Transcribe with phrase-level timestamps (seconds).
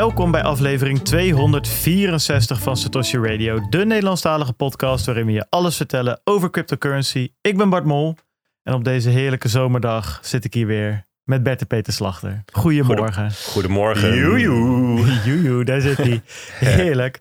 [0.00, 6.20] Welkom bij aflevering 264 van Satoshi Radio, de Nederlandstalige podcast waarin we je alles vertellen
[6.24, 7.32] over cryptocurrency.
[7.40, 8.16] Ik ben Bart Mol
[8.62, 12.42] en op deze heerlijke zomerdag zit ik hier weer met Bert en Peter Slachter.
[12.52, 13.30] Goedemorgen.
[13.32, 14.14] Goedemorgen.
[14.14, 15.20] Joejoe.
[15.24, 16.22] Joejoe, daar zit hij.
[16.76, 17.20] Heerlijk.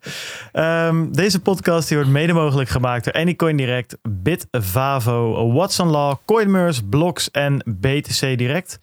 [0.53, 6.81] Um, deze podcast die wordt mede mogelijk gemaakt door Anycoin Direct, Bitvavo, Watson Law, Coinmers,
[6.89, 8.79] Blocks en BTC Direct.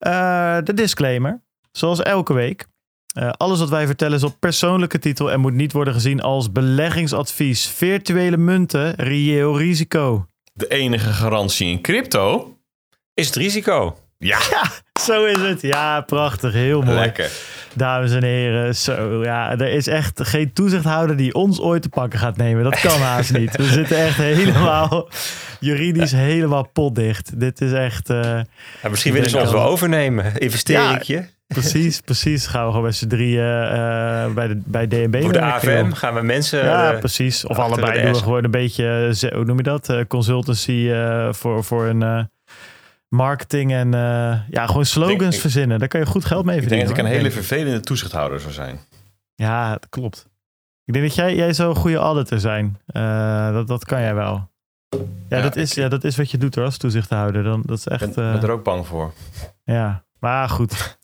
[0.00, 1.40] Uh, de disclaimer,
[1.72, 2.66] zoals elke week.
[3.18, 6.52] Uh, alles wat wij vertellen is op persoonlijke titel en moet niet worden gezien als
[6.52, 7.68] beleggingsadvies.
[7.68, 10.26] Virtuele munten, reëel risico.
[10.52, 12.56] De enige garantie in crypto
[13.14, 13.96] is het risico.
[14.18, 14.38] Ja.
[14.50, 14.70] ja.
[15.00, 15.62] zo is het.
[15.62, 16.52] Ja, prachtig.
[16.52, 16.98] Heel mooi.
[16.98, 17.30] Lekker.
[17.74, 22.18] Dames en heren, zo, ja, er is echt geen toezichthouder die ons ooit te pakken
[22.18, 22.64] gaat nemen.
[22.64, 23.56] Dat kan haast niet.
[23.56, 25.08] We zitten echt helemaal
[25.60, 27.40] juridisch helemaal potdicht.
[27.40, 28.10] Dit is echt...
[28.10, 28.40] Uh,
[28.82, 30.36] ja, misschien willen ze ons wel overnemen.
[30.36, 31.14] Investeringje.
[31.14, 32.46] Ja, precies, precies.
[32.46, 36.14] Gaan we gewoon met z'n drieën uh, bij, de, bij DNB Voor de AFM gaan
[36.14, 36.64] we mensen...
[36.64, 37.46] Ja, uh, precies.
[37.46, 39.92] Of allebei doen we gewoon een beetje, hoe noem je dat?
[40.08, 40.90] consultancy
[41.30, 42.30] voor, voor een
[43.08, 43.90] marketing en
[44.50, 45.78] ja, gewoon slogans denk, verzinnen.
[45.78, 46.88] Daar kan je goed geld mee verdienen.
[46.88, 48.78] Ik denk dat ik een hele vervelende toezichthouder zou zijn.
[49.34, 50.28] Ja, dat klopt.
[50.84, 52.78] Ik denk dat jij, jij zou een goede auditor zijn.
[53.52, 54.48] Dat, dat kan jij wel.
[55.28, 57.42] Ja, ja, dat is, ja, dat is wat je doet hoor, als toezichthouder.
[57.42, 59.12] Dan, dat is echt, Ik ben, ben er ook bang voor.
[59.64, 60.97] Ja, maar goed.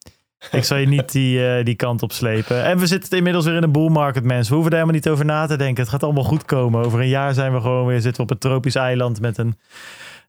[0.50, 2.64] Ik zal je niet die, die kant op slepen.
[2.64, 4.48] En we zitten inmiddels weer in een bull market, mensen.
[4.48, 5.82] We hoeven er helemaal niet over na te denken.
[5.82, 6.84] Het gaat allemaal goed komen.
[6.84, 9.58] Over een jaar zijn we gewoon weer zitten op een tropisch eiland met een,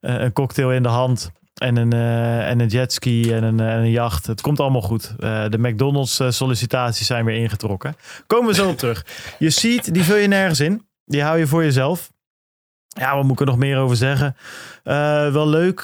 [0.01, 1.31] een cocktail in de hand.
[1.55, 4.27] En een, uh, en een jetski en een, en een jacht.
[4.27, 5.13] Het komt allemaal goed.
[5.19, 7.95] De McDonald's sollicitaties zijn weer ingetrokken.
[8.27, 9.05] Komen we zo op terug.
[9.39, 10.85] Je ziet, die vul je nergens in.
[11.05, 12.11] Die hou je voor jezelf.
[12.99, 14.35] Ja, wat moet ik er nog meer over zeggen?
[15.33, 15.75] wel leuk.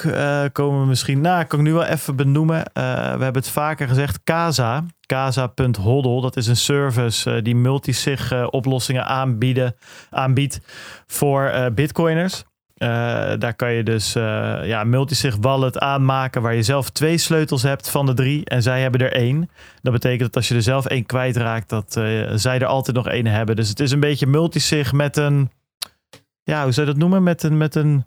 [0.52, 1.22] komen we misschien...
[1.22, 2.64] Nou, kan ik nu wel even benoemen.
[2.74, 2.80] we
[3.24, 4.24] hebben het vaker gezegd.
[4.24, 4.84] Casa.
[5.06, 6.22] Casa.hodl.
[6.22, 9.76] Dat is een service die multisig oplossingen aanbieden,
[10.10, 10.60] aanbiedt
[11.08, 12.44] voor bitcoiners.
[13.38, 14.14] Daar kan je dus
[14.64, 18.82] ja, multisig wallet aanmaken waar je zelf twee sleutels hebt van de drie en zij
[18.82, 19.50] hebben er één.
[19.82, 21.92] Dat betekent dat als je er zelf één kwijtraakt, dat
[22.34, 23.56] zij er altijd nog één hebben.
[23.56, 25.52] Dus het is een beetje multisig met een,
[26.52, 27.24] ja, hoe zou je dat noemen?
[27.24, 28.06] Met een, met een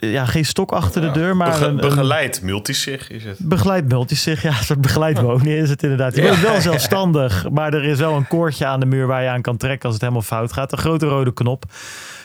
[0.00, 3.38] ja, geen stok achter de deur, maar Bege een, begeleid multisig is het.
[3.38, 6.16] Begeleid multisig, ja, een soort begeleid wonen is het inderdaad.
[6.16, 9.28] Je bent wel zelfstandig, maar er is wel een koordje aan de muur waar je
[9.28, 10.72] aan kan trekken als het helemaal fout gaat.
[10.72, 11.64] Een grote rode knop.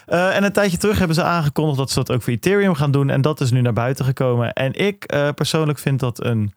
[0.07, 2.91] Uh, en een tijdje terug hebben ze aangekondigd dat ze dat ook voor Ethereum gaan
[2.91, 3.09] doen.
[3.09, 4.53] En dat is nu naar buiten gekomen.
[4.53, 6.53] En ik uh, persoonlijk vind dat een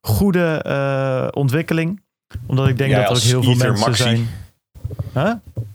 [0.00, 2.04] goede ontwikkeling.
[2.46, 4.02] Omdat ik denk ja, dat er ook heel veel mensen Maxi.
[4.02, 4.28] zijn.
[5.14, 5.32] Huh?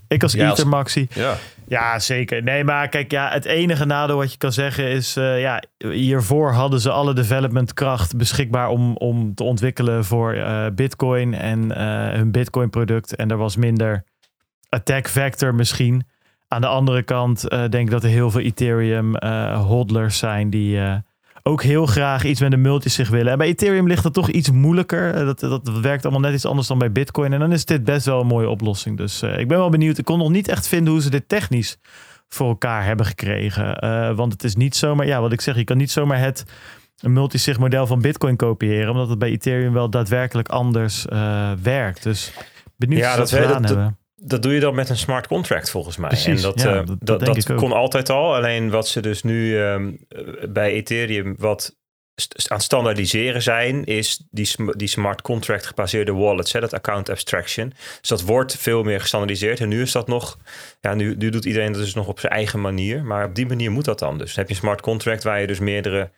[0.08, 1.06] Ik als Ja, Ether Maxi.
[1.14, 1.36] Ja.
[1.68, 2.42] Ja, zeker.
[2.42, 5.16] Nee, maar kijk, ja, het enige nadeel wat je kan zeggen is...
[5.16, 11.34] eh, ja, hiervoor hadden ze alle developmentkracht beschikbaar om, om te ontwikkelen voor eh, Bitcoin
[11.34, 13.16] en eh, hun Bitcoin product.
[13.16, 14.04] En er was minder
[14.68, 16.06] attack vector misschien.
[16.48, 20.78] Aan de andere kant denk ik dat er heel veel Ethereum eh, hodlers zijn die
[21.42, 23.32] ook heel graag iets met een multisig willen.
[23.32, 25.14] En bij Ethereum ligt het toch iets moeilijker.
[25.14, 27.32] Eh, Dat, dat, dat werkt allemaal net iets anders dan bij Bitcoin.
[27.32, 28.96] En dan is dit best wel een mooie oplossing.
[28.96, 29.98] Dus eh, ik ben wel benieuwd.
[29.98, 31.76] Ik kon nog niet echt vinden hoe ze dit technisch
[32.28, 33.76] voor elkaar hebben gekregen.
[33.78, 36.44] Eh, want het is niet zomaar, ja, wat ik zeg, je kan niet zomaar het
[37.00, 41.04] multisig model van Bitcoin kopiëren, omdat het bij Ethereum wel daadwerkelijk anders
[41.62, 42.02] werkt.
[42.02, 42.32] Dus
[42.76, 43.96] benieuwd Ja, dat dat we- gedaan dat- hebben.
[44.24, 46.08] Dat doe je dan met een smart contract volgens mij.
[46.08, 48.34] Precies, en dat, ja, eh, dat- dat, kon altijd al.
[48.34, 51.76] Alleen wat ze dus nu ehm, eh, bij Ethereum wat
[52.14, 57.08] st- aan standaardiseren zijn, is die, sm- die smart contract gebaseerde wallets, hè, dat account
[57.08, 57.72] abstraction.
[58.00, 59.60] Dus dat wordt veel meer gestandaardiseerd.
[59.60, 60.38] En nu is dat nog,
[60.80, 63.04] ja, nu, nu doet iedereen dat dus nog op zijn eigen manier.
[63.04, 64.18] Maar op die manier moet dat dan.
[64.18, 66.10] Dus dan heb je een smart contract waar je dus meerdere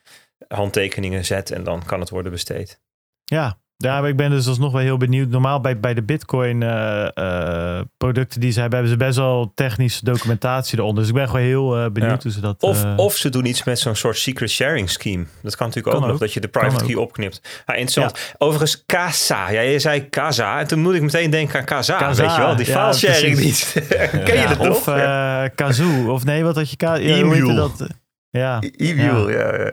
[0.47, 2.79] handtekeningen zet en dan kan het worden besteed.
[3.23, 5.29] Ja, ja, maar ik ben dus alsnog wel heel benieuwd.
[5.29, 9.51] Normaal bij, bij de Bitcoin eh, eh, producten die ze hebben, hebben ze best wel
[9.55, 10.99] technische documentatie eronder.
[10.99, 12.19] Dus ik ben gewoon heel eh, benieuwd Ja.
[12.23, 12.55] hoe ze dat...
[12.63, 15.25] Of, of ze doen iets met zo'n soort secret sharing scheme.
[15.41, 17.41] Dat kan natuurlijk Kan ook, nog, dat je de private key opknipt.
[17.65, 18.33] Ja, interessant.
[18.37, 19.49] Overigens, Casa.
[19.49, 20.59] Ja, je zei Casa.
[20.59, 21.97] En toen moet ik meteen denken aan Casa.
[21.97, 23.73] Casa, Weet je wel, die file sharing niet.
[24.25, 24.95] Ken je dat Of nog?
[24.97, 26.11] eh Kazoo.
[26.11, 26.75] Of nee, wat had je...
[26.79, 27.87] Ja, hoe heette dat?
[28.35, 29.55] Ja, E-Mule, ja.
[29.57, 29.71] ja.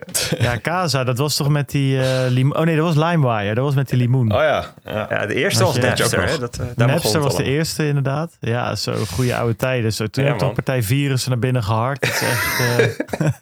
[0.53, 2.57] ja, Casa, dat was toch met die eh limoen...
[2.57, 3.55] Oh nee, dat was LimeWire.
[3.55, 4.33] Dat was met die limoen.
[4.33, 4.75] Oh ja.
[4.85, 5.07] ja.
[5.11, 6.29] ja de eerste was je- Napster.
[6.29, 6.39] Hè?
[6.39, 8.37] Dat, eh, daar Napster was de eerste inderdaad.
[8.41, 9.93] Ja, zo goede oude tijden.
[9.93, 12.01] Zo, toen Ja, heb je partij virussen naar binnen gehard.
[12.01, 12.61] Dat is echt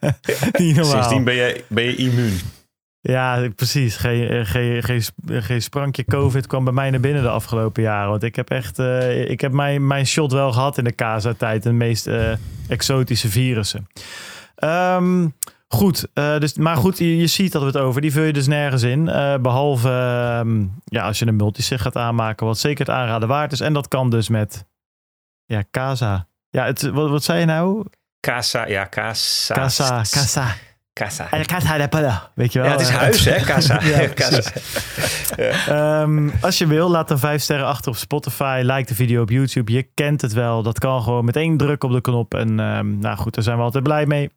[0.00, 0.10] eh,
[0.60, 0.92] niet normaal.
[0.94, 2.38] Sindsdien ben je, ben je immuun.
[3.00, 3.96] Ja, precies.
[3.96, 8.10] Geen, geen, geen, geen sprankje COVID kwam bij mij naar binnen de afgelopen jaren.
[8.10, 11.62] Want ik heb echt, eh, ik heb mijn, mijn shot wel gehad in de Casa-tijd.
[11.62, 12.08] De meest
[12.68, 13.86] exotische virussen.
[14.60, 15.26] Ehm,
[15.72, 18.00] Goed, uh, dus, maar goed, je, je, ziet dat we het over.
[18.00, 19.06] Die vul je dus nergens in.
[19.06, 20.54] Uh, behalve uh,
[20.84, 23.60] ja, als je een multisig gaat aanmaken, wat zeker het aanraden waard is.
[23.60, 24.66] En dat kan dus met
[25.44, 26.26] ja, Casa.
[26.48, 27.84] Ja, het, wat, wat zei je nou?
[28.20, 29.54] Casa, ja, Casa.
[29.54, 30.54] Casa, Casa.
[30.92, 31.28] Casa.
[31.42, 32.68] Casa de weet je wel.
[32.68, 33.40] Ja, het is huis, hè?
[33.40, 33.82] Casa.
[33.84, 34.50] ja, casa.
[35.36, 36.02] ja.
[36.02, 38.60] Um, als je wil, laat dan vijf sterren achter op Spotify.
[38.64, 39.72] Like de video op YouTube.
[39.72, 40.62] Je kent het wel.
[40.62, 42.34] Dat kan gewoon met één druk op de knop.
[42.34, 44.30] En um, nou goed, daar zijn we altijd blij mee.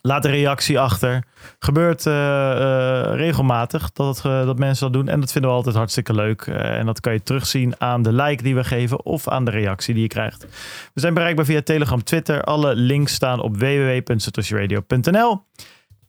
[0.00, 1.24] Laat een reactie achter.
[1.58, 5.08] Gebeurt uh, uh, regelmatig dat, dat mensen dat doen.
[5.08, 6.42] En dat vinden we altijd hartstikke leuk.
[6.46, 9.94] en dat kan je terugzien aan de like die we geven of aan de reactie
[9.94, 10.46] die je krijgt.
[10.94, 12.42] We zijn bereikbaar via Telegram, Twitter.
[12.42, 15.42] Alle links staan op www.satoshiradio.nl.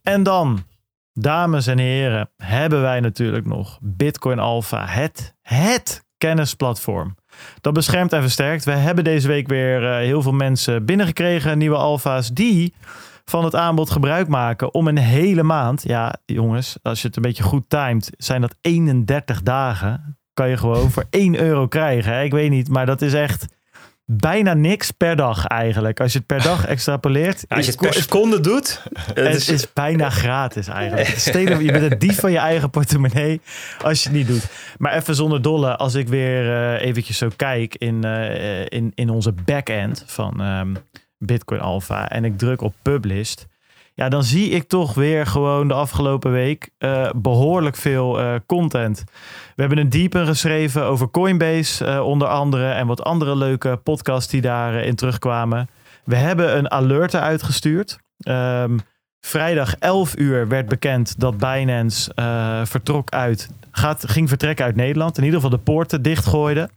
[0.04, 0.64] En dan,
[1.14, 4.86] dames en heren, hebben wij natuurlijk nog Bitcoin Alpha.
[4.86, 7.16] Het, het kennisplatform.
[7.62, 8.66] Dat beschermt en versterkt.
[8.66, 12.74] We hebben deze week weer heel veel mensen binnengekregen, nieuwe alfa's, die
[13.30, 15.84] van het aanbod gebruik maken om een hele maand.
[15.84, 20.18] Ja, jongens, als je het een beetje goed timed, zijn dat 31 dagen.
[20.34, 22.14] Kan je gewoon voor 1 euro krijgen.
[22.14, 22.24] Hè?
[22.24, 23.46] Ik weet niet, maar dat is echt
[24.06, 26.00] bijna niks per dag eigenlijk.
[26.00, 27.46] Als je het per dag extrapoleert.
[27.48, 28.82] Ja, als je het per seconde doet.
[29.14, 31.08] Het is, is bijna gratis eigenlijk.
[31.08, 33.42] Steden, je bent een dief van je eigen portemonnee
[33.84, 34.46] als je het niet doet.
[34.78, 39.10] Maar even zonder dolle, als ik weer uh, eventjes zo kijk in, uh, in, in
[39.10, 40.42] onze backend van...
[40.42, 40.78] Um,
[41.20, 43.48] Bitcoin Alpha en ik druk op Published.
[43.94, 49.04] Ja, dan zie ik toch weer gewoon de afgelopen week uh, behoorlijk veel uh, content.
[49.56, 52.72] We hebben een dieper geschreven over Coinbase, uh, onder andere.
[52.72, 55.70] En wat andere leuke podcasts die daarin terugkwamen.
[56.04, 58.00] We hebben een alert uitgestuurd.
[58.28, 58.80] Um,
[59.22, 62.12] vrijdag 11 uur werd bekend dat Binance
[62.66, 65.18] vertrok uit, gaat, ging vertrekken uit Nederland.
[65.18, 66.70] In ieder geval de poorten dichtgooide.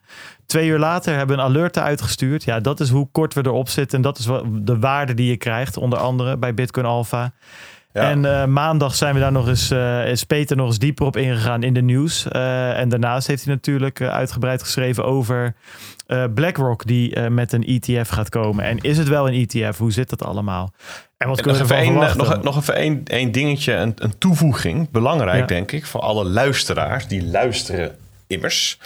[0.47, 2.45] Twee uur later hebben we een alert uitgestuurd.
[2.45, 3.97] Ja, dat is hoe kort we erop zitten.
[3.97, 7.33] En dat is de waarde die je krijgt, onder andere bij Bitcoin Alpha.
[7.93, 8.11] Ja.
[8.11, 11.17] En uh, maandag zijn we daar nog eens, uh, is Peter nog eens dieper op
[11.17, 12.27] ingegaan in de nieuws.
[12.33, 15.55] Uh, en daarnaast heeft hij natuurlijk uitgebreid geschreven over
[16.35, 18.65] BlackRock die met een ETF gaat komen.
[18.65, 19.79] En is het wel een ETF?
[19.79, 20.73] Hoe zit dat allemaal?
[21.23, 24.91] En wat kunnen we een, nog, nog even één, één dingetje, een, een toevoeging.
[24.91, 25.47] Belangrijk ja.
[25.47, 27.97] denk ik voor alle luisteraars die luisteren
[28.27, 28.79] immers.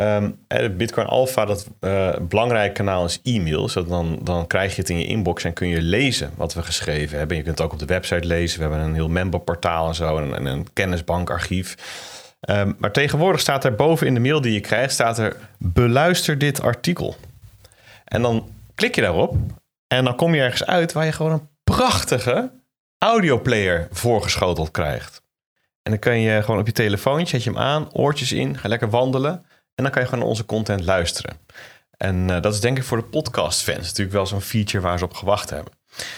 [0.00, 0.38] Um,
[0.76, 3.68] Bitcoin Alpha, dat uh, belangrijke kanaal is e-mail.
[3.68, 6.62] Zodat dan, dan krijg je het in je inbox en kun je lezen wat we
[6.62, 7.36] geschreven hebben.
[7.36, 8.58] Je kunt het ook op de website lezen.
[8.58, 10.18] We hebben een heel memberportaal en zo.
[10.18, 11.76] En, en een kennisbankarchief.
[12.50, 16.38] Um, maar tegenwoordig staat er boven in de mail die je krijgt, staat er beluister
[16.38, 17.16] dit artikel.
[18.04, 19.36] En dan klik je daarop
[19.86, 22.50] en dan kom je ergens uit waar je gewoon een prachtige
[22.98, 25.22] audioplayer voorgeschoteld krijgt.
[25.82, 28.68] En dan kun je gewoon op je telefoontje, zet je hem aan, oortjes in, ga
[28.68, 29.32] lekker wandelen.
[29.74, 31.36] En dan kan je gewoon naar onze content luisteren.
[31.96, 35.04] En uh, dat is denk ik voor de podcast-fans natuurlijk wel zo'n feature waar ze
[35.04, 35.72] op gewacht hebben.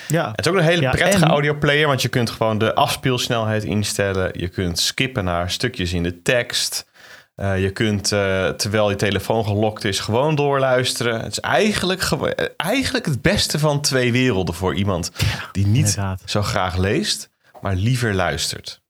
[0.08, 0.31] Ja.
[0.31, 1.31] Het is ook een hele ja, prettige en...
[1.31, 4.41] audioplayer, want je kunt gewoon de afspeelsnelheid instellen.
[4.41, 6.87] Je kunt skippen naar stukjes in de tekst.
[7.37, 11.21] Uh, je kunt, uh, terwijl je telefoon gelokt is, gewoon doorluisteren.
[11.21, 12.11] Het is eigenlijk,
[12.56, 15.12] eigenlijk het beste van twee werelden voor iemand
[15.53, 16.23] die niet inderdaad.
[16.25, 17.31] zo graag leest,
[17.61, 18.83] maar liever luistert.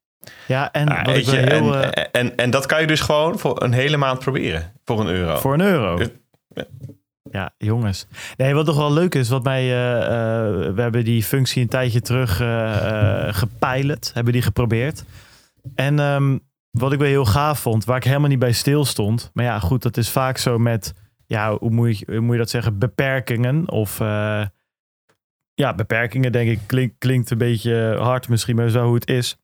[0.47, 3.01] Ja, en, ah, wat ik je, heel, en, uh, en, en, dat kan je dus
[3.01, 4.73] gewoon voor een hele maand proberen.
[4.85, 5.37] Voor een euro.
[5.37, 5.99] Voor een euro.
[6.55, 6.65] Ja,
[7.31, 8.07] ja jongens.
[8.37, 9.65] Nee, wat toch wel leuk is, wat mij.
[9.65, 12.37] Uh, uh, we hebben die functie een tijdje terug
[13.37, 15.05] gepilot, hebben die geprobeerd.
[15.75, 16.46] En um,
[16.79, 19.31] wat ik wel heel gaaf vond, waar ik helemaal niet bij stil stond.
[19.35, 20.95] Maar ja, goed, dat is vaak zo met.
[21.27, 22.79] Ja, hoe moet je, hoe moet je dat zeggen?
[22.79, 23.99] Beperkingen of
[25.57, 29.37] ja, beperkingen, denk ik, klink, klinkt een beetje hard misschien, maar zo hoe het is.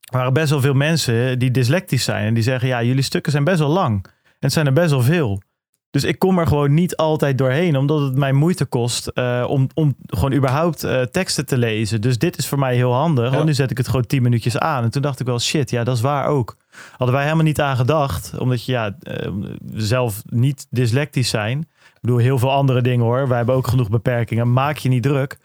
[0.00, 2.26] Er waren best wel veel mensen die dyslectisch zijn.
[2.26, 4.06] En die zeggen, ja, jullie stukken zijn best wel lang.
[4.24, 5.42] En het zijn er best wel veel.
[5.90, 9.68] Dus ik kom er gewoon niet altijd doorheen, omdat het mij moeite kost uh, om,
[9.74, 12.00] om gewoon überhaupt uh, teksten te lezen.
[12.00, 13.34] Dus dit is voor mij heel handig, ja.
[13.34, 14.84] want nu zet ik het gewoon 10 minuutjes aan.
[14.84, 16.56] En toen dacht ik wel, shit, ja, dat is waar ook.
[16.90, 19.32] Hadden wij helemaal niet aan gedacht, omdat je ja, uh,
[19.74, 21.58] zelf niet dyslectisch zijn.
[21.94, 23.28] Ik bedoel, heel veel andere dingen hoor.
[23.28, 24.52] Wij hebben ook genoeg beperkingen.
[24.52, 25.38] Maak je niet druk.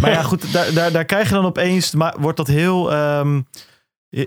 [0.00, 2.92] Maar ja, goed, daar, daar, daar krijg je dan opeens, maar wordt dat heel...
[2.92, 3.46] Um,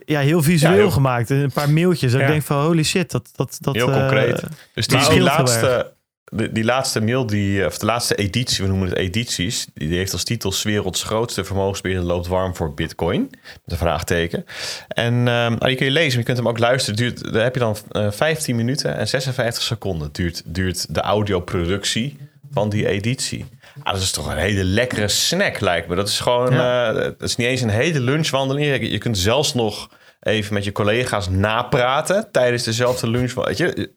[0.05, 0.91] ja, heel visueel ja, heel...
[0.91, 1.29] gemaakt.
[1.29, 2.13] Een paar mailtjes.
[2.13, 2.25] En ja.
[2.25, 3.29] ik denk van holy shit, dat...
[3.35, 4.43] dat, dat heel concreet.
[4.43, 5.93] Uh, dus die, die laatste,
[6.31, 9.97] die, die, laatste mail, die, of de laatste editie, we noemen het edities, die, die
[9.97, 13.27] heeft als titel 's werelds grootste vermogensbeheerder loopt warm voor bitcoin.
[13.31, 14.45] Met een vraagteken.
[14.87, 16.95] En um, nou, die kun je lezen, maar je kunt hem ook luisteren.
[16.95, 22.17] Duurt, daar heb je dan uh, 15 minuten en 56 seconden duurt, duurt de audioproductie
[22.51, 23.45] van die editie.
[23.83, 25.95] Ah, dat is toch een hele lekkere snack, lijkt me.
[25.95, 26.89] Dat is gewoon, ja.
[26.89, 28.91] uh, dat is niet eens een hele lunchwandeling.
[28.91, 33.33] Je kunt zelfs nog even met je collega's napraten tijdens dezelfde lunch.
[33.33, 33.91] Weet je,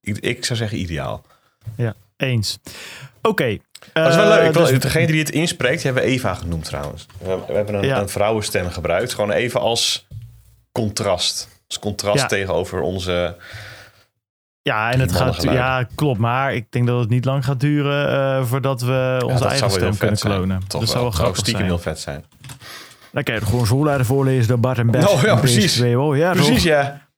[0.00, 1.24] ik, ik zou zeggen ideaal.
[1.76, 1.94] Ja.
[2.16, 2.58] Eens.
[3.22, 3.58] Oké.
[3.92, 4.52] dat is wel leuk.
[4.52, 4.80] Dus...
[4.80, 7.06] Degene die het inspreekt, hebben we Eva genoemd trouwens.
[7.18, 9.14] We, hebben een, een, vrouwenstem gebruikt.
[9.14, 10.06] Gewoon even als
[10.72, 11.48] contrast.
[11.66, 13.36] Als contrast tegenover onze
[14.62, 15.42] ja, en het gaat.
[15.42, 16.18] Ja, klopt.
[16.18, 19.96] Maar ik denk dat het niet lang gaat duren uh, voordat we onze eigen stem
[19.96, 20.62] kunnen klonen.
[20.66, 22.24] Toch dat zou wel grappig stiekem heel vet zijn.
[23.12, 25.08] Dan kan je gewoon zo laten voorlezen door Bart en Bert.
[25.08, 25.80] Oh ja, precies.
[25.80, 27.08] Oh, ja, precies, ja.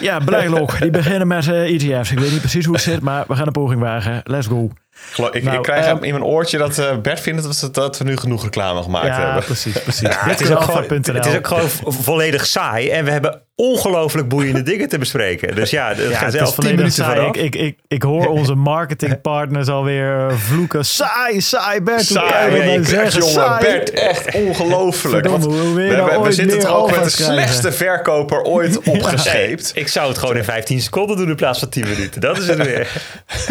[0.00, 2.10] Ja, blijkbaar Die beginnen met uh, eh, ETF's.
[2.10, 4.20] Ik weet niet precies hoe het zit, maar we gaan een poging wagen.
[4.24, 4.70] Let's go.
[5.16, 7.98] Ik, ik nou, krijg um, in mijn oortje dat uh, Bert vindt dat we, dat
[7.98, 9.44] we nu genoeg reclame gemaakt ja, hebben.
[9.44, 10.08] Precies, precies.
[10.08, 12.88] Ja, het, is ook gewoon, het is ook gewoon volledig saai.
[12.90, 15.54] En we hebben ongelooflijk boeiende dingen te bespreken.
[15.54, 17.26] Dus ja, het ja, gaat zelf 10 minuten saai.
[17.26, 20.84] Ik, ik, ik, ik, hoor onze marketingpartners alweer vloeken.
[20.84, 22.04] Saai, saai, Bert.
[22.04, 23.34] Saai, ja, je zeggen, jongen.
[23.34, 23.64] Saai.
[23.64, 25.26] Bert, echt ongelooflijk.
[25.26, 29.72] we, we, nou we zitten toch ook met de slechtste verkoper ooit opgescheept.
[29.74, 32.20] ik zou het gewoon in 15 seconden doen in plaats van 10 minuten.
[32.20, 32.88] Dat is het weer.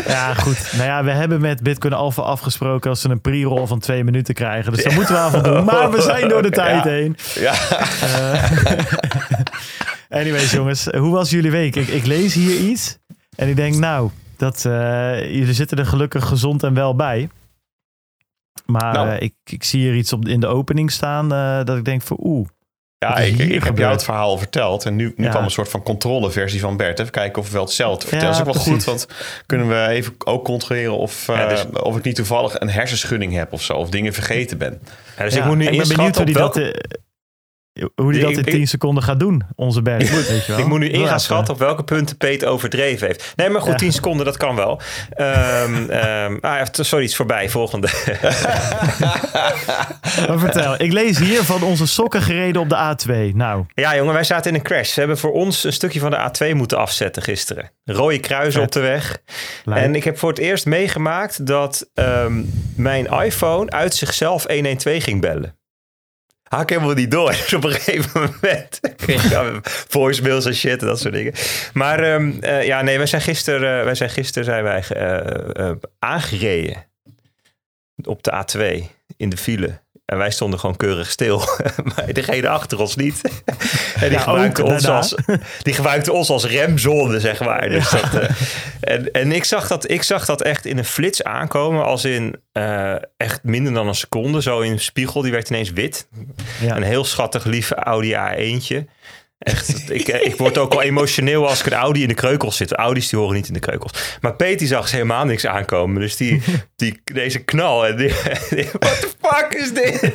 [0.08, 0.58] Ja, goed.
[0.72, 4.34] Nou ja, we hebben met Bitcoin Alpha afgesproken als ze een pre-roll van twee minuten
[4.34, 4.74] krijgen.
[4.74, 5.64] Dus dat moeten we af doen.
[5.66, 7.18] Maar we zijn door de tijd heen.
[7.36, 7.54] Ja.
[8.04, 8.60] Uh,
[10.20, 11.76] anyways, jongens, hoe was jullie week?
[11.76, 12.98] Ik, ik, lees hier iets
[13.36, 14.72] en ik denk, nou, dat, uh,
[15.20, 17.30] jullie zitten er gelukkig gezond en wel bij.
[18.66, 19.10] Maar nou.
[19.10, 22.02] uh, ik, ik zie hier iets op, in de opening staan uh, dat ik denk
[22.02, 22.48] van oeh.
[23.00, 24.86] Ja, ik, ik heb jou het verhaal verteld.
[24.86, 25.30] En nu, nu ja.
[25.30, 27.00] kwam een soort van controleversie van Bert.
[27.00, 28.36] Even kijken of we wel hetzelfde vertellen.
[28.36, 29.08] Ja, dat is ook wel goed, want
[29.46, 33.62] kunnen we even ook controleren of, dus, of ik niet toevallig een hersenschudding heb of
[33.62, 33.74] zo.
[33.74, 34.82] Of dingen vergeten ben.
[35.18, 36.60] Ja, dus ik moet nu ik ben benieuwd hoe die welke...
[36.60, 36.98] dat
[37.96, 40.04] hoe hij dat in 10 seconden gaat doen, onze berg.
[40.04, 40.62] Ik moet, weet je wel.
[40.62, 43.34] ik moet nu in gaan schatten op welke punten Peet overdreven heeft.
[43.36, 43.78] Nee, maar goed, ja.
[43.78, 44.82] 10 seconden, dat kan wel.
[45.18, 47.50] Um, um, ah, sorry, iets voorbij.
[47.50, 47.88] Volgende.
[50.28, 53.36] maar vertel, ik lees hier van onze sokken gereden op de A2.
[53.36, 53.66] Nou.
[53.74, 54.94] Ja, jongen, wij zaten in een crash.
[54.94, 57.72] Ze hebben voor ons een stukje van de A2 moeten afzetten gisteren.
[57.86, 59.18] Rode kruisen op de weg.
[59.64, 59.78] Leuk.
[59.78, 65.22] En ik heb voor het eerst meegemaakt dat um, mijn iPhone uit zichzelf 112 ging
[65.22, 65.57] bellen
[66.48, 67.32] had ik helemaal niet door.
[67.32, 71.34] Dus op een gegeven moment kreeg ik voicemails en shit en dat soort dingen.
[71.74, 74.84] Maar um, uh, ja, nee, wij zijn gisteren, uh, wij zijn, gisteren zijn wij
[75.58, 76.86] uh, aangereden
[78.04, 78.84] op de A2
[79.18, 79.80] in de file.
[80.08, 81.38] En wij stonden gewoon keurig stil.
[81.96, 83.22] maar degene achter ons niet.
[83.96, 85.16] en die, ja, gebruikte ons als,
[85.62, 87.70] die gebruikte ons als remzone, zeg maar.
[87.70, 88.00] Dus ja.
[88.02, 88.30] dat, uh,
[88.80, 91.86] en en ik, zag dat, ik zag dat echt in een flits aankomen.
[91.86, 94.42] Als in uh, echt minder dan een seconde.
[94.42, 95.22] Zo in een spiegel.
[95.22, 96.08] Die werd ineens wit.
[96.62, 96.76] Ja.
[96.76, 98.86] Een heel schattig lief Audi A1'tje.
[99.38, 102.74] Echt, ik, ik word ook al emotioneel als ik een Audi in de kreukels zit.
[102.74, 104.18] Audi's die horen niet in de kreukels.
[104.22, 106.02] Maar Peti zag helemaal niks aankomen.
[106.02, 106.42] Dus die,
[106.76, 107.96] die, deze knal.
[107.96, 108.14] Die,
[108.80, 110.02] what the fuck is dit?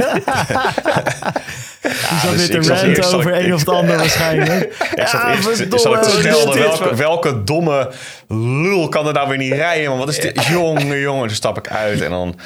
[1.82, 4.90] Die zat weer te rant over een of het ander waarschijnlijk.
[4.94, 6.58] Eerst, zal ik te schelden.
[6.58, 7.92] Welke, welke domme
[8.28, 9.88] lul kan er nou weer niet rijden?
[9.88, 9.98] Man?
[9.98, 10.44] Wat is dit?
[10.44, 11.26] Jongen, jongen.
[11.26, 12.38] Toen stap ik uit en dan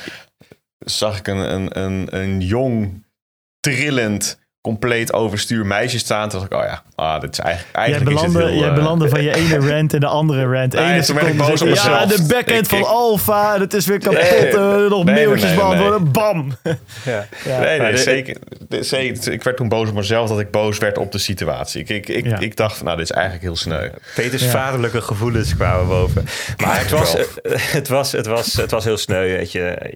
[0.78, 3.06] zag ik een, een, een, een jong,
[3.60, 6.28] trillend compleet overstuur meisje staan.
[6.28, 9.08] Toen dacht ik, oh ja, ah, dit is eigenlijk, eigenlijk jij belandde, is jij belandde
[9.08, 10.72] van je ene rant in de andere rant.
[10.72, 14.20] Nee, ene seconde boos op ja, de backend van Alpha, het is weer kapot.
[14.20, 16.56] Nee, uh, nog nee, mailtjes nee, beantwoorden, bam.
[16.62, 16.76] Ja.
[17.44, 17.60] ja.
[17.60, 18.36] Nee, nee, zeker,
[18.80, 19.32] zeker.
[19.32, 21.80] Ik werd toen boos op mezelf dat ik boos werd op de situatie.
[21.80, 22.38] Ik, ik, ik, ja.
[22.38, 23.88] ik dacht, nou, dit is eigenlijk heel sneu.
[24.14, 24.50] Peters ja.
[24.50, 26.26] vaderlijke gevoelens kwamen boven.
[26.56, 27.12] Maar het was,
[27.78, 29.94] het, was, het, was, het was heel sneu, weet je.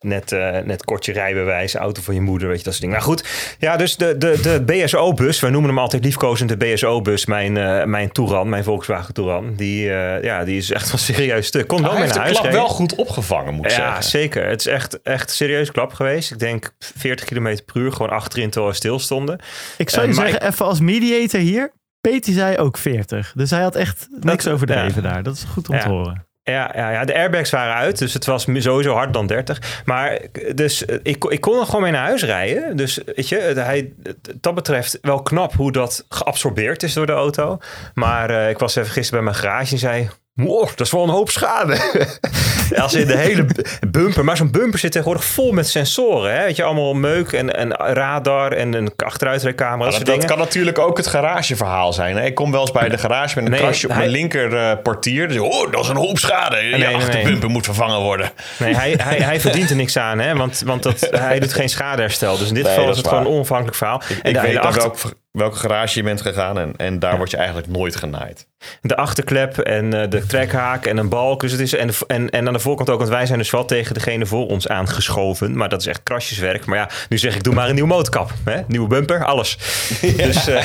[0.00, 2.96] Net, uh, net kortje rijbewijs, auto van je moeder, weet je, dat soort dingen.
[2.96, 3.24] Maar goed,
[3.58, 7.84] ja, dus de, de, de BSO-bus, wij noemen hem altijd liefkozend de BSO-bus, mijn, uh,
[7.84, 9.54] mijn Touran, mijn Volkswagen Touran.
[9.54, 11.66] Die, uh, ja, die is echt wel serieus stuk.
[11.66, 13.94] Kon wel Hij heeft de klap wel goed opgevangen, moet ik ja, zeggen.
[13.94, 14.48] Ja, zeker.
[14.48, 16.30] Het is echt, echt een serieus klap geweest.
[16.30, 19.38] Ik denk 40 km per uur, gewoon achterin terwijl we stilstonden.
[19.76, 23.32] Ik zou je uh, zeggen, even als mediator hier, Peter zei ook 40.
[23.34, 25.10] Dus hij had echt niks dat, overdreven ja.
[25.12, 25.22] daar.
[25.22, 25.82] Dat is goed om ja.
[25.82, 26.26] te horen.
[26.44, 29.82] Ja, ja, ja, de airbags waren uit, dus het was sowieso harder dan 30.
[29.84, 30.20] Maar
[30.54, 32.76] dus, ik, ik kon er gewoon mee naar huis rijden.
[32.76, 33.92] Dus weet je, hij,
[34.40, 37.58] dat betreft wel knap hoe dat geabsorbeerd is door de auto.
[37.94, 40.08] Maar uh, ik was even gisteren bij mijn garage en zei...
[40.34, 41.78] Wow, dat is wel een hoop schade.
[42.82, 43.46] Als in de hele
[43.90, 44.24] bumper.
[44.24, 46.34] Maar zo'n bumper zit tegenwoordig vol met sensoren.
[46.34, 46.44] Hè?
[46.44, 49.90] Weet je, allemaal meuk en, en radar en een achteruitrijcamera.
[49.90, 52.16] Ja, dat, dat kan natuurlijk ook het garageverhaal zijn.
[52.16, 52.24] Hè?
[52.24, 54.00] Ik kom wel eens bij de garage met een nee, krasje op hij...
[54.00, 55.28] mijn linker uh, portier.
[55.28, 56.56] Dus oh, dat is een hoop schade.
[56.56, 57.48] Nee, Je achterbumper nee.
[57.48, 58.30] moet vervangen worden.
[58.58, 60.18] Nee, hij, hij, hij verdient er niks aan.
[60.18, 60.36] Hè?
[60.36, 62.38] Want, want dat, hij doet geen schadeherstel.
[62.38, 63.14] Dus in dit geval is het waar.
[63.14, 64.02] gewoon een onafhankelijk verhaal.
[64.08, 64.82] Ik, en ik weet achter...
[64.82, 66.58] welk, welke garage je bent gegaan.
[66.58, 68.46] En, en daar word je eigenlijk nooit genaaid.
[68.80, 71.40] De achterklep en uh, de trekhaak en een balk.
[71.40, 73.64] Dus het is, en, en, en aan de voorkant ook, want wij zijn dus wel
[73.64, 75.56] tegen degene voor ons aangeschoven.
[75.56, 76.66] Maar dat is echt krasjeswerk.
[76.66, 78.30] Maar ja, nu zeg ik, doe maar een nieuwe motorkap.
[78.44, 78.60] Hè?
[78.66, 79.58] Nieuwe bumper, alles.
[80.00, 80.24] Ja.
[80.24, 80.62] Dus, uh,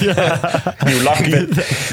[0.14, 0.40] ja.
[0.86, 1.18] Nieuw lak.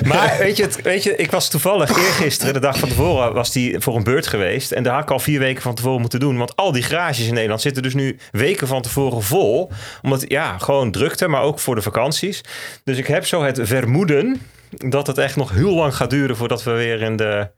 [0.05, 3.51] Maar weet je, het, weet je, ik was toevallig eergisteren, de dag van tevoren, was
[3.51, 4.71] die voor een beurt geweest.
[4.71, 6.37] En daar had ik al vier weken van tevoren moeten doen.
[6.37, 9.71] Want al die garages in Nederland zitten dus nu weken van tevoren vol.
[10.01, 12.41] Omdat, ja, gewoon drukte, maar ook voor de vakanties.
[12.83, 16.63] Dus ik heb zo het vermoeden dat het echt nog heel lang gaat duren voordat
[16.63, 17.49] we weer in de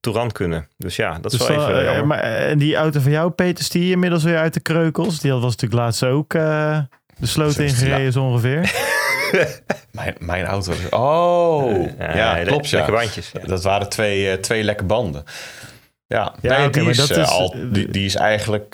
[0.00, 0.68] Touran kunnen.
[0.76, 3.66] Dus ja, dat is dus wel even uh, maar, En die auto van jou, Peter,
[3.70, 5.20] die inmiddels weer uit de kreukels.
[5.20, 6.78] Die was natuurlijk laatst ook uh,
[7.18, 8.72] de sloot ingereden zo ongeveer.
[9.90, 10.72] mijn, mijn auto.
[10.90, 12.68] Oh, ja, klopt.
[12.68, 12.90] Ja.
[12.90, 13.32] bandjes.
[13.44, 15.24] Dat waren twee, uh, twee lekke banden.
[16.06, 18.72] Ja, ja nee, die, is, is, al, die, die, is eigenlijk...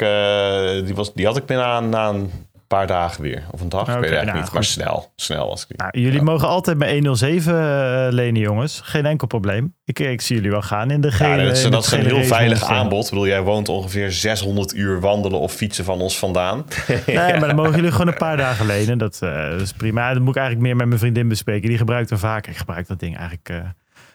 [0.84, 2.30] die, was, die had ik binnen aan, aan
[2.76, 3.42] paar dagen weer.
[3.50, 4.52] Of een dag, okay, ik weet eigenlijk nou, niet.
[4.52, 5.12] Maar snel.
[5.16, 8.80] Snel als ik nou, Jullie mogen altijd met 107 uh, lenen, jongens.
[8.84, 9.74] Geen enkel probleem.
[9.84, 11.28] Ik, ik zie jullie wel gaan in de gele...
[11.28, 13.04] Ja, dat is, dat is een heel veilig aanbod.
[13.04, 16.64] Ik bedoel, jij woont ongeveer 600 uur wandelen of fietsen van ons vandaan.
[17.06, 18.98] nee, maar dan mogen jullie gewoon een paar dagen lenen.
[18.98, 20.12] Dat, uh, dat, is prima.
[20.12, 21.68] Dat moet ik eigenlijk meer met mijn vriendin bespreken.
[21.68, 22.46] Die gebruikt er vaak.
[22.46, 23.58] Ik gebruik dat ding eigenlijk uh,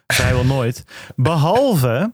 [0.07, 0.83] vrijwel nooit.
[1.15, 2.11] Behalve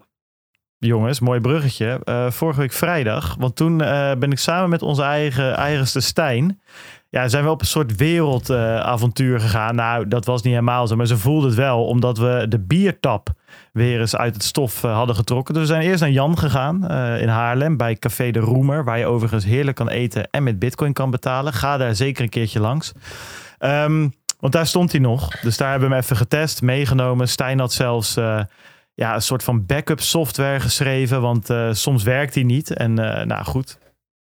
[0.86, 2.02] jongens, mooi bruggetje.
[2.06, 3.36] Uh, vorige week vrijdag.
[3.40, 6.62] Want toen uh, ben ik samen met onze eigen eigenste Stijn.
[7.10, 9.76] Ja, zijn we op een soort wereldavontuur uh, gegaan.
[9.76, 10.96] Nou, dat was niet helemaal zo.
[10.96, 11.86] Maar ze voelde het wel.
[11.86, 13.30] Omdat we de biertap
[13.72, 15.54] weer eens uit het stof hadden getrokken.
[15.54, 17.78] Dus we zijn eerst naar Jan gegaan in Haarlem.
[17.78, 18.84] Bij Café de Roemer.
[18.84, 21.54] Waar je overigens heerlijk kan eten en met bitcoin kan betalen.
[21.54, 22.92] Ga daar zeker een keertje langs.
[23.60, 25.42] Um, want daar stond hij nog.
[25.42, 27.28] Dus daar hebben we hem even getest, meegenomen.
[27.28, 28.18] Stijn had zelfs
[28.94, 31.22] ja, een soort van backup software geschreven.
[31.22, 32.74] Want uh, soms werkt die niet.
[32.74, 33.78] En uh, nou goed,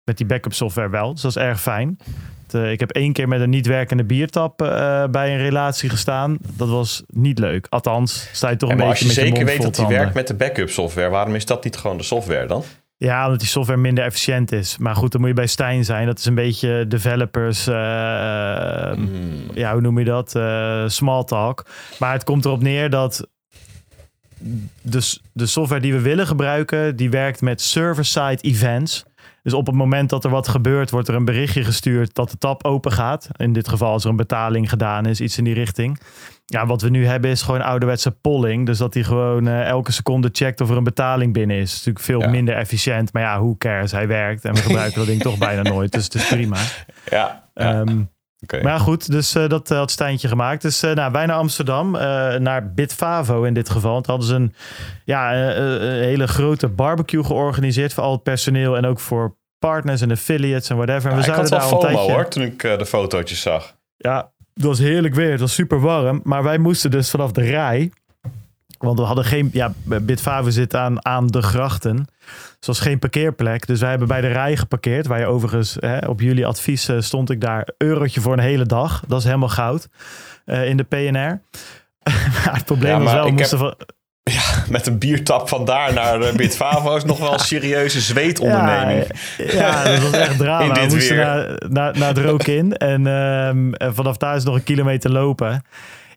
[0.03, 1.13] met die backup software wel.
[1.13, 1.99] Dus dat is erg fijn.
[2.55, 4.57] Uh, ik heb één keer met een niet werkende biertap
[5.11, 6.37] bij een relatie gestaan.
[6.41, 7.67] Dat was niet leuk.
[7.69, 10.27] Althans, sta je toch een beetje als je met zeker weet dat die werkt met
[10.27, 12.63] de backup software, waarom is dat niet gewoon de software dan?
[12.97, 14.77] Ja, omdat die software minder efficiënt is.
[14.77, 16.05] Maar goed, dan moet je bij Stijn zijn.
[16.05, 17.67] Dat is een beetje developers.
[17.67, 17.75] Uh,
[19.53, 20.35] Ja, hoe noem je dat?
[20.35, 21.65] Uh, small talk.
[21.99, 23.27] Maar het komt erop neer dat
[24.81, 29.03] de, de software die we willen gebruiken, die werkt met server-side events.
[29.43, 32.37] Dus op het moment dat er wat gebeurt, wordt er een berichtje gestuurd dat de
[32.37, 33.27] tab open gaat.
[33.35, 35.99] In dit geval als er een betaling gedaan is, iets in die richting.
[36.45, 38.65] Ja, wat we nu hebben is gewoon ouderwetse polling.
[38.65, 41.63] Dus dat hij gewoon uh, elke seconde checkt of er een betaling binnen is.
[41.63, 43.13] is natuurlijk veel minder efficiënt.
[43.13, 43.91] Maar ja, hoe cares?
[43.91, 45.91] Hij werkt en we gebruiken dat ding toch bijna nooit.
[45.91, 46.57] Dus het is prima.
[47.09, 47.43] Ja.
[47.53, 47.79] ja.
[47.79, 48.09] Um,
[48.43, 48.61] Okay.
[48.61, 50.61] Maar goed, dus uh, dat had Stijntje gemaakt.
[50.61, 52.01] Dus uh, nou, wij naar Amsterdam, uh,
[52.35, 53.93] naar Bitfavo in dit geval.
[53.93, 54.53] Want hadden ze een,
[55.05, 60.11] ja, een hele grote barbecue georganiseerd voor al het personeel en ook voor partners en
[60.11, 61.11] affiliates en whatever.
[61.11, 62.11] En we ja, had wel FOMO tijdje...
[62.11, 63.75] hoor, toen ik de fotootjes zag.
[63.97, 65.31] Ja, het was heerlijk weer.
[65.31, 66.21] Het was super warm.
[66.23, 67.91] Maar wij moesten dus vanaf de rij
[68.81, 72.07] want we hadden geen, ja, Bitfavo zit aan, aan de grachten.
[72.59, 73.67] Zoals geen parkeerplek.
[73.67, 75.07] Dus wij hebben bij de rij geparkeerd.
[75.07, 78.65] Waar je overigens, hè, op jullie advies uh, stond ik daar eurotje voor een hele
[78.65, 79.03] dag.
[79.07, 79.87] Dat is helemaal goud
[80.45, 81.41] uh, in de PNR.
[82.45, 83.67] maar het probleem ja, was wel, we moesten heb...
[83.67, 83.87] van...
[84.23, 89.05] Ja, met een biertap vandaar naar uh, Bitfavo is nog wel een serieuze zweetonderneming.
[89.37, 90.73] Ja, ja, dat was echt drama.
[90.73, 94.63] we moesten naar, naar, naar het Rokin en, um, en vanaf daar is nog een
[94.63, 95.63] kilometer lopen.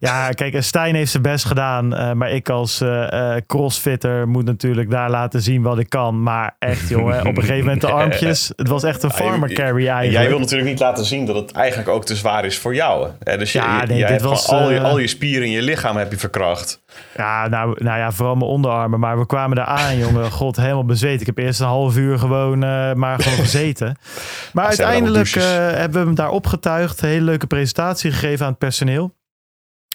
[0.05, 1.93] Ja, kijk, Stijn heeft zijn best gedaan.
[1.93, 6.23] Uh, maar ik als uh, crossfitter moet natuurlijk daar laten zien wat ik kan.
[6.23, 8.53] Maar echt, jongen, op een gegeven moment de armpjes.
[8.57, 10.13] Het was echt een farmer carry eigenlijk.
[10.13, 13.09] Jij wil natuurlijk niet laten zien dat het eigenlijk ook te zwaar is voor jou.
[13.23, 13.39] Hè?
[13.39, 16.11] Dus ja, nee, jij dit was, al, je, al je spieren in je lichaam heb
[16.11, 16.83] je verkracht.
[17.17, 19.01] Ja, nou, nou ja, vooral mijn onderarmen.
[19.01, 20.31] Maar we kwamen daar aan, jongen.
[20.41, 21.21] God, helemaal bezeten.
[21.21, 23.97] Ik heb eerst een half uur gewoon uh, maar gewoon gezeten.
[24.53, 27.03] Maar uiteindelijk hebben we hem daar opgetuigd.
[27.03, 29.15] Een hele leuke presentatie gegeven aan het personeel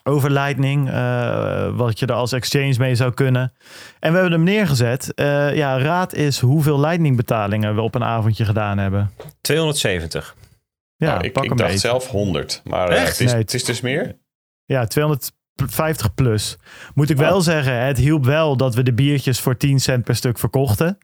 [0.04, 0.90] over Lightning.
[0.90, 3.54] Uh, wat je er als exchange mee zou kunnen.
[4.00, 5.12] En we hebben hem neergezet.
[5.16, 9.12] Uh, ja, raad is hoeveel Lightning betalingen we op een avondje gedaan hebben.
[9.42, 10.36] 270.
[10.96, 12.62] Ja, nou, ik, pak ik dacht zelf 100.
[12.64, 14.18] Maar uh, het, is, nee, het is dus meer?
[14.66, 16.58] Ja, 250 plus.
[16.94, 20.16] Moet ik wel zeggen, het hielp wel dat we de biertjes voor 10 cent per
[20.16, 20.98] stuk verkochten.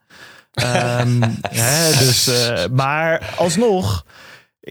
[0.54, 1.22] um,
[1.66, 2.30] hè, dus,
[2.72, 4.06] maar alsnog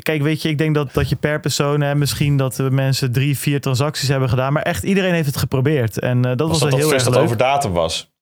[0.03, 3.13] Kijk, weet je, ik denk dat, dat je per persoon, hè, misschien dat we mensen
[3.13, 4.53] drie, vier transacties hebben gedaan.
[4.53, 5.99] Maar echt iedereen heeft het geprobeerd.
[5.99, 8.13] En uh, dat was, was dat heel erg dat over datum was.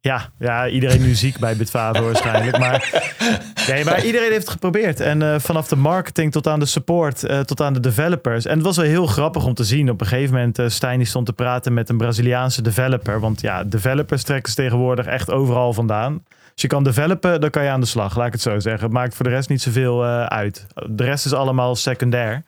[0.00, 2.58] Ja, ja, iedereen nu ziek bij Bitfavo waarschijnlijk.
[2.58, 2.90] Maar,
[3.68, 5.00] nee, maar iedereen heeft het geprobeerd.
[5.00, 8.44] En uh, vanaf de marketing tot aan de support, uh, tot aan de developers.
[8.44, 9.90] En het was wel heel grappig om te zien.
[9.90, 13.20] Op een gegeven moment, uh, Stijn stond te praten met een Braziliaanse developer.
[13.20, 16.22] Want ja, developers trekken ze tegenwoordig echt overal vandaan.
[16.56, 18.82] Als je kan developen, dan kan je aan de slag, laat ik het zo zeggen.
[18.82, 20.66] Het maakt voor de rest niet zoveel uh, uit.
[20.90, 22.44] De rest is allemaal secundair.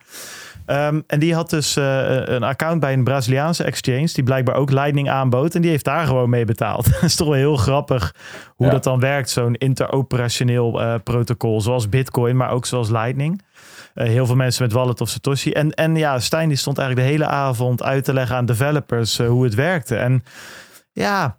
[0.65, 5.09] Ehm, en die had dus een account bij een Braziliaanse exchange, die blijkbaar ook Lightning
[5.09, 5.55] aanbood.
[5.55, 6.85] En die heeft daar gewoon mee betaald.
[6.93, 8.15] dat is toch wel heel grappig
[8.55, 11.61] hoe dat dan werkt, zo'n interoperationeel protocol.
[11.61, 13.41] Zoals Bitcoin, maar ook zoals Lightning.
[13.93, 15.51] heel veel mensen met Wallet of Satoshi.
[15.51, 19.17] En, en ja, Stijn die stond eigenlijk de hele avond uit te leggen aan developers
[19.17, 19.95] hoe het werkte.
[19.95, 20.23] En
[20.91, 21.37] ja,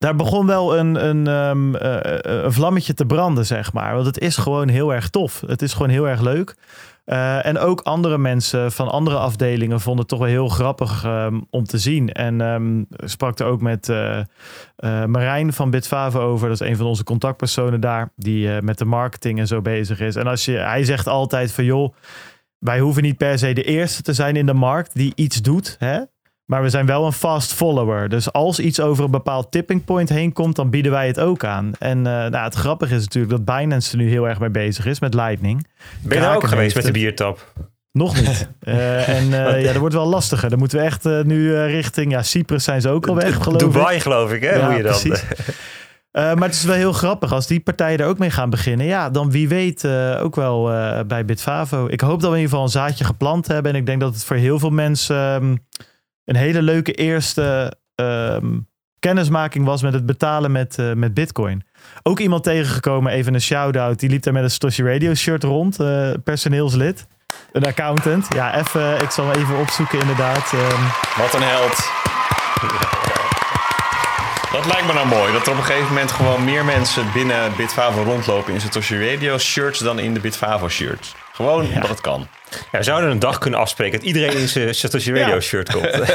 [0.00, 3.94] daar begon wel een, een, um, een vlammetje te branden, zeg maar.
[3.94, 5.42] Want het is gewoon heel erg tof.
[5.46, 6.54] Het is gewoon heel erg leuk.
[7.06, 11.46] Uh, en ook andere mensen van andere afdelingen vonden het toch wel heel grappig um,
[11.50, 12.12] om te zien.
[12.12, 14.20] En um, sprak er ook met uh,
[15.04, 16.48] Marijn van Bitfavo over.
[16.48, 20.16] Dat is een van onze contactpersonen daar, die met de marketing en zo bezig is.
[20.16, 21.94] En als je, hij zegt altijd van joh,
[22.58, 25.76] wij hoeven niet per se de eerste te zijn in de markt die iets doet.
[25.78, 26.00] Hè?
[26.50, 28.08] Maar we zijn wel een fast follower.
[28.08, 31.44] Dus als iets over een bepaald tipping point heen komt, dan bieden wij het ook
[31.44, 31.72] aan.
[31.78, 34.86] En uh, nou, het grappige is natuurlijk dat Binance er nu heel erg mee bezig
[34.86, 35.66] is met Lightning.
[36.00, 37.52] Ben je ook geweest met de biertap?
[37.92, 38.48] Nog niet.
[38.62, 40.50] Uh, en uh, ja, dat wordt wel lastiger.
[40.50, 42.12] Dan moeten we echt uh, nu richting...
[42.12, 44.02] Ja, Cyprus zijn ze ook al weg, geloof Dubai, ik.
[44.02, 44.54] geloof ik, hè?
[44.54, 45.18] Ja, Hoe je dan.
[46.38, 47.32] maar het is wel heel grappig.
[47.32, 48.86] Als die partijen er ook mee gaan beginnen...
[48.86, 49.86] ja, dan wie weet
[50.20, 50.62] ook wel
[51.06, 51.86] bij Bitfavo.
[51.86, 53.72] Ik hoop dat we in ieder geval een zaadje geplant hebben.
[53.72, 55.16] En ik denk dat het voor heel veel mensen...
[55.16, 55.58] Um,
[56.24, 61.64] een hele leuke eerste um, kennismaking was met het betalen met, uh, met Bitcoin.
[62.02, 63.98] Ook iemand tegengekomen, even een shout-out.
[63.98, 67.06] Die liep daar met een Stoshi Radio shirt rond, uh, personeelslid.
[67.52, 68.26] Een accountant.
[68.34, 70.52] Ja, even, ik zal hem even opzoeken inderdaad.
[70.52, 71.90] Um, Wat een held.
[74.52, 75.32] Dat lijkt me nou mooi.
[75.32, 79.38] Dat er op een gegeven moment gewoon meer mensen binnen Bitfavo rondlopen in Satoshi Radio
[79.38, 81.14] shirts dan in de Bitfavo shirts.
[81.40, 81.74] Gewoon ja.
[81.74, 82.26] omdat het kan.
[82.50, 85.90] Ja, we zouden een dag kunnen afspreken dat iedereen in zijn Satoshi Radio shirt komt.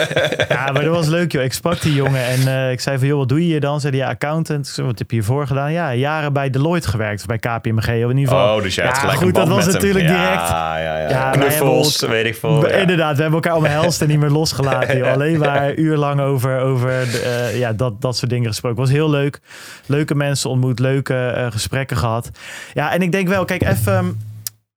[0.49, 1.43] ja, maar dat was leuk joh.
[1.43, 3.79] Ik sprak die jongen en uh, ik zei van joh, wat doe je hier dan?
[3.79, 4.67] Zei hij ja, accountant.
[4.67, 5.71] Zei, wat heb je hiervoor gedaan?
[5.71, 8.55] Ja, jaren bij Deloitte gewerkt, bij KPMG in ieder geval.
[8.55, 10.15] Oh, dus jij ja, gelijk goed, dat was natuurlijk hem.
[10.15, 10.49] direct.
[10.49, 11.09] Ja, ja, ja.
[11.09, 12.67] ja Knuffels, weet ik veel.
[12.67, 14.97] Inderdaad, we hebben elkaar omhelst en niet meer losgelaten.
[14.97, 15.11] Joh.
[15.11, 18.79] Alleen maar uurlang over, over de, uh, ja, dat, dat soort dingen gesproken.
[18.79, 19.39] Was heel leuk.
[19.85, 22.29] Leuke mensen ontmoet, leuke uh, gesprekken gehad.
[22.73, 24.33] Ja, en ik denk wel, kijk even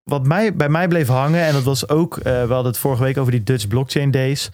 [0.08, 3.02] wat mij, bij mij bleef hangen, en dat was ook, uh, we hadden het vorige
[3.02, 4.50] week over die Dutch Blockchain Days.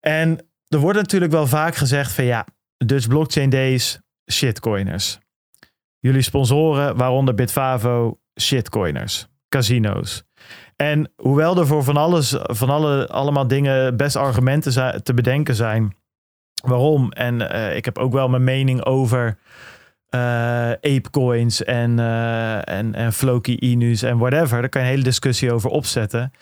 [0.00, 0.38] En
[0.68, 3.98] er wordt natuurlijk wel vaak gezegd van ja, Dutch Blockchain Days,
[4.32, 5.18] shitcoiners.
[5.98, 10.22] Jullie sponsoren, waaronder Bitfavo, shitcoiners, casino's.
[10.76, 15.96] En hoewel er voor van alles, van alle, allemaal dingen best argumenten te bedenken zijn
[16.62, 17.12] waarom.
[17.12, 19.38] En uh, ik heb ook wel mijn mening over
[20.10, 20.20] uh,
[20.70, 24.60] apecoins en, uh, en, en Floki Inus en whatever.
[24.60, 26.32] Daar kan je een hele discussie over opzetten.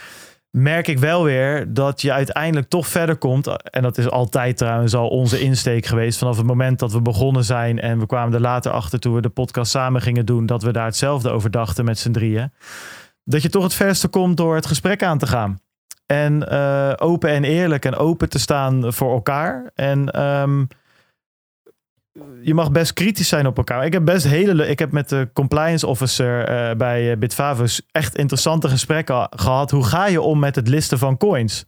[0.50, 3.62] Merk ik wel weer dat je uiteindelijk toch verder komt.
[3.62, 6.18] En dat is altijd trouwens al onze insteek geweest.
[6.18, 7.81] Vanaf het moment dat we begonnen zijn.
[7.81, 10.46] En we kwamen er later achter toen we de podcast samen gingen doen.
[10.46, 12.52] Dat we daar hetzelfde over dachten met z'n drieën.
[13.24, 15.61] Dat je toch het verste komt door het gesprek aan te gaan.
[16.07, 19.70] En uh, open en eerlijk en open te staan voor elkaar.
[19.74, 20.68] En um,
[22.42, 23.85] je mag best kritisch zijn op elkaar.
[23.85, 24.68] Ik heb best hele.
[24.68, 29.70] Ik heb met de compliance officer uh, bij uh, Bitvavus echt interessante gesprekken gehad.
[29.70, 31.64] Hoe ga je om met het listen van coins?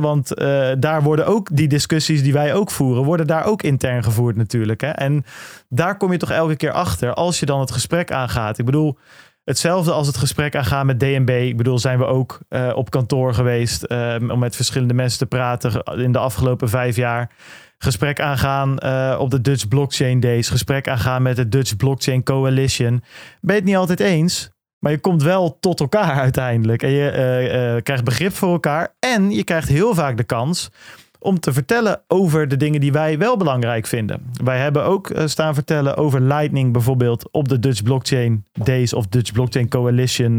[0.00, 4.02] Want uh, daar worden ook die discussies die wij ook voeren, worden daar ook intern
[4.02, 4.80] gevoerd natuurlijk.
[4.80, 4.88] Hè?
[4.88, 5.24] En
[5.68, 8.58] daar kom je toch elke keer achter als je dan het gesprek aangaat.
[8.58, 8.98] Ik bedoel,
[9.44, 11.46] hetzelfde als het gesprek aangaan met DNB.
[11.48, 12.38] Ik bedoel, zijn we ook
[12.74, 13.88] op kantoor geweest
[14.30, 17.30] om met verschillende mensen te praten in de afgelopen vijf jaar
[17.78, 23.02] gesprek aangaan uh, op de Dutch Blockchain Days, gesprek aangaan met de Dutch Blockchain Coalition.
[23.40, 26.82] Ben je het niet altijd eens, maar je komt wel tot elkaar uiteindelijk.
[26.82, 30.70] En je uh, uh, krijgt begrip voor elkaar en je krijgt heel vaak de kans
[31.18, 34.30] om te vertellen over de dingen die wij wel belangrijk vinden.
[34.44, 39.32] Wij hebben ook staan vertellen over Lightning bijvoorbeeld op de Dutch Blockchain Days of Dutch
[39.32, 40.36] Blockchain Coalition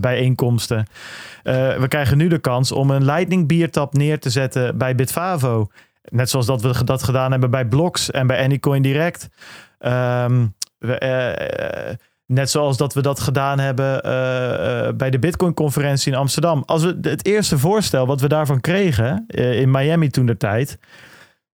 [0.00, 0.86] bijeenkomsten.
[1.42, 5.68] we krijgen nu de kans om een Lightning biertap neer te zetten bij Bitfavo.
[6.10, 9.28] Net zoals dat we dat gedaan hebben bij Blocks en bij Anycoin Direct.
[9.78, 11.00] Um, we,
[11.90, 11.94] uh,
[12.26, 16.62] net zoals dat we dat gedaan hebben uh, bij de Bitcoin-conferentie in Amsterdam.
[16.66, 20.78] Als we het eerste voorstel wat we daarvan kregen in Miami toen de tijd.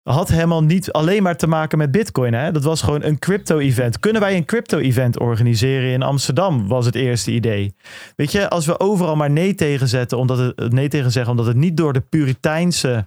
[0.04, 2.34] Had helemaal niet alleen maar te maken met Bitcoin.
[2.34, 2.52] Hè?
[2.52, 4.00] Dat was gewoon een crypto-event.
[4.00, 6.68] Kunnen wij een crypto-event organiseren in Amsterdam?
[6.68, 7.76] Was het eerste idee.
[8.16, 11.46] Weet je, als we overal maar nee tegen zetten, omdat het nee tegen zeggen, omdat
[11.46, 13.06] het niet door de Puriteinse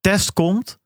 [0.00, 0.80] test komt,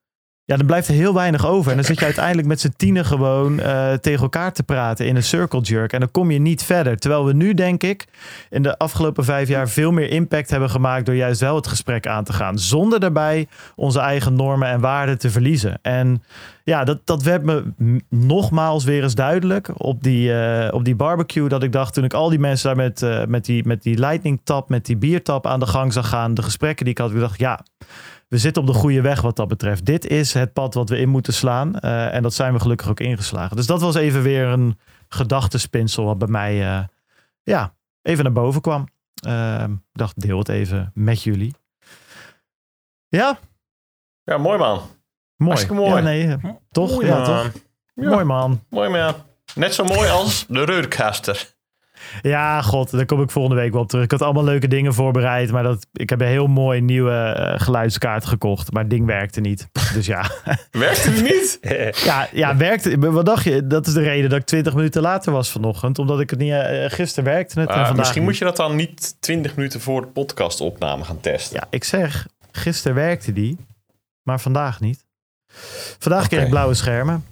[0.47, 1.71] ja, dan blijft er heel weinig over.
[1.71, 5.17] En dan zit je uiteindelijk met z'n tienen gewoon uh, tegen elkaar te praten in
[5.17, 5.93] een circle jerk.
[5.93, 6.97] En dan kom je niet verder.
[6.97, 8.07] Terwijl we nu, denk ik,
[8.51, 12.07] in de afgelopen vijf jaar veel meer impact hebben gemaakt door juist wel het gesprek
[12.07, 12.59] aan te gaan.
[12.59, 15.79] Zonder daarbij onze eigen normen en waarden te verliezen.
[15.83, 16.23] En
[16.65, 17.65] ja, dat, dat werd me
[18.09, 21.49] nogmaals weer eens duidelijk op die, uh, op die barbecue.
[21.49, 23.99] Dat ik dacht toen ik al die mensen daar met, uh, met, die, met die
[23.99, 26.35] lightning tap, met die biertap aan de gang zag gaan.
[26.35, 27.61] De gesprekken die ik had, ik dacht ja
[28.29, 29.85] we zitten op de goede weg wat dat betreft.
[29.85, 31.73] Dit is het pad wat we in moeten slaan.
[31.81, 33.57] Uh, en dat zijn we gelukkig ook ingeslagen.
[33.57, 36.85] Dus dat was even weer een gedachtespinsel wat bij mij uh,
[37.43, 38.89] ja, even naar boven kwam.
[39.27, 41.55] Uh, ik dacht, deel het even met jullie.
[43.09, 43.39] Ja.
[44.23, 44.81] Ja, mooi man.
[45.37, 45.67] Mooi.
[45.73, 45.95] Mooi.
[45.95, 46.37] Ja, nee,
[46.71, 46.91] toch?
[46.91, 47.25] Mooi ja, man.
[47.25, 47.63] toch?
[47.95, 48.09] Ja.
[48.09, 48.65] Mooi man.
[48.69, 49.15] Mooi man.
[49.55, 51.54] Net zo mooi als de Reurcaster.
[52.23, 54.05] Ja, god, daar kom ik volgende week wel op terug.
[54.05, 57.61] Ik had allemaal leuke dingen voorbereid, maar dat, ik heb een heel mooi nieuwe uh,
[57.61, 58.73] geluidskaart gekocht.
[58.73, 59.69] Maar het ding werkte niet.
[59.95, 60.31] Dus ja.
[60.71, 61.59] werkte het niet?
[62.05, 62.99] ja, ja, werkte.
[62.99, 63.67] Wat dacht je?
[63.67, 65.99] Dat is de reden dat ik 20 minuten later was vanochtend.
[65.99, 66.53] Omdat ik het niet.
[66.53, 67.69] Uh, gisteren werkte het.
[67.69, 68.31] Uh, en vandaag misschien niet.
[68.31, 71.57] moet je dat dan niet 20 minuten voor de podcastopname gaan testen.
[71.57, 73.57] Ja, ik zeg, gisteren werkte die,
[74.23, 75.05] maar vandaag niet.
[75.99, 77.25] Vandaag kreeg ik blauwe schermen.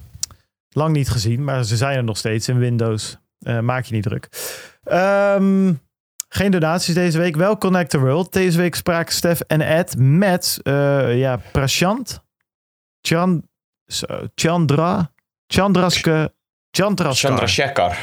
[0.69, 3.17] Lang niet gezien, maar ze zijn er nog steeds in Windows.
[3.39, 4.29] Uh, maak je niet druk.
[4.91, 5.81] Um,
[6.29, 7.35] geen donaties deze week.
[7.35, 8.33] Wel Connect the World.
[8.33, 12.23] Deze week spraken Stef en Ed met uh, ja, Prashant.
[13.01, 13.47] Chan,
[14.35, 15.11] Chandra.
[15.47, 16.33] Chandraske.
[16.71, 17.49] Chandraskar.
[17.49, 17.97] Chandrasekhar.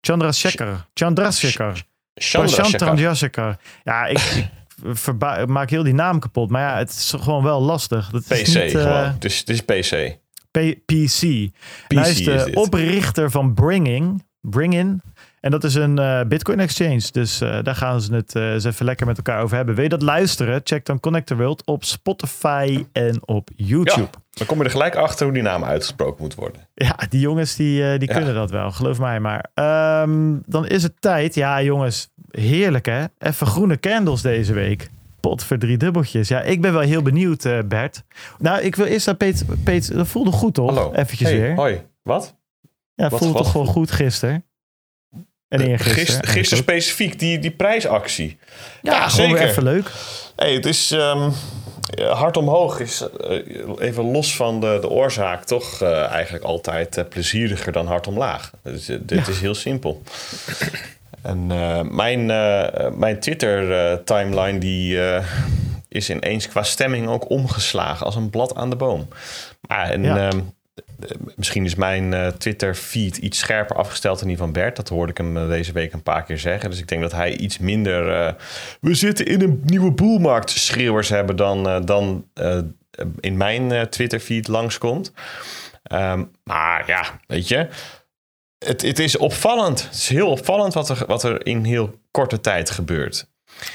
[0.00, 0.88] Chandrasekhar.
[0.94, 1.82] Chandrasekhar.
[2.14, 2.88] Chandrasekhar.
[2.88, 3.56] Chandrasekhar.
[3.82, 4.48] Ja, ik,
[4.82, 6.50] verba- maak heel die naam kapot.
[6.50, 8.10] Maar ja, het is gewoon wel lastig.
[8.10, 9.04] Dat PC is niet, uh, gewoon.
[9.04, 10.16] Het is, het is PC.
[10.50, 11.50] P- PC.
[11.86, 14.24] PC Hij is de is oprichter van Bringing.
[14.40, 15.02] Bring-in.
[15.44, 17.02] En dat is een uh, Bitcoin exchange.
[17.10, 19.74] Dus uh, daar gaan ze het uh, eens even lekker met elkaar over hebben.
[19.74, 20.60] Wil je dat luisteren?
[20.64, 24.00] Check dan Connect the World op Spotify en op YouTube.
[24.00, 26.68] Ja, dan kom je er gelijk achter hoe die naam uitgesproken moet worden.
[26.74, 28.14] Ja, die jongens die, die Ja.
[28.16, 28.70] kunnen dat wel.
[28.70, 29.50] Geloof mij maar.
[30.02, 31.34] Um, dan is het tijd.
[31.34, 32.08] Ja, jongens.
[32.30, 33.04] Heerlijk hè?
[33.18, 34.90] Even groene candles deze week.
[35.20, 36.28] Pot voor drie dubbeltjes.
[36.28, 38.04] Ja, ik ben wel heel benieuwd, Bert.
[38.38, 39.44] Nou, ik wil eerst naar Peet.
[39.64, 40.74] Peet dat voelde goed, toch?
[40.74, 40.92] Hallo.
[40.92, 41.54] Eventjes hey, weer.
[41.54, 41.82] Hoi.
[42.02, 42.36] Wat?
[42.94, 43.42] Ja, Wat- voelde wat?
[43.42, 44.44] toch gewoon goed gisteren.
[45.60, 46.04] En eergisteren.
[46.04, 48.36] Gisteren, gisteren specifiek, die, die prijsactie.
[48.82, 49.40] Ja, zeker.
[49.48, 49.90] even leuk.
[50.36, 51.30] Hey, het is ehm,
[52.10, 53.38] hard omhoog is eh,
[53.78, 58.50] even los van de, de oorzaak toch eh, eigenlijk altijd eh, plezieriger dan hard omlaag.
[58.62, 59.26] Dus, dit Ja.
[59.28, 60.02] is heel simpel.
[61.22, 61.46] En
[61.94, 62.26] mijn,
[62.98, 64.98] mijn Twitter eh, timeline die
[65.88, 69.08] is ineens qua stemming ook omgeslagen als een blad aan de boom.
[69.68, 70.16] Maar en, Ja.
[70.28, 70.42] ehm, eh,
[71.36, 74.76] misschien is mijn eh, Twitter feed iets scherper afgesteld dan die van Bert.
[74.76, 76.70] Dat hoorde ik hem eh, deze week een paar keer zeggen.
[76.70, 78.26] Dus ik denk dat hij iets minder.
[78.26, 78.32] eh,
[78.80, 82.26] we zitten in een nieuwe boelmarkt schreeuwers hebben dan, dan
[83.20, 85.12] in mijn eh, Twitter feed langskomt.
[85.82, 87.68] Ehm, maar ja, weet je.
[88.58, 89.82] Het, het is opvallend.
[89.82, 93.32] Het is heel opvallend wat er, wat er in heel korte tijd gebeurt.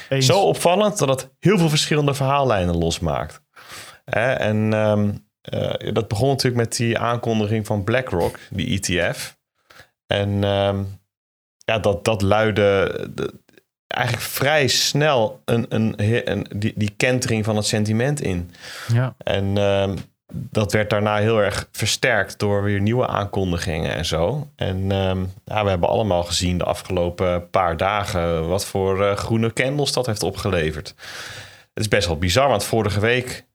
[0.08, 0.26] Eens.
[0.26, 3.42] Zo opvallend dat het heel veel verschillende verhaallijnen losmaakt.
[4.04, 5.10] En ehm,
[5.50, 9.38] eh, dat begon natuurlijk met die aankondiging van BlackRock, die ETF.
[10.06, 10.82] En ehm,
[11.64, 13.34] ja, dat, dat luidde de-
[13.86, 15.94] eigenlijk vrij snel een, een,
[16.30, 18.50] een, die, die kentering van het sentiment in.
[18.92, 19.14] Ja.
[19.18, 19.96] En ehm,
[20.32, 24.48] dat werd daarna heel erg versterkt door weer nieuwe aankondigingen en zo.
[24.56, 29.52] En ehm, ja, we hebben allemaal gezien de afgelopen paar dagen wat voor eh, groene
[29.52, 30.94] candles dat heeft opgeleverd.
[31.74, 33.48] Het is best wel bizar, want vorige week.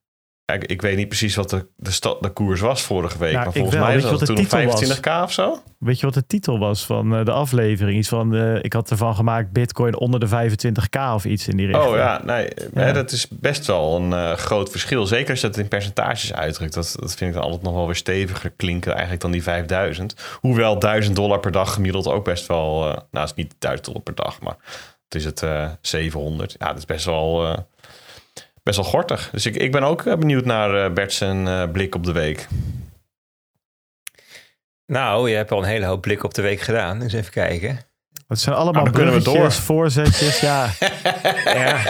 [0.54, 3.32] Ik, ik weet niet precies wat de, de, sta- de koers was vorige week.
[3.34, 5.00] Nou, maar volgens mij was het toen de nog titel was?
[5.00, 5.62] 25k of zo.
[5.80, 7.98] Weet je wat de titel was van eh, de aflevering?
[7.98, 11.66] Iets van, eh, ik had ervan gemaakt Bitcoin onder de 25k of iets in die
[11.68, 11.90] richting.
[11.92, 12.92] Oh ja, nee, Ja.
[12.92, 15.06] Dat is best wel een eh, groot verschil.
[15.06, 16.74] Zeker als je dat in percentages uitdrukt.
[16.74, 20.16] Dat, dat vind ik dan altijd nog wel weer steviger klinken eigenlijk dan die 5000.
[20.40, 22.80] Hoewel 1000 dollar per dag gemiddeld ook best wel...
[22.82, 24.56] eh, nou, het is niet 1000 dollar per dag, maar
[25.04, 26.56] het is het eh 700.
[26.60, 27.56] Ja, dat is best wel,
[28.66, 29.30] best wel gortig.
[29.32, 32.12] Dus ik, ik ben ook eh, benieuwd naar eh Bert zijn eh, blik op de
[32.12, 32.48] week.
[34.86, 37.00] Nou, je hebt al een hele hoop blik op de week gedaan.
[37.00, 37.80] Dus even kijken.
[38.28, 39.52] Het zijn allemaal dan kunnen we door.
[39.52, 40.40] voorzetjes.
[40.40, 40.70] Ja,
[41.44, 41.84] Ja.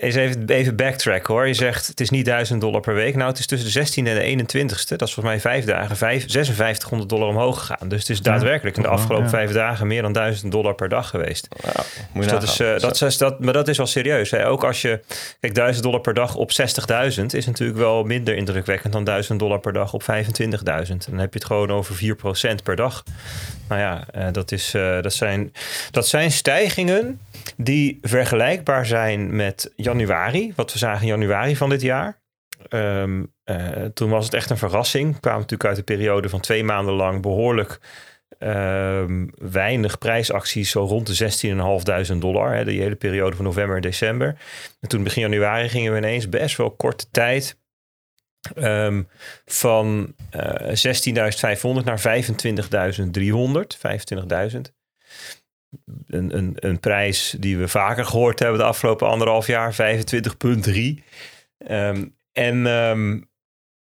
[0.00, 1.46] Eens even, even backtrack hoor.
[1.46, 3.14] Je zegt het is niet 1000 dollar per week.
[3.14, 4.96] Nou, het is tussen de 16e en de 21ste.
[4.96, 5.96] Dat is volgens mij vijf dagen.
[5.96, 7.88] Vijf, 5600 dollar omhoog gegaan.
[7.88, 9.30] Dus het is daadwerkelijk in de afgelopen ja.
[9.30, 11.48] vijf dagen meer dan 1000 dollar per dag geweest.
[11.62, 14.30] Je Dus dat is, eh, dat is, dat, maar dat is wel serieus.
[14.30, 14.48] Hè?
[14.48, 15.00] Ook als je,
[15.40, 19.60] kijk, 1000 dollar per dag op 60.000 is natuurlijk wel minder indrukwekkend dan 1000 dollar
[19.60, 21.10] per dag op 25.000.
[21.10, 23.02] Dan heb je het gewoon over 4% per dag.
[23.68, 25.52] Nou ja, eh, dat, is, eh, dat, zijn,
[25.90, 27.20] dat zijn stijgingen
[27.56, 32.22] die vergelijkbaar zijn met januari, wat we zagen in januari van dit jaar.
[32.68, 35.14] Ehm, eh, toen was het echt een verrassing.
[35.14, 37.80] We kwamen natuurlijk uit een periode van twee maanden lang behoorlijk
[38.38, 42.54] ehm, weinig prijsacties, zo rond de 16.500 dollar.
[42.54, 44.36] Hè, de hele periode van november en december.
[44.80, 47.56] En toen begin januari gingen we ineens best wel korte tijd
[48.56, 49.08] um,
[49.44, 50.52] van uh,
[51.80, 52.04] 16.500 naar 25.300.
[54.54, 54.60] 25.000.
[56.06, 61.04] Een, een, een prijs die we vaker gehoord hebben de afgelopen anderhalf jaar, 25,3.
[61.68, 63.28] Um, en um,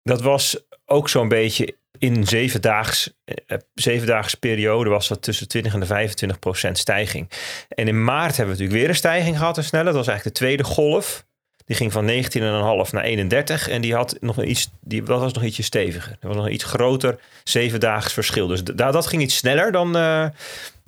[0.03, 5.47] dat was ook zo'n beetje in zeven daags, uh, zeven daags periode was dat tussen
[5.47, 7.29] 20 en de 25 procent stijging.
[7.67, 9.85] En in maart hebben we natuurlijk weer een stijging gehad en sneller.
[9.85, 11.27] Dat was eigenlijk de tweede golf.
[11.69, 15.33] Die ging van 19,5 naar 31 en die had nog een iets, die dat was
[15.33, 16.17] nog ietsje steviger.
[16.19, 18.47] Er was nog een iets groter zeven daags verschil.
[18.47, 20.27] Dus da, dat ging iets sneller dan, uh,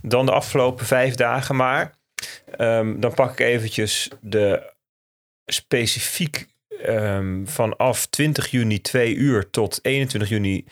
[0.02, 1.56] dan de afgelopen vijf dagen.
[1.56, 1.94] Maar
[2.58, 4.74] um, dan pak ik eventjes de
[5.46, 6.48] specifiek
[6.88, 10.66] um, vanaf 20 juni 2 uur tot 21 juni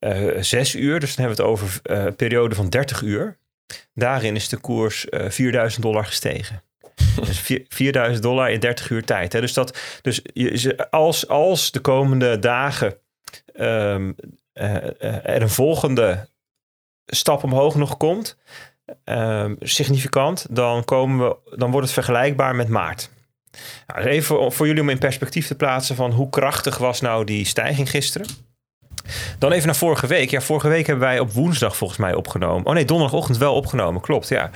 [0.00, 1.00] uh, eh, 6 uur.
[1.00, 3.36] Dus dan hebben we het over uh, een periode van 30 uur.
[3.94, 6.62] Daarin is de koers uh, 4000 dollar gestegen.
[7.26, 9.32] dus 4000 dollar in 30 uur tijd.
[9.32, 9.40] Hè.
[9.40, 10.22] Dus, dat, dus
[10.90, 12.98] als, als de komende dagen
[13.54, 14.16] um,
[14.52, 16.28] er een volgende
[17.06, 18.36] stap omhoog nog komt,
[19.04, 23.10] um, significant, dan, komen we, dan wordt het vergelijkbaar met maart.
[23.86, 27.44] Nou, even voor jullie om in perspectief te plaatsen van hoe krachtig was nou die
[27.44, 28.26] stijging gisteren.
[29.38, 30.30] Dan even naar vorige week.
[30.30, 32.66] Ja, vorige week hebben wij op woensdag volgens mij opgenomen.
[32.66, 34.00] Oh nee, donderdagochtend wel opgenomen.
[34.00, 34.50] Klopt, ja.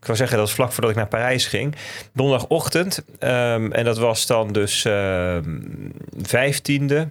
[0.00, 1.74] Ik wil zeggen, dat was vlak voordat ik naar Parijs ging.
[2.12, 3.04] Donderdagochtend.
[3.20, 5.36] Um, en dat was dan dus uh,
[6.16, 7.08] 15e.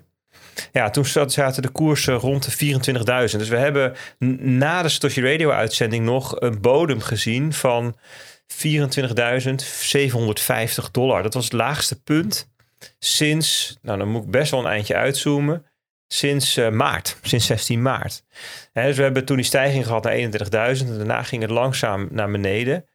[0.71, 2.75] Ja, toen zaten de koersen rond de
[3.31, 3.37] 24.000.
[3.37, 3.93] Dus we hebben
[4.39, 7.95] na de Satoshi Radio uitzending nog een bodem gezien van
[8.47, 8.57] 24.750
[10.91, 11.23] dollar.
[11.23, 12.51] Dat was het laagste punt
[12.99, 15.65] sinds, nou dan moet ik best wel een eindje uitzoomen,
[16.13, 18.23] sinds uh, maart, sinds 16 maart.
[18.71, 20.17] He, dus we hebben toen die stijging gehad naar
[20.75, 22.85] 31.000 en daarna ging het langzaam naar beneden.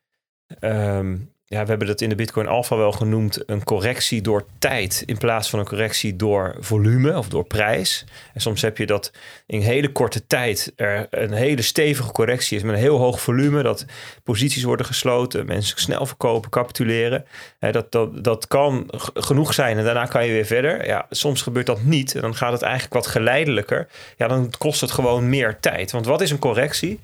[0.61, 5.02] Um, ja, we hebben dat in de Bitcoin Alpha wel genoemd een correctie door tijd
[5.06, 8.04] in plaats van een correctie door volume of door prijs.
[8.34, 9.12] En soms heb je dat
[9.46, 13.62] in hele korte tijd er een hele stevige correctie is met een heel hoog volume,
[13.62, 13.84] dat
[14.22, 17.24] posities worden gesloten, mensen snel verkopen, capituleren.
[17.58, 20.87] dat, dat, dat kan genoeg zijn en daarna kan je weer verder.
[20.87, 23.88] Ja, soms gebeurt dat niet en dan gaat het eigenlijk wat geleidelijker.
[24.16, 25.90] Ja, dan kost het gewoon meer tijd.
[25.90, 27.00] Want wat is een correctie?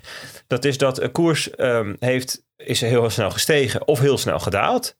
[0.47, 4.97] Dat is dat een koers um, heeft is heel snel gestegen of heel snel gedaald.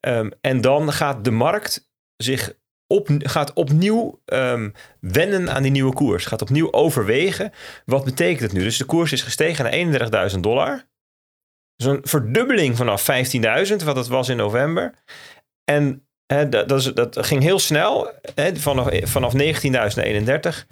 [0.00, 2.54] Um, en dan gaat de markt zich
[2.86, 6.26] op, gaat opnieuw um, wennen aan die nieuwe koers.
[6.26, 7.52] Gaat opnieuw overwegen.
[7.84, 8.62] Wat betekent het nu?
[8.62, 10.84] Dus de koers is gestegen naar 31.000 dollar.
[11.76, 13.06] Dus een verdubbeling vanaf
[13.70, 14.94] 15.000, wat het was in november.
[15.64, 20.66] En dat, dat, is, dat, ging heel snel, hè, vanaf, vanaf 19.000 naar 31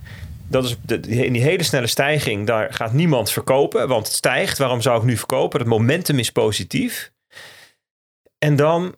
[0.53, 4.59] dat is in die hele snelle stijging, daar gaat niemand verkopen, want het stijgt.
[4.59, 5.61] Waarom zou ik nu verkopen?
[5.61, 7.13] Het momentum is positief.
[8.39, 8.95] En dan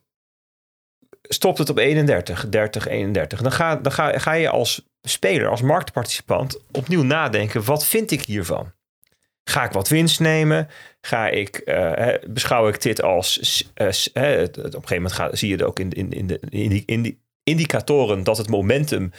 [1.23, 3.43] stopt het op 31, 30, 31.
[3.43, 8.73] Dan ga, dan ga, je als speler, als marktparticipant opnieuw nadenken: wat vind ik hiervan?
[9.45, 10.69] Ga ik wat winst nemen?
[11.01, 13.63] Ga ik, uh, beschouw ik dit als.
[13.75, 16.41] Uh, op een gegeven moment ga, zie je het ook in, in, in, de,
[16.87, 19.11] in die indicatoren dat het momentum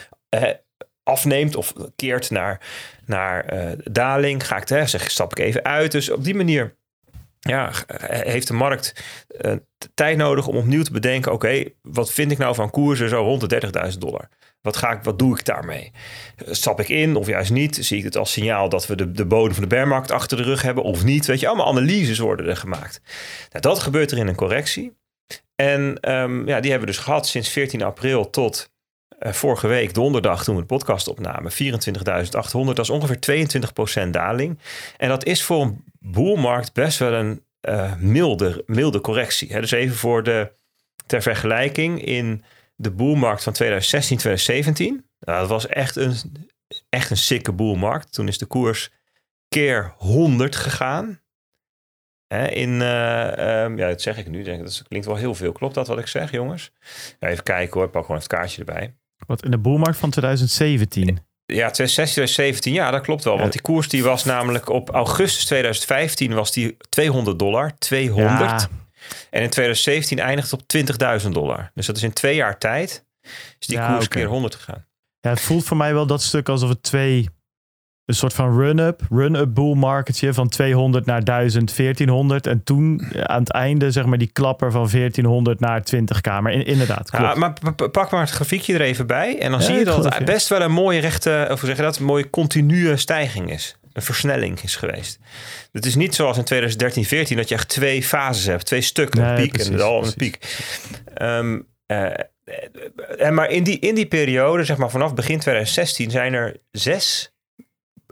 [1.06, 2.62] afneemt of keert naar,
[3.06, 5.92] naar uh, daling, ga ik hè, zeg, stap ik even uit.
[5.92, 6.76] Dus op die manier
[7.40, 7.72] ja,
[8.08, 9.04] heeft de markt
[9.42, 9.54] uh,
[9.94, 13.50] tijd nodig om opnieuw te bedenken: oké, wat vind ik nou van koersen zo rond
[13.50, 14.30] de 30.000 dollar?
[14.62, 15.92] Wat, ga ik, wat doe ik daarmee?
[16.46, 17.76] Stap ik in of juist niet?
[17.82, 20.44] Zie ik het als signaal dat we de, de bodem van de bearmarkt achter de
[20.44, 21.26] rug hebben of niet?
[21.26, 23.02] Weet je, allemaal analyses worden er gemaakt.
[23.50, 24.98] Nou, dat gebeurt er in een correctie.
[25.56, 28.74] En um, ja, die hebben we dus gehad sinds 14 april tot
[29.20, 32.74] uh, vorige week, donderdag, toen we de podcast opnamen, 24.800.
[32.74, 33.48] Dat is ongeveer
[34.08, 34.60] 22% daling.
[34.98, 39.60] En dat is voor een boelmarkt best wel een uh, milde, milde correctie.
[39.60, 40.52] Dus even voor de,
[41.06, 42.44] ter vergelijking, in
[42.76, 46.16] de boelmarkt van 2016, 2017, nou, dat was echt een,
[46.90, 48.14] echt een sikke boelmarkt.
[48.14, 48.92] Toen is de koers
[49.48, 51.20] keer 100 gegaan.
[52.36, 54.44] Hè, in, uh, um, ja, dat zeg ik nu.
[54.44, 55.52] Denk, dat klinkt wel heel veel.
[55.52, 56.72] Klopt dat wat ik zeg, jongens?
[57.20, 57.86] even kijken hoor.
[57.86, 58.96] Ik pak gewoon het kaartje erbij.
[59.28, 61.20] Wat in de boelmarkt van 2017?
[61.46, 63.38] Ja, 2016, 2017, ja, dat klopt wel.
[63.38, 67.78] Want die koers die was namelijk op augustus 2015 was die 200 dollar.
[67.78, 68.40] 200.
[68.40, 68.70] Ja.
[69.30, 70.62] En in 2017 eindigt op
[71.24, 71.72] 20.000 dollar.
[71.74, 73.06] Dus dat is in twee jaar tijd
[73.60, 74.22] is die ja, koers okay.
[74.22, 74.86] keer 100 gegaan.
[75.20, 77.30] Ja, het voelt voor mij wel dat stuk alsof het twee
[78.06, 82.48] een soort van run-up, run-up bull marketje van 200 naar 1000, 1400.
[82.48, 86.52] En toen aan het einde zeg maar die klapper van 1400 naar 20 kamer.
[86.52, 87.26] In, inderdaad, klopt.
[87.26, 87.54] Ja, maar
[87.92, 89.40] pak maar het grafiekje er even bij.
[89.40, 91.98] En dan zie je dat het best wel een mooie rechte, of zeg je dat,
[91.98, 93.78] een mooie continue stijging is.
[93.94, 95.20] Een versnelling is geweest.
[95.72, 98.66] Het is niet zoals in 2013, 14 dat je echt twee fases hebt.
[98.66, 100.64] Twee stukken, een piek precies, en al een piek.
[101.22, 101.68] Um,
[103.18, 107.35] en maar in die, in die periode, zeg maar vanaf begin 2016, zijn er zes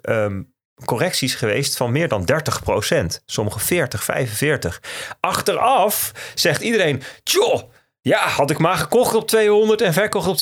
[0.03, 0.41] Ehm,
[0.85, 4.81] correcties geweest van meer dan 30% Sommige 40, 45.
[5.19, 7.61] Achteraf zegt iedereen, joh,
[8.01, 10.37] ja, had ik maar gekocht op 200 en verkocht op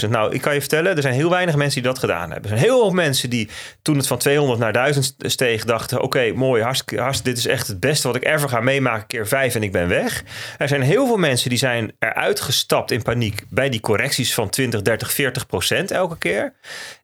[0.00, 0.10] 20.000.
[0.10, 2.50] Nou, ik kan je vertellen, er zijn heel weinig mensen die dat gedaan hebben.
[2.50, 3.48] Er zijn heel veel mensen die
[3.82, 7.66] toen het van 200 naar 1000 steeg, dachten: oké, mooi, hartstikke, hartstikke, dit is echt
[7.66, 10.24] het beste wat ik ever ga meemaken, keer 5 en ik ben weg.
[10.58, 14.48] Er zijn heel veel mensen die zijn eruit gestapt in paniek bij die correcties van
[14.48, 16.54] 20, 30, 40 procent elke keer.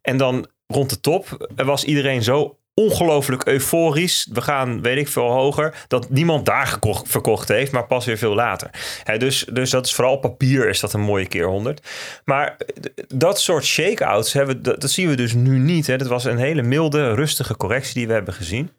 [0.02, 4.28] En dan rond de top was iedereen zo ongelooflijk euforisch.
[4.32, 5.84] We gaan, weet ik veel, hoger.
[5.88, 8.70] Dat niemand daar gekocht, verkocht heeft, maar pas weer veel later.
[9.18, 11.88] dus, dus dat is vooral papier is dat een mooie keer 100.
[12.24, 12.56] Maar
[13.08, 15.86] dat soort shakeouts hebben, dat, dat zien we dus nu niet.
[15.86, 15.96] Hè.
[15.96, 18.70] Dat was een hele milde, rustige correctie die we hebben gezien.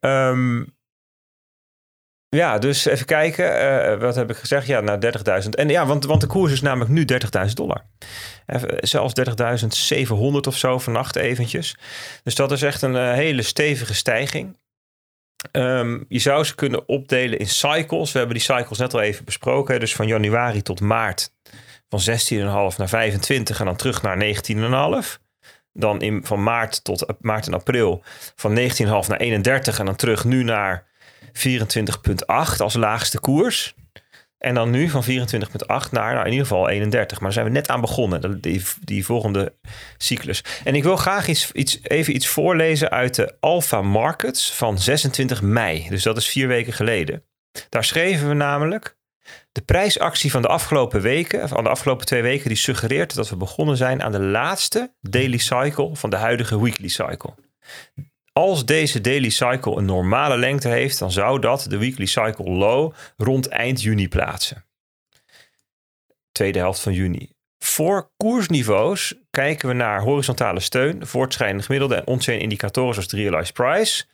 [0.00, 0.74] Um,
[2.34, 3.44] ja, dus even kijken.
[3.44, 4.66] Uh, wat heb ik gezegd?
[4.66, 4.98] Ja, naar
[5.42, 5.48] 30.000.
[5.50, 7.04] En ja, want, want de koers is namelijk nu
[7.46, 7.84] 30.000 dollar.
[8.46, 9.14] Even, zelfs
[10.08, 11.76] 30.700 of zo vannacht eventjes.
[12.22, 14.56] Dus dat is echt een uh, hele stevige stijging.
[15.52, 18.12] Um, je zou ze kunnen opdelen in cycles.
[18.12, 19.80] We hebben die cycles net al even besproken.
[19.80, 21.32] Dus van januari tot maart
[21.88, 24.24] van 16,5 naar 25 en dan terug naar
[25.04, 25.22] 19,5.
[25.72, 28.02] Dan in, van maart tot maart en april
[28.36, 30.86] van 19,5 naar 31 en dan terug nu naar
[31.34, 33.74] 24,8 als laagste koers.
[34.38, 35.08] En dan nu van 24,8
[35.66, 37.20] naar nou, in ieder geval 31.
[37.20, 39.54] Maar daar zijn we net aan begonnen, die, die volgende
[39.96, 40.44] cyclus.
[40.64, 45.42] En ik wil graag iets, iets, even iets voorlezen uit de Alpha Markets van 26
[45.42, 45.86] mei.
[45.88, 47.24] Dus dat is vier weken geleden.
[47.68, 48.96] Daar schreven we namelijk...
[49.52, 53.36] De prijsactie van de afgelopen weken, van de afgelopen twee weken, die suggereert dat we
[53.36, 57.34] begonnen zijn aan de laatste daily cycle van de huidige weekly cycle.
[58.40, 62.92] Als deze daily cycle een normale lengte heeft, dan zou dat de weekly cycle low
[63.16, 64.64] rond eind juni plaatsen.
[66.32, 67.32] Tweede helft van juni.
[67.58, 73.52] Voor koersniveaus kijken we naar horizontale steun, voortschrijdende gemiddelde en on indicatoren zoals de realized
[73.52, 74.04] price.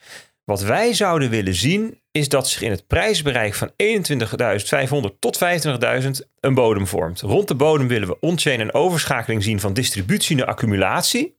[0.45, 5.39] Wat wij zouden willen zien is dat zich in het prijsbereik van 21.500 tot
[6.03, 6.11] 25.000
[6.41, 7.21] een bodem vormt.
[7.21, 11.39] Rond de bodem willen we on-chain een overschakeling zien van distributie naar accumulatie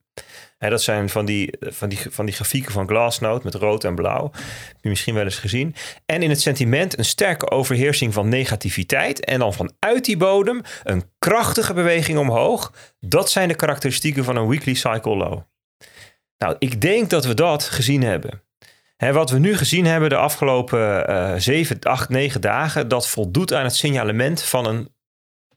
[0.69, 4.31] dat zijn van die, van, die, van die grafieken van Glassnode met rood en blauw.
[4.33, 5.75] Heb je misschien wel eens gezien.
[6.05, 9.25] En in het sentiment een sterke overheersing van negativiteit.
[9.25, 12.73] En dan vanuit die bodem een krachtige beweging omhoog.
[12.99, 15.39] Dat zijn de karakteristieken van een weekly cycle low.
[16.37, 18.43] Nou, ik denk dat we dat gezien hebben.
[18.97, 23.63] wat we nu gezien hebben de afgelopen uh, 7, 8, 9 dagen, dat voldoet aan
[23.63, 24.89] het signalement van een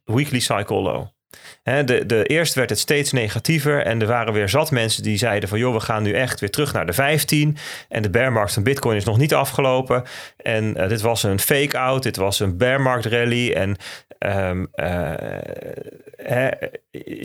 [0.04, 1.13] weekly cycle low
[1.62, 5.48] de, de, eerst werd het steeds negatiever en er waren weer zat mensen die zeiden
[5.48, 7.56] van joh, we gaan nu echt weer terug naar de 15
[7.88, 10.02] en de bearmarkt van Bitcoin is nog niet afgelopen
[10.36, 13.76] en uh, dit was een fake-out, dit was een bearmarkt rally en
[14.18, 16.48] um, uh,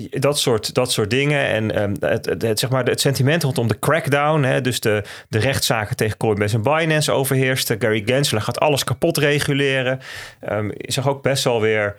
[0.10, 4.62] dat, soort, dat soort dingen en um, het, zeg maar het sentiment rondom de crackdown,
[4.62, 7.76] dus de, de rechtszaken tegen Coinbase en Binance overheerste.
[7.80, 9.99] Gary Gensler gaat alles kapot reguleren.
[10.49, 11.95] Um, je zag ook best wel weer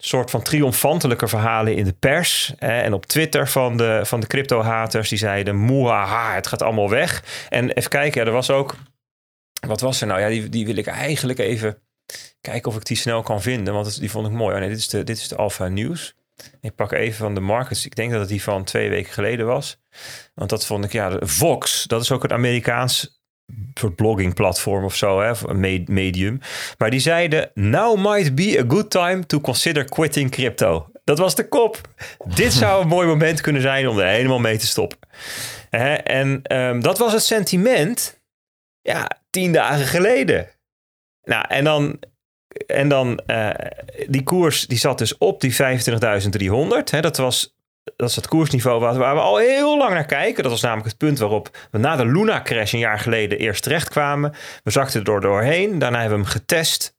[0.00, 5.08] soort van triomfantelijke verhalen in de pers en op Twitter van de, van de crypto-haters.
[5.08, 7.24] Die zeiden, moehaha, het gaat allemaal weg.
[7.48, 8.76] En even kijken, er was ook...
[9.66, 10.20] Wat was er nou?
[10.20, 11.78] Ja, die, die wil ik eigenlijk even
[12.40, 13.74] kijken of ik die snel kan vinden.
[13.74, 14.54] Want die vond ik mooi.
[14.54, 16.14] Oh nee, dit is de, dit is de Alpha News.
[16.60, 17.86] Ik pak even van de markets.
[17.86, 19.80] Ik denk dat het die van twee weken geleden was.
[20.34, 21.84] Want dat vond ik, ja, Vox.
[21.84, 23.19] Dat is ook een Amerikaans
[23.74, 26.40] soort blogging platform of zo, hè, een medium.
[26.78, 30.90] Maar die zeiden, now might be a good time to consider quitting crypto.
[31.04, 31.80] Dat was de kop.
[32.34, 34.98] Dit zou een mooi moment kunnen zijn om er helemaal mee te stoppen.
[36.04, 38.20] En um, dat was het sentiment,
[38.82, 40.48] ja, tien dagen geleden.
[41.22, 41.98] Nou, en dan,
[42.66, 43.50] en dan uh,
[44.08, 47.00] die koers, die zat dus op die 25.300.
[47.00, 47.54] Dat was
[47.96, 50.42] dat is het koersniveau waar, we al heel lang naar kijken.
[50.42, 54.34] Dat was namelijk het punt waarop we na de Luna-crash een jaar geleden eerst terechtkwamen.
[54.64, 55.78] We zakten er doorheen.
[55.78, 56.96] Daarna hebben we hem getest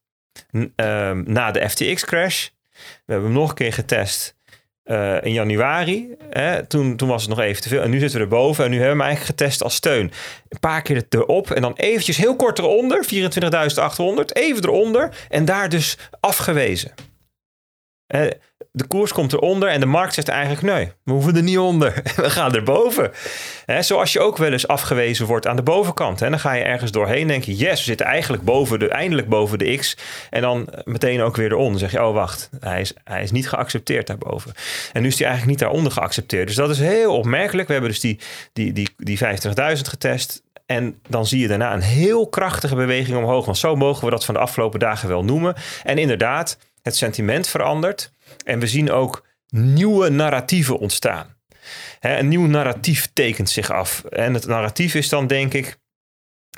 [0.75, 2.47] ehm, na de FTX-crash.
[3.05, 4.35] We hebben hem nog een keer getest
[4.85, 6.15] uh, in januari.
[6.29, 6.65] Hè?
[6.65, 7.81] Toen, toen was het nog even te veel.
[7.81, 8.63] En nu zitten we erboven.
[8.63, 10.11] En nu hebben we hem eigenlijk getest als steun.
[10.49, 11.51] Een paar keer erop.
[11.51, 13.05] En dan eventjes heel kort eronder.
[13.05, 14.25] 24.800.
[14.25, 15.15] Even eronder.
[15.29, 16.91] En daar dus afgewezen.
[18.73, 21.93] De koers komt eronder en de markt zegt eigenlijk nee, we hoeven er niet onder.
[22.15, 23.11] We gaan erboven.
[23.65, 26.21] He, zoals je ook wel eens afgewezen wordt aan de bovenkant.
[26.21, 29.29] En dan ga je ergens doorheen denk je, yes, we zitten eigenlijk boven de, eindelijk
[29.29, 29.97] boven de X.
[30.29, 31.79] En dan meteen ook weer eronder.
[31.79, 34.53] Dan zeg je, oh wacht, hij is, hij is niet geaccepteerd daarboven.
[34.93, 36.47] En nu is hij eigenlijk niet daaronder geaccepteerd.
[36.47, 37.67] Dus dat is heel opmerkelijk.
[37.67, 38.19] We hebben dus die,
[38.53, 39.23] die, die, die 25.000
[39.81, 40.43] getest.
[40.65, 43.45] En dan zie je daarna een heel krachtige beweging omhoog.
[43.45, 45.55] Want zo mogen we dat van de afgelopen dagen wel noemen.
[45.83, 48.13] En inderdaad, het sentiment verandert.
[48.45, 51.35] En we zien ook nieuwe narratieven ontstaan.
[51.99, 54.03] een nieuw narratief tekent zich af.
[54.03, 55.79] En het narratief is dan, denk ik.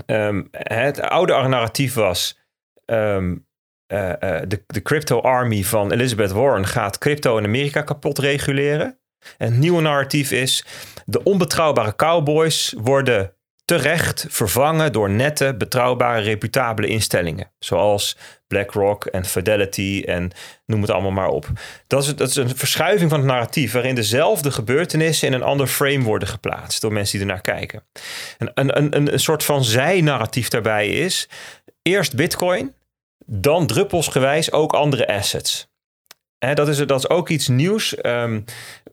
[0.06, 2.40] Um, het oude narratief was.
[2.86, 3.48] Um,
[3.88, 9.00] de, de crypto army van Elizabeth Warren gaat crypto in Amerika kapot reguleren.
[9.38, 10.66] En het nieuwe narratief is:
[11.06, 13.36] de onbetrouwbare cowboys worden
[13.66, 17.52] terecht vervangen door nette, betrouwbare, reputabele instellingen.
[17.60, 20.32] Zoals BlackRock en Fidelity en
[20.66, 21.48] noem het allemaal maar op.
[21.88, 25.68] Dat is, dat is een verschuiving van het narratief waarin dezelfde gebeurtenissen in een ander
[25.68, 27.84] frame worden geplaatst door mensen die ernaar kijken.
[28.38, 31.30] En een, een, een, soort van zij-narratief daarbij is
[31.82, 32.74] eerst Bitcoin,
[33.26, 35.68] dan druppelsgewijs ook andere assets.
[36.38, 37.96] dat, is, dat is ook iets nieuws.
[37.96, 38.42] Ehm,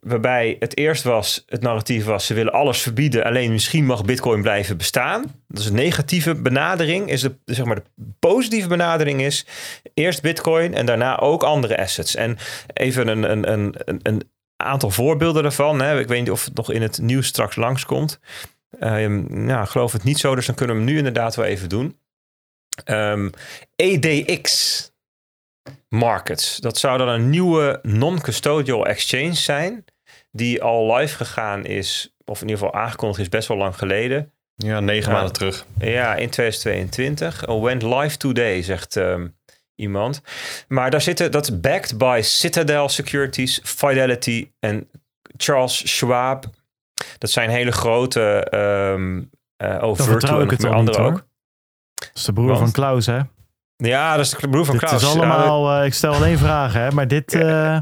[0.00, 4.42] waarbij het eerst was, het narratief was, ze willen alles verbieden, alleen misschien mag Bitcoin
[4.42, 5.22] blijven bestaan.
[5.48, 7.10] Dat is een negatieve benadering.
[7.10, 7.82] Is de, zeg maar, de
[8.18, 9.46] positieve benadering is
[9.94, 12.14] eerst Bitcoin en daarna ook andere assets.
[12.14, 12.38] En
[12.72, 15.80] even een, een, een, een aantal voorbeelden daarvan.
[15.80, 15.98] Hè.
[15.98, 18.20] Ik weet niet of het nog in het nieuws straks langskomt.
[18.80, 21.68] Um, nou, geloof het niet zo, dus dan kunnen we hem nu inderdaad wel even
[21.68, 21.84] doen.
[21.84, 21.94] Um,
[22.84, 23.30] ehm,
[23.76, 24.90] EDX,
[25.88, 26.56] markets.
[26.56, 29.84] Dat zou dan een nieuwe non-custodial exchange zijn,
[30.30, 34.32] die al live gegaan is, of in ieder geval aangekondigd is best wel lang geleden.
[34.54, 35.66] Ja, negen maanden terug.
[35.78, 37.46] Ja, in 2022.
[37.46, 39.26] Went live today, zegt ehm,
[39.74, 40.22] iemand.
[40.68, 44.88] Maar daar zitten, dat is backed by Citadel Securities, Fidelity en
[45.36, 46.44] Charles Schwab.
[47.18, 48.46] Dat zijn hele grote
[48.94, 49.30] um,
[49.62, 51.28] uh, Virtual en andere ook.
[51.94, 53.20] Dat is de broer van Klaus, hè?
[53.76, 54.92] Ja, dat is de broer van Klaus.
[54.92, 57.34] Het is allemaal, uh, ik stel alleen vragen, hè, maar dit...
[57.34, 57.78] Uh,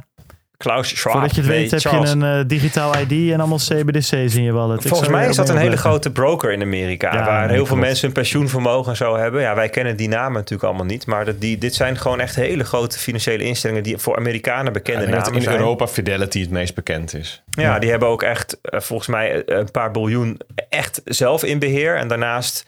[0.59, 1.13] Klaus Schwab.
[1.13, 4.53] Voordat je het weet heb je een uh, digitaal ID en allemaal CBDC's in je
[4.53, 4.83] wallet.
[4.87, 7.25] Volgens mij is dat een hele grote broker in Amerika.
[7.25, 9.41] waar heel veel mensen een pensioenvermogen en zo hebben.
[9.41, 11.07] Ja, wij kennen die namen natuurlijk allemaal niet.
[11.07, 15.05] Maar dat, die, dit zijn gewoon echt hele grote financiële instellingen die voor Amerikanen bekende
[15.05, 15.55] ja, namen in zijn.
[15.55, 17.43] In Europa Fidelity het meest bekend is.
[17.51, 17.79] Ja, ja.
[17.79, 21.97] die hebben ook echt volgens mij een paar biljoen echt zelf in beheer.
[21.97, 22.67] En daarnaast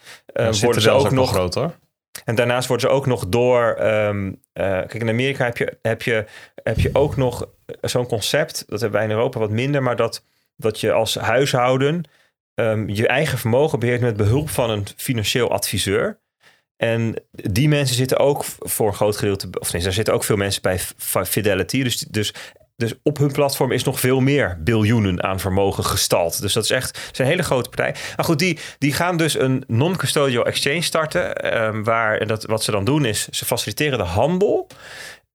[0.61, 1.31] worden ze ook nog...
[1.31, 1.73] Groot, hoor.
[2.25, 3.81] En daarnaast worden ze ook nog door.
[3.83, 6.25] Um, kijk, in Amerika heb je, heb je,
[6.63, 7.49] heb je ook nog
[7.81, 8.65] zo'n concept.
[8.69, 9.83] Dat hebben wij in Europa wat minder.
[9.83, 10.25] Maar dat,
[10.57, 12.05] dat je als huishouden
[12.55, 16.21] um, je eigen vermogen beheert met behulp van een financieel adviseur.
[16.77, 19.49] En die mensen zitten ook voor een groot gedeelte.
[19.61, 20.79] Of nee, daar zitten ook veel mensen bij
[21.27, 21.83] Fidelity.
[21.83, 22.35] Dus, dus
[22.81, 26.41] dus op hun platform is nog veel meer biljoenen aan vermogen gestald.
[26.41, 27.95] Dus dat is echt een hele grote partij.
[28.17, 31.57] Maar goed, die, die gaan dus een non-custodial exchange starten.
[31.63, 34.67] Um, waar, dat, wat ze dan doen is, ze faciliteren de handel.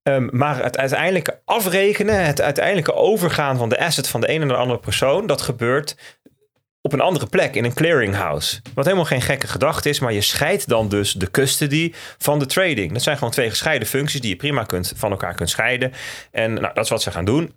[0.04, 4.48] Um, maar het uiteindelijke afrekenen, het uiteindelijke overgaan van de asset van de een en
[4.48, 5.96] de andere persoon, dat gebeurt
[6.86, 8.62] op een andere plek in een clearinghouse.
[8.74, 12.46] Wat helemaal geen gekke gedachte is, maar je scheidt dan dus de custody van de
[12.46, 12.94] trading.
[12.94, 15.94] Dat zijn gewoon twee gescheiden functies die je prima kunt, van elkaar kunt scheiden.
[16.32, 17.54] En nou, dat is wat ze gaan doen.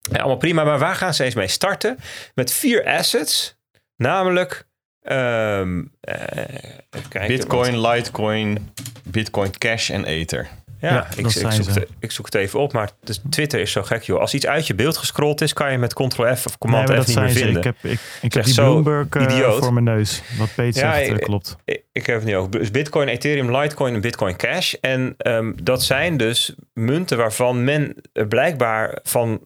[0.00, 1.98] Ja, allemaal prima, maar waar gaan ze eens mee starten?
[2.34, 3.56] Met vier assets,
[3.96, 4.66] namelijk
[5.02, 8.72] um, uh, Bitcoin, Litecoin,
[9.04, 10.48] Bitcoin Cash en Ether.
[10.90, 13.82] Ja, ik, ik, zoek het, ik, zoek het, even op, maar dus Twitter is zo
[13.82, 14.20] gek, joh.
[14.20, 17.30] Als iets uit je beeld gescrolld is, kan je met Ctrl-F of Command-F niet meer
[17.30, 17.56] vinden.
[17.56, 20.22] Ik heb, ik, ik heb die Bloomberg uh, voor mijn neus.
[20.38, 21.56] Wat Peter ja, zegt, ik, klopt.
[21.64, 22.50] Ik, ik, heb het niet over.
[22.50, 24.72] Dus Bitcoin, Ethereum, Litecoin en Bitcoin Cash.
[24.80, 27.94] En um, dat zijn dus munten waarvan men
[28.28, 29.40] blijkbaar van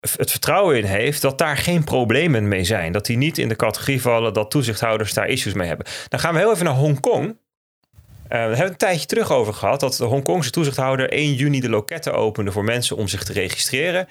[0.00, 2.92] het vertrouwen in heeft dat daar geen problemen mee zijn.
[2.92, 5.86] Dat die niet in de categorie vallen dat toezichthouders daar issues mee hebben.
[6.08, 7.36] Dan gaan we heel even naar Hongkong.
[8.30, 11.68] Uh, we hebben een tijdje terug over gehad dat de Hongkongse toezichthouder 1 juni de
[11.68, 14.08] loketten opende voor mensen om zich te registreren.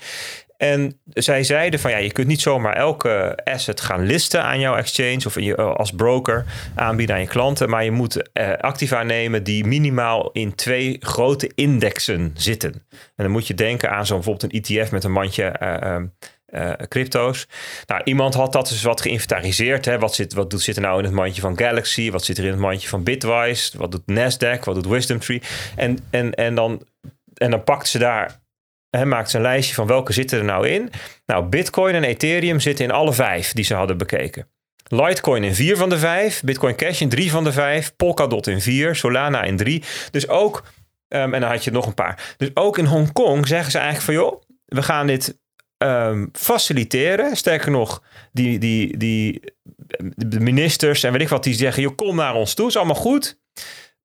[0.59, 4.75] En zij zeiden van ja, je kunt niet zomaar elke asset gaan listen aan jouw
[4.75, 6.45] exchange of je, eh, als broker
[6.75, 11.51] aanbieden aan je klanten, maar je moet uh, activa nemen die minimaal in twee grote
[11.55, 12.71] indexen zitten.
[12.89, 15.95] En dan moet je denken aan zo'n bijvoorbeeld een ETF met een mandje uh,
[16.51, 17.47] uh, crypto's.
[17.85, 19.85] Nou, iemand had dat dus wat geïnventariseerd.
[19.85, 19.99] Hè.
[19.99, 22.11] Wat, zit, wat doet, zit er nou in het mandje van Galaxy?
[22.11, 23.77] Wat zit er in het mandje van Bitwise?
[23.77, 24.63] Wat doet Nasdaq?
[24.63, 25.41] Wat doet Wisdom Tree?
[25.75, 26.87] En, en, en, dan,
[27.33, 28.39] en dan pakt ze daar,
[28.89, 30.89] hè, maakt ze een lijstje van welke zitten er nou in.
[31.25, 34.47] Nou, Bitcoin en Ethereum zitten in alle vijf die ze hadden bekeken.
[34.87, 38.61] Litecoin in vier van de vijf, Bitcoin Cash in drie van de vijf, Polkadot in
[38.61, 39.83] vier, Solana in drie.
[40.11, 40.63] Dus ook,
[41.07, 42.35] um, en dan had je nog een paar.
[42.37, 45.39] Dus ook in Hongkong zeggen ze eigenlijk van joh, we gaan dit
[45.79, 47.35] ehm, faciliteren.
[47.35, 49.41] Sterker nog, die, die, die,
[50.39, 53.39] ministers en weet ik wat, die zeggen: joh, kom naar ons toe, is allemaal goed.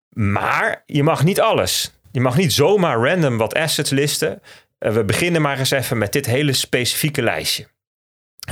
[0.09, 1.93] Maar je mag niet alles.
[2.13, 4.43] Je mag niet zomaar random wat assets listen.
[4.79, 7.67] Eh, we beginnen maar eens even met dit hele specifieke lijstje.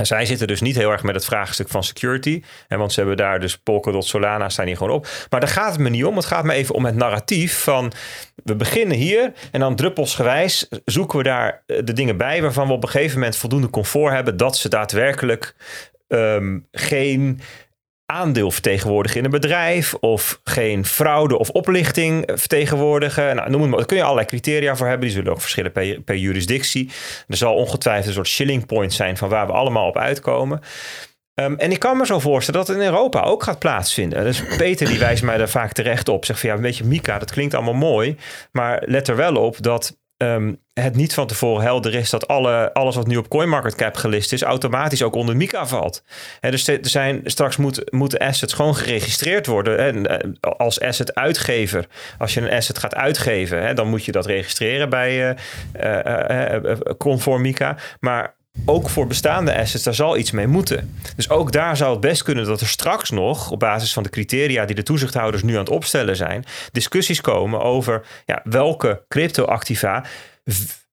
[0.01, 2.43] Zij zitten dus niet heel erg met het vraagstuk van security.
[2.67, 5.07] En want ze hebben daar dus Polkadot, Solana staan hier gewoon op.
[5.29, 6.15] Maar daar gaat het me niet om.
[6.15, 7.91] Het gaat me even om het narratief van...
[8.43, 12.41] we beginnen hier en dan druppelsgewijs zoeken we daar eh, de dingen bij...
[12.41, 14.37] waarvan we op een gegeven moment voldoende comfort hebben...
[14.37, 15.55] dat ze daadwerkelijk
[16.07, 17.41] ehm, geen
[18.05, 23.35] aandeel vertegenwoordigen in een bedrijf of geen fraude of oplichting vertegenwoordigen.
[23.35, 23.77] Nou, noem het maar.
[23.77, 25.07] Daar kun je allerlei criteria voor hebben.
[25.07, 26.91] Die zullen ook verschillen per, per jurisdictie.
[27.27, 30.61] Er zal ongetwijfeld een soort shilling point zijn van waar we allemaal op uitkomen.
[31.33, 34.23] Ehm, en ik kan me zo voorstellen dat het in Europa ook gaat plaatsvinden.
[34.23, 36.25] Dus Peter die wijst mij daar vaak terecht op.
[36.25, 38.17] Zegt van ja, een beetje Mika, dat klinkt allemaal mooi.
[38.51, 42.73] Maar let er wel op dat um, het niet van tevoren helder is dat alle,
[42.73, 46.03] alles wat nu op CoinMarketCap gelist is, automatisch ook onder Mika valt.
[46.39, 49.77] He, dus er zijn, straks moet, moeten assets gewoon geregistreerd worden.
[49.77, 54.25] En eh, als asset uitgever, als je een asset gaat uitgeven, dan moet je dat
[54.25, 55.37] registreren bij
[55.83, 57.77] uh, uh, conform Mika.
[57.99, 58.35] Maar
[58.65, 60.95] ook voor bestaande assets, daar zal iets mee moeten.
[61.15, 64.09] Dus ook daar zou het best kunnen dat er straks nog, op basis van de
[64.09, 70.05] criteria die de toezichthouders nu aan het opstellen zijn, discussies komen over ja, welke cryptoactiva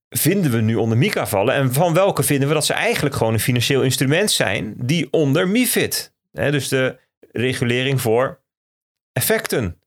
[0.08, 3.32] vinden we nu onder MiCA vallen en van welke vinden we dat ze eigenlijk gewoon
[3.32, 6.98] een financieel instrument zijn die onder MIFID, hè, dus de
[7.32, 8.40] regulering voor
[9.12, 9.79] effecten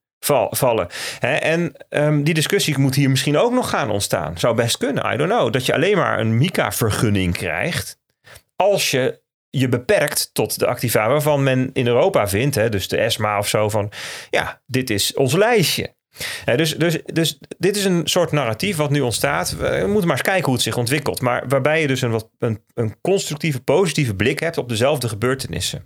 [0.49, 0.87] vallen.
[1.19, 4.37] en um, die discussie moet hier misschien ook nog gaan ontstaan.
[4.37, 5.53] Zou best kunnen, I don't know.
[5.53, 8.01] Dat je alleen maar een MICA-vergunning krijgt
[8.55, 12.97] als je je beperkt tot de activa waarvan men in Europa vindt, hè, dus de
[12.97, 13.91] ESMA of zo, van
[14.29, 15.95] ja, dit is ons lijstje.
[16.55, 19.57] dus, dus, dus dit is een soort narratief wat nu ontstaat.
[19.57, 21.21] We moeten maar eens kijken hoe het zich ontwikkelt.
[21.21, 25.85] Maar waarbij je dus een, wat, een, een constructieve, positieve blik hebt op dezelfde gebeurtenissen.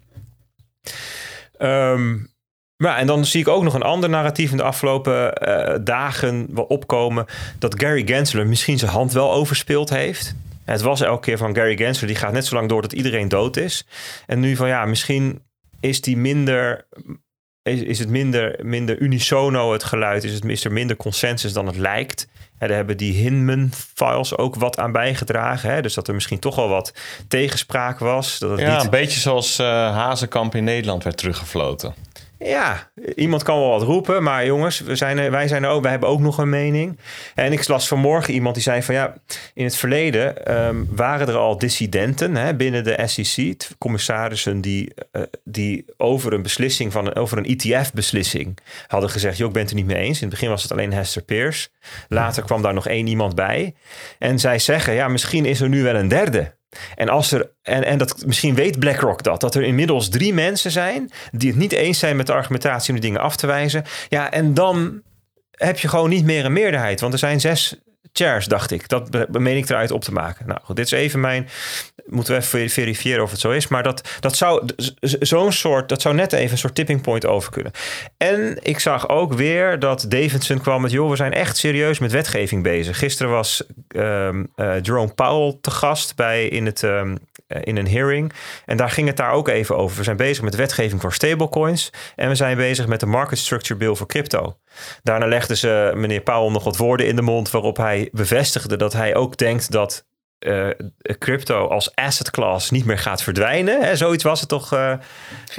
[1.60, 2.36] Um,
[2.78, 6.50] ja, en dan zie ik ook nog een ander narratief in de afgelopen uh, dagen
[6.68, 7.26] opkomen.
[7.60, 10.36] Dat Gary Gensler misschien zijn hand wel overspeeld heeft.
[10.66, 13.28] Het was elke keer van Gary Gensler, die gaat net zo lang door dat iedereen
[13.28, 13.86] dood is.
[14.26, 15.42] En nu van ja, misschien
[15.80, 16.88] is die minder.
[17.64, 20.24] Is, is het minder, minder unisono het geluid?
[20.24, 22.28] Is, het, is er minder consensus dan het lijkt?
[22.60, 25.70] Ja, daar hebben die Hinman-files ook wat aan bijgedragen.
[25.70, 25.82] Hè?
[25.82, 26.94] Dus dat er misschien toch al wat
[27.28, 28.40] tegenspraak was.
[28.40, 28.84] Dat het ja, niet...
[28.84, 31.94] een beetje zoals uh, Hazenkamp in Nederland werd teruggefloten.
[32.40, 35.92] Ja, iemand kan wel wat roepen, maar jongens, we zijn, wij, zijn er ook, wij
[35.92, 36.98] hebben ook nog een mening.
[37.36, 39.14] En ik las vanmorgen iemand die zei van ja,
[39.54, 45.22] in het verleden um, waren er al dissidenten hè, binnen de SEC, commissarissen die, uh,
[45.44, 48.58] die over een beslissing van over een ETF-beslissing
[48.88, 50.18] hadden gezegd: joh, ik ben het er niet mee eens.
[50.18, 51.70] In het begin was het alleen Hester Peers.
[52.08, 53.76] Later kwam daar nog één iemand bij.
[54.20, 56.57] En zij zeggen: ja, misschien is er nu wel een derde.
[56.96, 60.72] En, als er, en, en dat, misschien weet BlackRock dat, dat er inmiddels drie mensen
[60.72, 63.84] zijn die het niet eens zijn met de argumentatie om die dingen af te wijzen.
[64.10, 65.02] Ja, en dan
[65.52, 67.00] heb je gewoon niet meer een meerderheid.
[67.00, 67.76] Want er zijn zes
[68.18, 68.90] chairs, dacht ik.
[68.90, 70.48] Dat meen ik eruit op te maken.
[70.48, 71.50] Nou, goed, dit is even mijn.
[72.06, 73.68] Moeten we even verifiëren of het zo is.
[73.68, 74.70] Maar dat, dat zou
[75.02, 75.90] zo'n soort.
[75.90, 77.72] Dat zou net even een soort tipping point over kunnen.
[78.18, 80.92] En ik zag ook weer dat Davidson kwam met.
[80.92, 82.98] joh, we zijn echt serieus met wetgeving bezig.
[82.98, 86.82] Gisteren was um, uh, Jerome Powell te gast bij in het.
[86.82, 87.18] Um,
[87.48, 88.34] in een hearing.
[88.66, 89.98] En daar ging het daar ook even over.
[89.98, 91.90] We zijn bezig met wetgeving voor stablecoins.
[92.16, 94.58] En we zijn bezig met de market structure bill voor crypto.
[95.04, 98.94] Daarna legde ze meneer Powell nog wat woorden in de mond waarop hij bevestigde dat
[98.94, 100.06] hij ook denkt dat
[100.40, 100.70] uh,
[101.20, 103.82] crypto als asset class niet meer gaat verdwijnen.
[103.82, 104.94] Hè, zoiets was het toch, uh,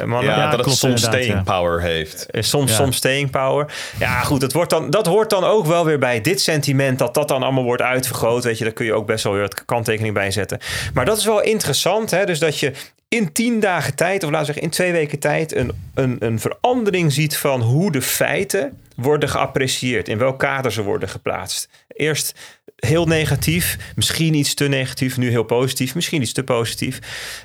[0.04, 0.34] mannen?
[0.34, 2.26] Ja, dat het soms staying power heeft.
[2.30, 3.72] Soms, soms staying power.
[3.98, 6.98] Ja, goed, dat, wordt dan, dat hoort dan ook wel weer bij dit sentiment...
[6.98, 8.44] dat dat dan allemaal wordt uitvergroot.
[8.44, 10.58] Weet je, daar kun je ook best wel weer wat kanttekening bij zetten.
[10.94, 12.26] Maar dat is wel interessant, hè?
[12.26, 12.72] dus dat je
[13.08, 14.24] in tien dagen tijd...
[14.24, 15.54] of laten we zeggen in twee weken tijd...
[15.54, 20.08] een, een, een verandering ziet van hoe de feiten worden geapprecieerd.
[20.08, 21.68] In welk kader ze worden geplaatst.
[21.98, 22.34] Eerst
[22.76, 26.98] heel negatief, misschien iets te negatief, nu heel positief, misschien iets te positief.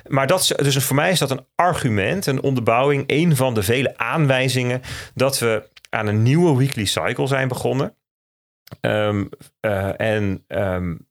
[0.08, 3.62] Maar dat is, dus voor mij is dat een argument, een onderbouwing, een van de
[3.62, 4.82] vele aanwijzingen
[5.14, 7.96] dat we aan een nieuwe weekly cycle zijn begonnen.
[8.80, 9.28] Um,
[9.60, 11.06] uh, en um,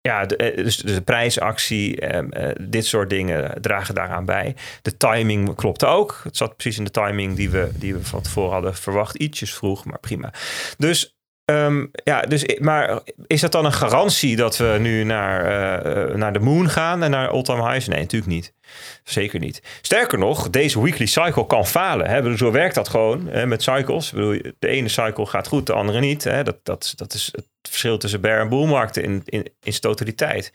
[0.00, 4.56] ja, de, eh, dus de prijsactie, eh, dit soort dingen dragen daaraan bij.
[4.82, 6.20] De timing klopte ook.
[6.24, 9.16] Het zat precies in de timing die we, die we van tevoren hadden verwacht.
[9.16, 10.32] Ietsjes vroeg, maar prima.
[10.78, 11.16] Dus
[11.52, 15.44] Ehm, ja, dus, maar is dat dan een garantie dat we nu naar,
[16.08, 17.88] uh, naar de moon gaan en naar all-time highs?
[17.88, 18.52] Nee, natuurlijk niet.
[19.04, 19.62] Zeker niet.
[19.82, 22.08] Sterker nog, deze weekly cycle kan falen.
[22.08, 22.36] Hè?
[22.36, 24.10] zo werkt dat gewoon hè, met cycles.
[24.58, 26.24] de ene cycle gaat goed, de andere niet.
[26.24, 26.42] Hè?
[26.42, 30.52] Dat, dat, dat is het verschil tussen bear- en boelmarkten in, in, in zijn totaliteit.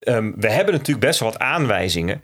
[0.00, 2.22] Um, we hebben natuurlijk best wel wat aanwijzingen.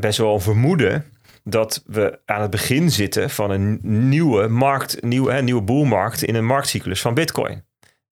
[0.00, 1.04] Best wel een vermoeden
[1.50, 6.46] dat we aan het begin zitten van een nieuwe markt, nieuwe, nieuwe boelmarkt in een
[6.46, 7.64] marktcyclus van Bitcoin.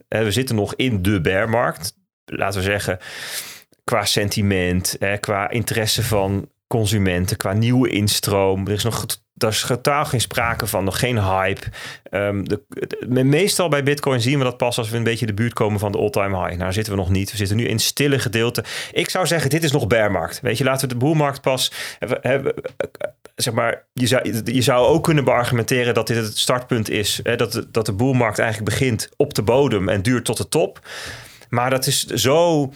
[0.08, 2.98] We zitten nog in de bearmarkt, laten we zeggen,
[3.84, 8.66] qua sentiment, hè, qua interesse van consumenten, qua nieuwe instroom.
[8.66, 9.06] Er is nog
[9.36, 11.66] daar is totaal geen sprake van, nog geen hype.
[12.10, 15.52] Um, de, meestal bij Bitcoin zien we dat pas als we een beetje de buurt
[15.52, 16.58] komen van de all-time high.
[16.58, 17.30] Nou, zitten we nog niet.
[17.30, 18.64] We zitten nu in stille gedeelte.
[18.92, 20.40] Ik zou zeggen, dit is nog bearmarkt.
[20.40, 21.72] Weet je, laten we de boelmarkt pas.
[22.20, 22.54] Hebben,
[23.36, 27.20] zeg maar, je zou, je zou ook kunnen beargumenteren dat dit het startpunt is.
[27.22, 30.48] Hè, dat, de, dat de boelmarkt eigenlijk begint op de bodem en duurt tot de
[30.48, 30.88] top.
[31.48, 32.72] Maar dat is zo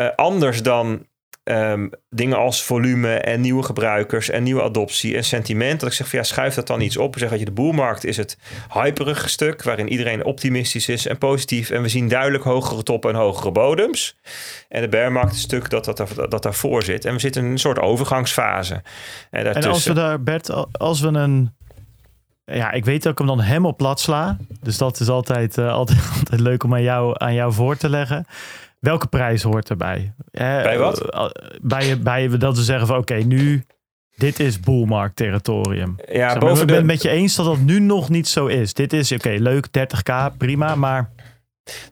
[0.00, 1.06] uh, anders dan
[1.44, 5.80] um, dingen als volume en nieuwe gebruikers en nieuwe adoptie en sentiment.
[5.80, 7.18] Dat ik zeg van ja, schuif dat dan iets op.
[7.18, 8.38] Zeggen dat je de boelmarkt is het
[8.72, 11.70] hyperige stuk waarin iedereen optimistisch is en positief.
[11.70, 14.16] En we zien duidelijk hogere toppen en hogere bodems.
[14.68, 17.04] En de bearmarkt is het stuk dat, dat, dat, dat daarvoor zit.
[17.04, 18.82] En we zitten in een soort overgangsfase.
[19.30, 21.52] En, en als we daar, Bert, als we een
[22.44, 24.36] ja, ik weet dat ik hem dan helemaal plat sla.
[24.62, 27.88] Dus dat is altijd, uh, altijd, altijd leuk om aan jou, aan jou voor te
[27.88, 28.26] leggen.
[28.84, 30.14] Welke prijs hoort erbij?
[30.30, 31.10] bij wat?
[31.10, 31.26] Eh,
[31.62, 33.64] bij, bij dat ze zeggen van oké, nu
[34.16, 35.96] dit is boelmarkt territorium.
[36.12, 38.46] Ja, zeg boven ik ben het met je eens dat dat nu nog niet zo
[38.46, 38.74] is.
[38.74, 41.10] Dit is oké, leuk, 30k, prima, maar...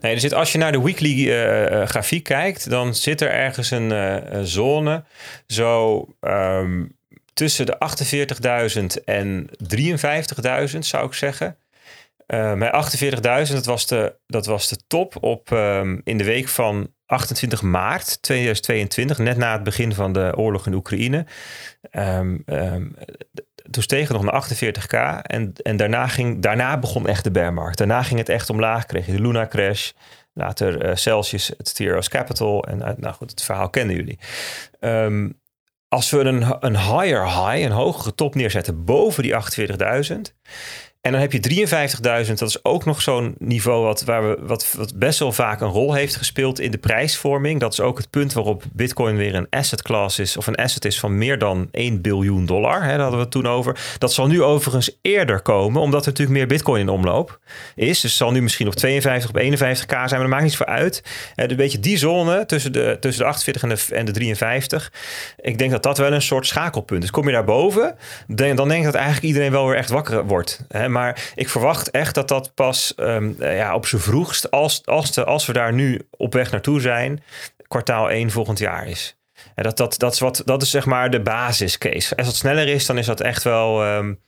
[0.00, 3.70] Nee, er zit, als je naar de weekly uh, grafiek kijkt, dan zit er ergens
[3.70, 5.04] een uh, zone
[5.46, 6.96] zo um,
[7.32, 7.78] tussen de
[8.98, 9.48] 48.000 en
[10.72, 11.56] 53.000 zou ik zeggen.
[12.34, 12.70] Uh, met
[13.48, 17.62] 48.000, dat, was de, dat was de top op, um, in de week van 28
[17.62, 21.26] maart 2022, net na het begin van de oorlog in Oekraïne.
[21.90, 22.44] Um,
[23.70, 27.78] toen steeg het nog naar 48k en, en daarna, ging, daarna begon echt de bearmarkt.
[27.78, 29.90] Daarna ging het echt omlaag, kreeg je de Luna crash,
[30.32, 34.18] later uh, Celsius, het Theros Capital en uh, nou goed, het verhaal kennen jullie.
[35.88, 39.34] Als we een, een higher high, een hogere top neerzetten boven die
[40.12, 40.20] 48.000
[41.02, 41.66] en dan heb je
[42.26, 45.60] 53.000, dat is ook nog zo'n niveau wat, waar we, wat, wat best wel vaak
[45.60, 47.60] een rol heeft gespeeld in de prijsvorming.
[47.60, 50.84] Dat is ook het punt waarop Bitcoin weer een asset class is, of een asset
[50.84, 52.82] is van meer dan 1 biljoen dollar.
[52.82, 53.80] Hè, daar hadden we het toen over.
[53.98, 57.40] Dat zal nu overigens eerder komen, omdat er natuurlijk meer Bitcoin in omloop
[57.74, 58.00] is.
[58.00, 61.02] Dus zal nu misschien op 52 of 51k zijn, maar dat maakt niets voor uit.
[61.36, 64.92] Uh, een beetje die zone tussen de, tussen de 48 en de, en de 53.
[65.40, 67.10] Ik denk dat dat wel een soort schakelpunt is.
[67.10, 67.96] Kom je daarboven,
[68.26, 70.64] dan, dan denk ik dat eigenlijk iedereen wel weer echt wakker wordt.
[70.68, 75.12] Hè maar ik verwacht echt dat dat pas um, ja, op zijn vroegst, als, als,
[75.12, 77.22] de, als we daar nu op weg naartoe zijn,
[77.68, 79.16] kwartaal 1 volgend jaar is.
[79.54, 82.16] En dat, dat, dat, is wat, dat is zeg maar de basiscase.
[82.16, 84.20] Als het sneller is, dan is dat echt wel um,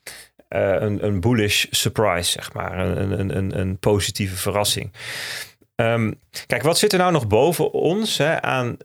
[0.49, 2.79] uh, een, een bullish surprise, zeg maar.
[2.79, 4.93] Een, een, een, een positieve verrassing.
[5.77, 8.77] Um, kijk, wat zit er nou nog boven ons hè, aan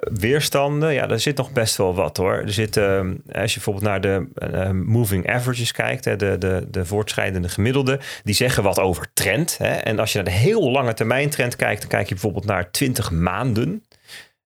[0.00, 2.32] weerstanden, ja, daar zit nog best wel wat hoor.
[2.32, 6.66] Er zit, ehm, als je bijvoorbeeld naar de uh, moving averages kijkt, hè, de, de,
[6.70, 9.58] de voortschrijdende gemiddelde, die zeggen wat over trend.
[9.58, 9.74] Hè.
[9.74, 12.70] En als je naar de heel lange termijn trend kijkt, dan kijk je bijvoorbeeld naar
[12.70, 13.64] 20 maanden.
[13.64, 13.82] En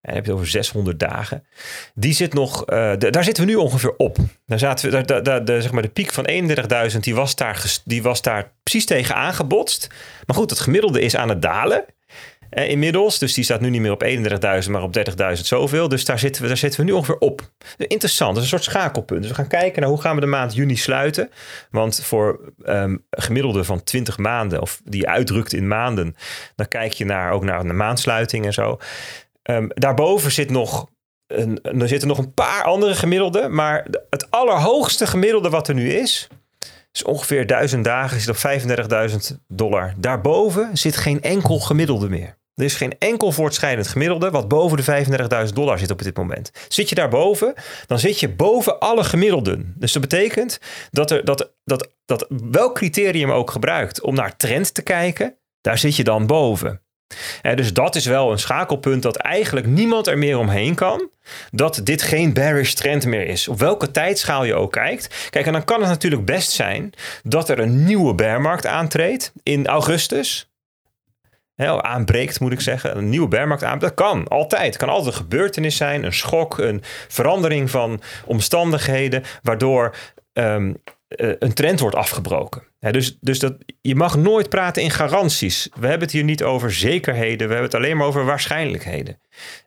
[0.03, 1.44] dan heb je het over 600 dagen.
[1.94, 4.16] Die zit nog, uh, daar zitten we nu ongeveer op.
[4.46, 6.28] Daar zaten we, daar, daar, de, zeg maar de piek van
[6.92, 9.88] 31.000, die, was daar, die was daar precies tegen aangebotst.
[10.26, 11.84] Maar goed, het gemiddelde is aan het dalen
[12.51, 13.18] eh, inmiddels.
[13.18, 15.88] Dus die staat nu niet meer op 31.000, maar op 30.000 zoveel.
[15.88, 17.51] Dus daar zitten, we, daar zitten we nu ongeveer op.
[17.76, 19.20] Interessant, dat is een soort schakelpunt.
[19.20, 21.30] Dus we gaan kijken naar hoe gaan we de maand juni sluiten.
[21.70, 26.16] Want voor um, gemiddelde van 20 maanden, of die uitdrukt in maanden,
[26.57, 28.78] dan kijk je naar, ook naar de maandsluiting en zo.
[29.42, 30.88] Um, daarboven zit nog
[31.62, 33.55] er zitten nog een paar andere gemiddelden.
[33.55, 36.28] Maar het allerhoogste gemiddelde wat er nu is,
[36.92, 39.94] is ongeveer 1000 dagen, zit op 35.000 dollar.
[39.96, 42.38] Daarboven zit geen enkel gemiddelde meer.
[42.61, 45.04] Er is geen enkel voortschrijdend gemiddelde wat boven de
[45.46, 46.50] 35.000 dollar zit op dit moment.
[46.68, 47.54] Zit je daarboven,
[47.86, 49.74] dan zit je boven alle gemiddelden.
[49.76, 50.58] Dus dat betekent
[50.90, 55.78] dat, er, dat, dat, dat welk criterium ook gebruikt om naar trend te kijken, daar
[55.78, 56.80] zit je dan boven.
[57.42, 61.11] En dus dat is wel een schakelpunt dat eigenlijk niemand er meer omheen kan.
[61.50, 63.48] Dat dit geen bearish trend meer is.
[63.48, 65.28] Op welke tijdschaal je ook kijkt.
[65.30, 66.92] Kijk, en dan kan het natuurlijk best zijn
[67.22, 70.49] dat er een nieuwe bearmarkt aantreedt in augustus
[71.68, 72.96] aanbreekt, moet ik zeggen.
[72.96, 73.78] Een nieuwe bearmarkt aan.
[73.78, 74.66] Dat kan altijd.
[74.66, 79.94] Het kan altijd een gebeurtenis zijn, een schok, een verandering van omstandigheden, waardoor
[80.32, 80.76] um,
[81.16, 82.62] een trend wordt afgebroken.
[82.78, 85.68] dus dus dat, je mag nooit praten in garanties.
[85.74, 87.48] We hebben het hier niet over zekerheden.
[87.48, 89.20] We hebben het alleen maar over waarschijnlijkheden.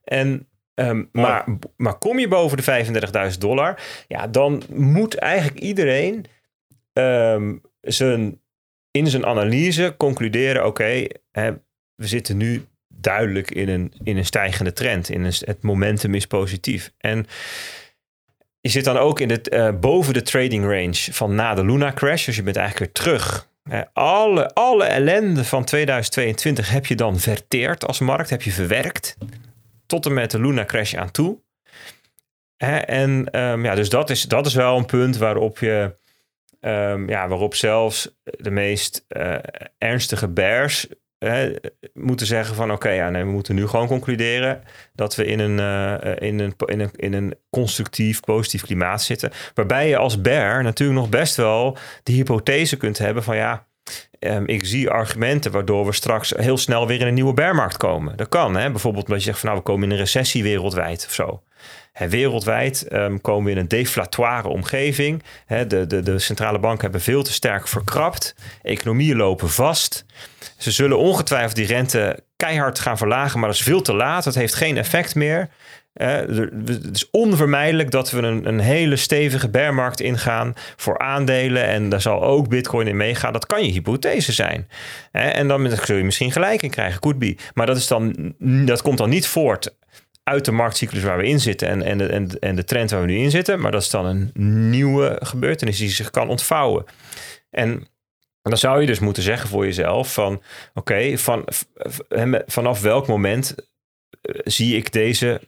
[0.03, 1.45] En, um, maar,
[1.77, 2.85] maar kom je boven de
[3.31, 6.25] 35.000 dollar, ja, dan moet eigenlijk iedereen
[6.93, 8.41] um, zijn,
[8.91, 11.07] in zijn analyse concluderen: oké,
[11.95, 15.09] we zitten nu duidelijk in een, in een stijgende trend.
[15.09, 16.91] In een, het momentum is positief.
[16.97, 17.25] En
[18.61, 21.93] je zit dan ook in het, uh, boven de trading range van na de Luna
[21.93, 22.25] crash.
[22.25, 23.51] Dus je bent eigenlijk weer terug.
[23.71, 28.29] Uh, alle, alle ellende van 2022 heb je dan verteerd als markt.
[28.29, 29.17] Heb je verwerkt.
[29.85, 31.41] Tot en met de Luna crash aan toe.
[32.57, 35.95] en um, ja, dus dat is, dat is wel een punt waarop je.
[36.59, 39.35] Um, ja, waarop zelfs de meest uh,
[39.77, 40.87] ernstige bears
[41.93, 44.63] moeten zeggen van oké, ja, nee, we moeten nu gewoon concluderen
[44.93, 49.31] dat we in een, uh, in, een, in, een, in een constructief, positief klimaat zitten.
[49.53, 53.65] Waarbij je als bear natuurlijk nog best wel de hypothese kunt hebben van ja,
[54.19, 58.17] um, ik zie argumenten waardoor we straks heel snel weer in een nieuwe bearmarkt komen.
[58.17, 58.71] Dat kan, hè?
[58.71, 61.43] bijvoorbeeld omdat je zegt van nou, we komen in een recessie wereldwijd of zo.
[61.91, 65.23] Hè, wereldwijd um, komen we in een deflatoire omgeving.
[65.45, 68.35] Hè, de, de, de centrale banken hebben veel te sterk verkrapt.
[68.61, 70.05] Economieën lopen vast.
[70.57, 74.25] Ze zullen ongetwijfeld die rente keihard gaan verlagen, maar dat is veel te laat.
[74.25, 75.49] Het heeft geen effect meer.
[75.93, 76.07] Uh,
[76.65, 81.65] het is onvermijdelijk dat we een, een hele stevige bearmarkt ingaan voor aandelen.
[81.65, 83.33] En daar zal ook Bitcoin in meegaan.
[83.33, 84.67] Dat kan je hypothese zijn.
[85.11, 87.37] Uh, en dan zul je misschien gelijk in krijgen, could be.
[87.53, 88.33] Maar dat, is dan,
[88.65, 89.75] dat komt dan niet voort
[90.23, 93.17] uit de marktcyclus waar we in zitten en, en, en de trend waar we nu
[93.17, 93.59] in zitten.
[93.59, 94.31] Maar dat is dan een
[94.69, 96.83] nieuwe gebeurtenis die zich kan ontvouwen.
[97.49, 97.87] En
[98.49, 100.41] dan zou je dus moeten zeggen voor jezelf van
[100.73, 101.47] oké, van,
[102.45, 103.55] vanaf welk moment
[104.21, 105.41] eh, zie ik deze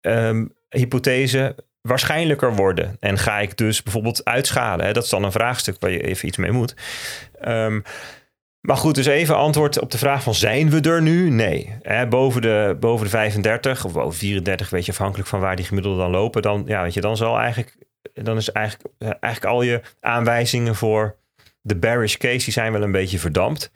[0.00, 2.96] um, hypothese waarschijnlijker worden?
[3.00, 4.86] En ga ik dus bijvoorbeeld uitschalen?
[4.86, 4.92] Hè?
[4.92, 6.74] Dat is dan een vraagstuk waar je even iets mee moet.
[7.44, 7.82] Um,
[8.60, 11.30] maar goed, dus even antwoord op de vraag van zijn we er nu?
[11.30, 11.76] Nee.
[12.08, 15.98] Boven, de, boven de 35 of boven 34, weet je, afhankelijk van waar die gemiddelde
[15.98, 17.76] dan lopen, dan, ja, weet je, dan zal eigenlijk,
[18.12, 21.19] dan is eigenlijk, eigenlijk al je aanwijzingen voor
[21.60, 23.70] de bearish case, die zijn wel een beetje verdampt.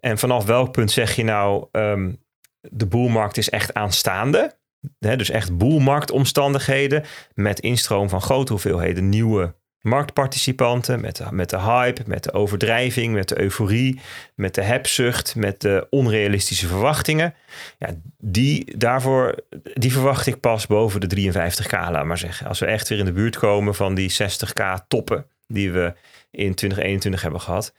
[0.00, 2.22] En vanaf welk punt zeg je nou, um,
[2.60, 4.58] de boelmarkt is echt aanstaande?
[4.98, 11.60] Hè, dus echt boelmarktomstandigheden met instroom van grote hoeveelheden nieuwe marktparticipanten, met de, met de
[11.60, 14.00] hype, met de overdrijving, met de euforie,
[14.34, 17.34] met de hebzucht, met de onrealistische verwachtingen.
[17.78, 17.88] Ja,
[18.18, 19.34] die, daarvoor,
[19.74, 22.46] die verwacht ik pas boven de 53k, laat maar zeggen.
[22.46, 25.94] Als we echt weer in de buurt komen van die 60k toppen die we
[26.30, 27.74] in 2021 hebben gehad.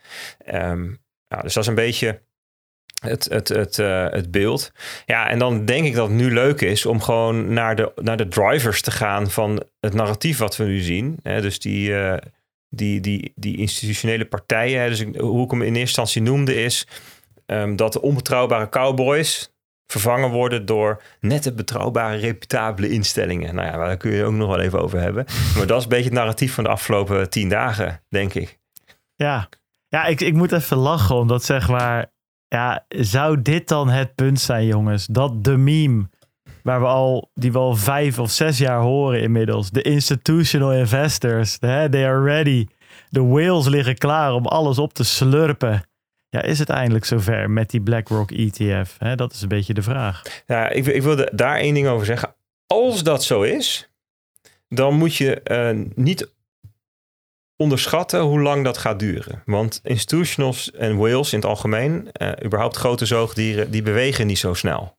[1.32, 2.20] Nou, dus dat is een beetje
[3.02, 4.72] het, het, het, uh, het beeld.
[5.06, 8.16] Ja, en dan denk ik dat het nu leuk is om gewoon naar de, naar
[8.16, 11.18] de drivers te gaan van het narratief wat we nu zien.
[11.22, 11.40] Hè?
[11.40, 12.16] Dus die, uh,
[12.68, 14.88] die, die, die institutionele partijen.
[14.88, 16.86] Dus hoe ik hem in eerste instantie noemde is
[17.46, 19.51] um, dat de onbetrouwbare cowboys
[19.92, 23.54] vervangen worden door nette, betrouwbare, reputabele instellingen.
[23.54, 25.24] Nou ja, daar kun je ook nog wel even over hebben.
[25.56, 28.58] Maar dat is een beetje het narratief van de afgelopen tien dagen, denk ik.
[29.14, 29.48] Ja,
[29.88, 32.10] ja ik, ik moet even lachen, omdat zeg maar
[32.48, 35.06] ja, zou dit dan het punt zijn, jongens?
[35.06, 36.08] Dat de meme,
[36.62, 39.70] waar we al, die we al vijf of zes jaar horen inmiddels.
[39.70, 42.66] De institutional investors, they are ready.
[43.08, 45.82] De whales liggen klaar om alles op te slurpen.
[46.32, 48.96] Ja, is het eindelijk zover met die BlackRock ETF?
[49.14, 50.22] Dat is een beetje de vraag.
[50.46, 52.34] Ja, ik, ik wilde daar één ding over zeggen.
[52.66, 53.90] Als dat zo is,
[54.68, 56.28] dan moet je uh, niet
[57.56, 59.42] onderschatten hoe lang dat gaat duren.
[59.44, 64.54] Want institutionals en whales in het algemeen, uh, überhaupt grote zoogdieren, die bewegen niet zo
[64.54, 64.96] snel.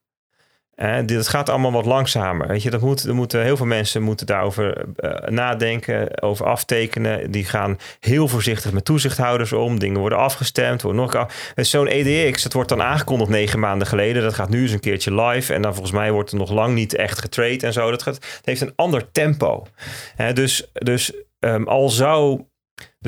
[0.75, 2.47] Uh, dit gaat allemaal wat langzamer.
[2.47, 7.31] Weet je, dat moet, er moeten, heel veel mensen moeten daarover uh, nadenken, over aftekenen.
[7.31, 9.79] Die gaan heel voorzichtig met toezichthouders om.
[9.79, 10.81] Dingen worden afgestemd.
[10.81, 11.53] Worden nog af...
[11.55, 14.23] Zo'n EDX, dat wordt dan aangekondigd negen maanden geleden.
[14.23, 15.53] Dat gaat nu eens een keertje live.
[15.53, 17.89] En dan volgens mij wordt er nog lang niet echt getrade en zo.
[17.89, 19.65] Dat, gaat, heeft een ander tempo.
[20.33, 22.41] dus dus um, al zou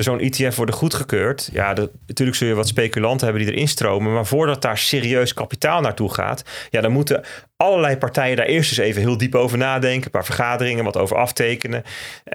[0.04, 1.48] zo'n ETF worden goedgekeurd.
[1.52, 1.74] Ja,
[2.06, 4.12] natuurlijk zul je wat speculanten hebben die erin stromen.
[4.12, 7.24] Maar voordat daar serieus kapitaal naartoe gaat, ja, dan moeten
[7.56, 10.04] allerlei partijen daar eerst eens even heel diep over nadenken.
[10.04, 11.82] Een paar vergaderingen, wat over aftekenen,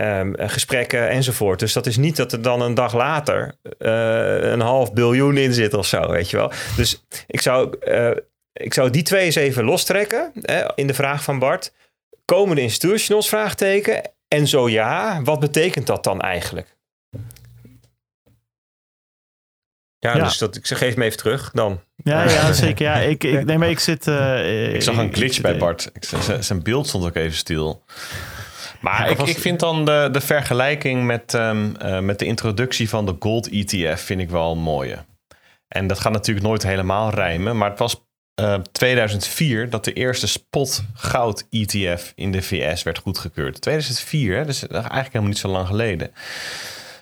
[0.02, 1.60] um, gesprekken enzovoort.
[1.60, 5.54] Dus dat is niet dat er dan een dag later uh, een half biljoen in
[5.54, 6.52] zit of zo, weet je wel.
[6.76, 8.12] Dus ik zou, uh,
[8.54, 11.74] ik zou die twee eens even lostrekken hè, in de vraag van Bart.
[12.26, 13.30] Komen de institutionals?
[13.30, 14.02] Vraagteken.
[14.28, 16.76] En zo ja, wat betekent dat dan eigenlijk?
[20.04, 21.82] Ja, dus dat, ik zeg, geef me even terug dan.
[21.96, 22.86] Ja, ja zeker.
[22.86, 24.08] Ja, ik, ik, nee, maar ik zit...
[24.08, 25.90] Uh, ik zag een glitch bij Bart.
[25.94, 27.84] Ik, zijn beeld stond ook even stil.
[28.80, 33.06] Maar ik, ik vind dan de, de vergelijking met, um, uh, met de introductie van
[33.06, 34.98] de Gold ETF vind ik wel een mooie.
[35.68, 38.06] En dat gaat natuurlijk nooit helemaal rijmen, maar het was
[38.42, 43.62] uh, 2004 dat de eerste spot goud ETF in de VS werd goedgekeurd.
[43.62, 44.46] 2004, hè?
[44.46, 46.12] dus eigenlijk helemaal niet zo lang geleden.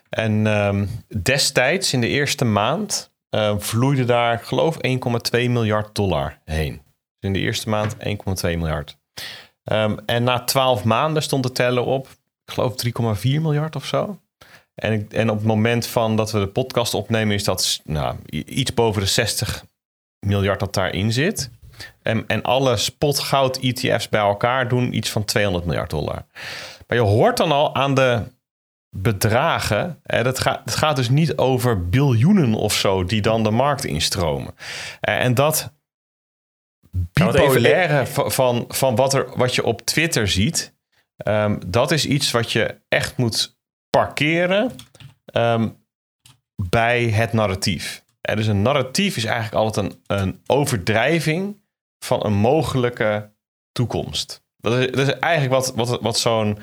[0.09, 0.89] En um,
[1.21, 4.89] destijds, in de eerste maand, uh, vloeide daar, ik geloof, 1,2
[5.31, 6.73] miljard dollar heen.
[6.73, 8.01] Dus in de eerste maand 1,2
[8.41, 8.97] miljard.
[9.63, 12.07] Um, en na 12 maanden stond de teller op,
[12.45, 12.73] ik geloof
[13.17, 14.19] 3,4 miljard of zo.
[14.75, 18.73] En, en op het moment van dat we de podcast opnemen, is dat nou, iets
[18.73, 19.65] boven de 60
[20.19, 21.49] miljard dat daarin zit.
[22.01, 26.25] En, en alle spotgoud ETF's bij elkaar doen iets van 200 miljard dollar.
[26.87, 28.23] Maar je hoort dan al aan de
[28.89, 29.99] bedragen.
[30.03, 33.85] Hè, dat gaat, het gaat dus niet over biljoenen of zo die dan de markt
[33.85, 34.55] instromen.
[34.99, 35.73] En dat
[36.91, 40.75] bipolaire van, van wat, er, wat je op Twitter ziet,
[41.25, 43.57] um, dat is iets wat je echt moet
[43.89, 44.71] parkeren
[45.33, 45.77] um,
[46.69, 48.03] bij het narratief.
[48.21, 51.61] En dus een narratief is eigenlijk altijd een, een overdrijving
[52.05, 53.31] van een mogelijke
[53.71, 54.43] toekomst.
[54.57, 56.59] Dat is, dat is eigenlijk wat, wat, wat zo'n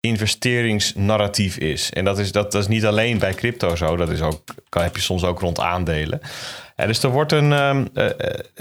[0.00, 1.92] investeringsnarratief is.
[1.92, 3.96] En dat is, dat, dat is niet alleen bij crypto zo.
[3.96, 6.20] Dat is ook, heb je soms ook rond aandelen.
[6.76, 8.06] Ja, dus er wordt een, um, uh,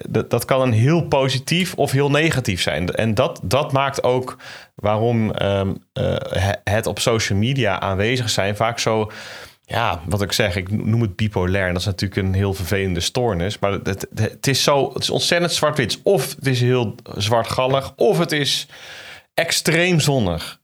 [0.10, 2.90] dat, dat kan een heel positief of heel negatief zijn.
[2.90, 4.38] En dat, dat maakt ook
[4.76, 5.62] waarom uh,
[6.64, 9.12] het op social media aanwezig zijn vaak zo
[9.70, 11.66] ja, wat ik zeg, ik noem het bipolair.
[11.68, 13.60] En dat is natuurlijk een heel vervelende stoornis.
[13.60, 16.00] Maar het, het is zo, het is ontzettend zwart-wit.
[16.04, 18.68] Of het is heel zwartgallig, of het is
[19.34, 20.57] extreem zonnig.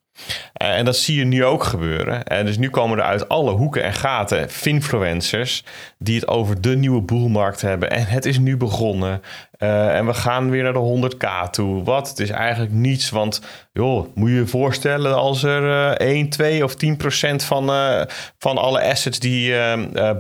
[0.62, 2.24] Uh, en dat zie je nu ook gebeuren.
[2.24, 5.64] En dus nu komen er uit alle hoeken en gaten finfluencers
[5.98, 7.92] die het over de nieuwe boelmarkt hebben.
[7.92, 9.22] En het is nu begonnen.
[9.60, 11.84] Uh, en we gaan weer naar de 100k toe.
[11.84, 12.10] Wat?
[12.10, 13.10] Het is eigenlijk niets.
[13.10, 13.42] Want
[13.74, 17.72] joh, moet je je voorstellen als er uh, 1, 2 of 10 procent van,
[18.38, 19.54] van alle assets die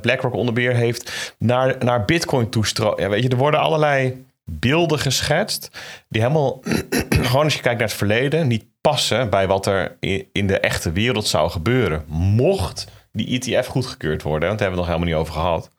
[0.02, 3.02] BlackRock onder beheer heeft naar, naar Bitcoin toestromen.
[3.02, 5.70] Ja, weet je, er worden allerlei beelden geschetst
[6.10, 6.60] die helemaal,
[7.10, 9.98] gewoon als je kijkt naar het verleden, niet passen bij wat er
[10.32, 12.04] in de echte wereld zou gebeuren.
[12.08, 15.72] Mocht die ETF goedgekeurd worden, want daar hebben we nog helemaal niet over gehad.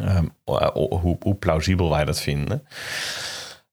[0.00, 0.32] Um,
[1.20, 2.66] hoe, plausibel wij dat vinden.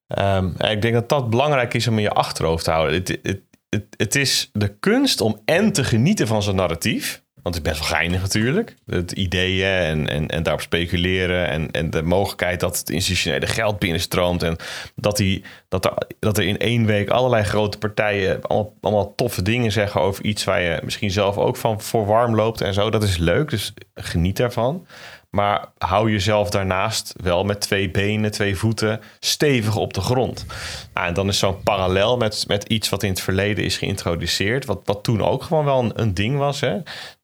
[0.08, 2.96] Um, ik denk dat dat belangrijk is om in je achterhoofd te houden.
[2.96, 7.21] Het, het, het, het is de kunst om en te genieten van zijn narratief.
[7.44, 8.76] Want het is best wel geinig natuurlijk.
[8.86, 11.48] Het ideeën en, en, en daarop speculeren.
[11.48, 14.44] En, en de mogelijkheid dat het institutionele geld binnenstroomt.
[14.44, 14.56] En
[14.96, 19.42] dat, die, dat, er, dat er in één week allerlei grote partijen allemaal, allemaal toffe
[19.42, 22.90] dingen zeggen over iets waar je misschien zelf ook van voor warm loopt en zo.
[22.90, 23.50] Dat is leuk.
[23.50, 24.86] Dus geniet daarvan.
[25.32, 30.46] Maar hou jezelf daarnaast wel met twee benen, twee voeten stevig op de grond.
[30.94, 34.66] Nou, en dan is zo'n parallel met, met iets wat in het verleden is geïntroduceerd.
[34.66, 36.60] Wat, wat toen ook gewoon wel een, ding was.
[36.60, 36.74] Hè?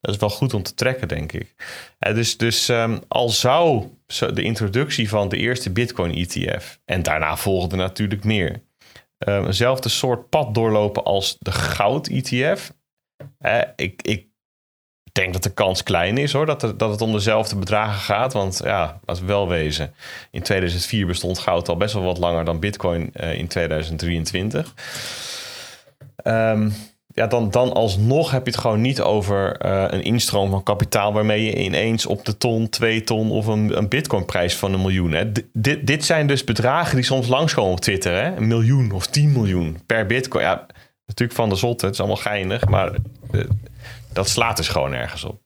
[0.01, 1.55] Dat is wel goed om te trekken, denk ik.
[1.99, 6.79] En dus dus um, al zou de introductie van de eerste Bitcoin-ETF.
[6.85, 8.63] En daarna volgde natuurlijk meer.
[9.17, 12.73] Um, soort pad doorlopen als de goud-ETF.
[13.41, 14.26] Uh, ik, ik
[15.17, 18.33] denk dat de kans klein is hoor, dat, dat het om dezelfde bedragen gaat.
[18.33, 19.93] Want ja, als we wel wezen,
[20.31, 24.73] in 2004 bestond goud al best wel wat langer dan Bitcoin uh, in 2023.
[26.23, 26.73] Um,
[27.13, 31.13] ja, dan, dan alsnog heb je het gewoon niet over uh, een instroom van kapitaal
[31.13, 35.33] waarmee je ineens op de ton, twee ton of een, een bitcoinprijs van een miljoen.
[35.53, 38.13] Dit, dit zijn dus bedragen die soms langskomen op Twitter.
[38.13, 38.35] Hè.
[38.35, 40.43] Een miljoen of 10 miljoen per bitcoin.
[40.43, 40.65] Ja,
[41.05, 42.91] natuurlijk van de zotte, het is allemaal geinig, maar
[43.31, 43.43] uh,
[44.17, 45.41] dat slaat dus gewoon ergens op.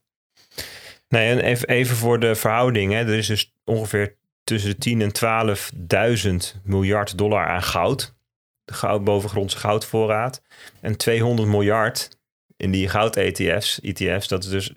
[1.07, 2.91] Nee, en even, voor de verhouding.
[2.91, 2.99] Hè.
[2.99, 5.57] Er is dus ongeveer tussen de 10 en
[6.55, 8.15] 12.000 miljard dollar aan goud.
[8.63, 10.41] De goud, bovengrondse goudvoorraad.
[10.81, 12.19] En 200 miljard
[12.57, 13.79] in die goud-ETF's.
[13.81, 14.73] ETF's, dat is dus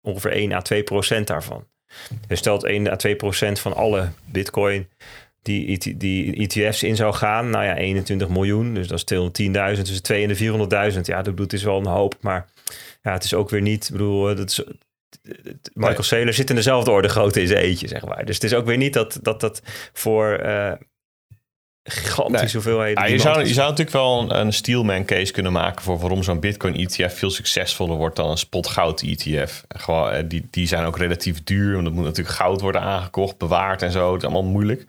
[0.00, 1.66] ongeveer 1 à 2 procent daarvan.
[2.28, 4.88] Je stelt 1 à 2 procent van alle bitcoin
[5.42, 7.50] die, die ETF's in zou gaan.
[7.50, 8.74] Nou ja, 21 miljoen.
[8.74, 9.14] Dus dat is
[9.76, 9.82] 210.000.
[9.82, 11.00] Tussen 2 en de 400.000.
[11.00, 12.16] Ja, dat doet is wel een hoop.
[12.20, 12.51] Maar
[13.02, 13.84] ja, het is ook weer niet.
[13.84, 14.62] Ik bedoel, dat is,
[15.72, 16.02] Michael nee.
[16.02, 18.24] Saylor zit in dezelfde orde groot in zijn eentje, zeg maar.
[18.24, 19.62] Dus het is ook weer niet dat dat, dat
[19.92, 20.72] voor uh,
[21.84, 22.52] gigantische nee.
[22.52, 23.02] hoeveelheden...
[23.02, 25.82] Ja, je, zou, je zou natuurlijk wel een, een Steelman case kunnen maken...
[25.82, 28.16] voor waarom zo'n Bitcoin ETF veel succesvoller wordt...
[28.16, 29.64] dan een spot goud ETF.
[29.68, 31.74] Gewoon, eh, die, die zijn ook relatief duur...
[31.74, 34.12] want er moet natuurlijk goud worden aangekocht, bewaard en zo.
[34.12, 34.86] Het is allemaal moeilijk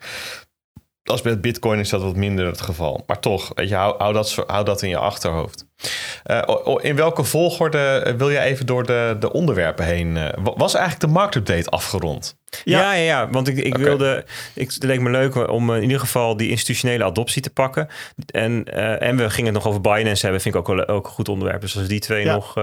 [1.04, 3.04] als bij Bitcoin is dat wat minder het geval.
[3.08, 5.66] Maar toch, weet je, hou, hou, dat, hou dat in je achterhoofd.
[6.26, 10.16] Uh, in welke volgorde wil je even door de, de onderwerpen heen?
[10.16, 12.38] Uh, was eigenlijk de marktupdate afgerond?
[12.64, 16.00] Ja, ja, ja, want ik, ik wilde, ik, het leek me leuk om in ieder
[16.00, 17.88] geval die institutionele adoptie te pakken.
[18.26, 18.64] En,
[19.00, 21.30] en we gingen het nog over Binance hebben, vind ik ook wel ook een goed
[21.30, 21.62] onderwerp.
[21.62, 22.56] Dus als die twee nog.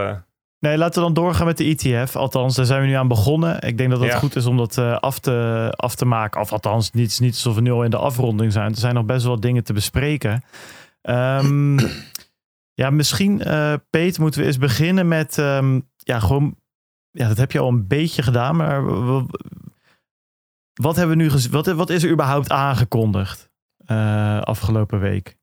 [0.61, 2.17] Nee, laten we dan doorgaan met de ETF.
[2.17, 3.61] Althans, daar zijn we nu aan begonnen.
[3.61, 6.41] Ik denk dat het goed is om dat uh, af, te, af te maken.
[6.41, 8.71] Of althans, niet, niet alsof we nu al in de afronding zijn.
[8.71, 10.45] Er zijn nog best wel dingen te bespreken.
[11.03, 11.79] Um,
[12.81, 15.37] ja, misschien, uh, Peet, moeten we eens beginnen met...
[15.37, 16.57] Um, ja, gewoon...
[17.11, 18.85] Ja, dat heb je al een beetje gedaan, maar...
[20.73, 23.51] Wat, hebben we nu wat, wat is er überhaupt aangekondigd
[23.87, 25.37] uh, afgelopen week?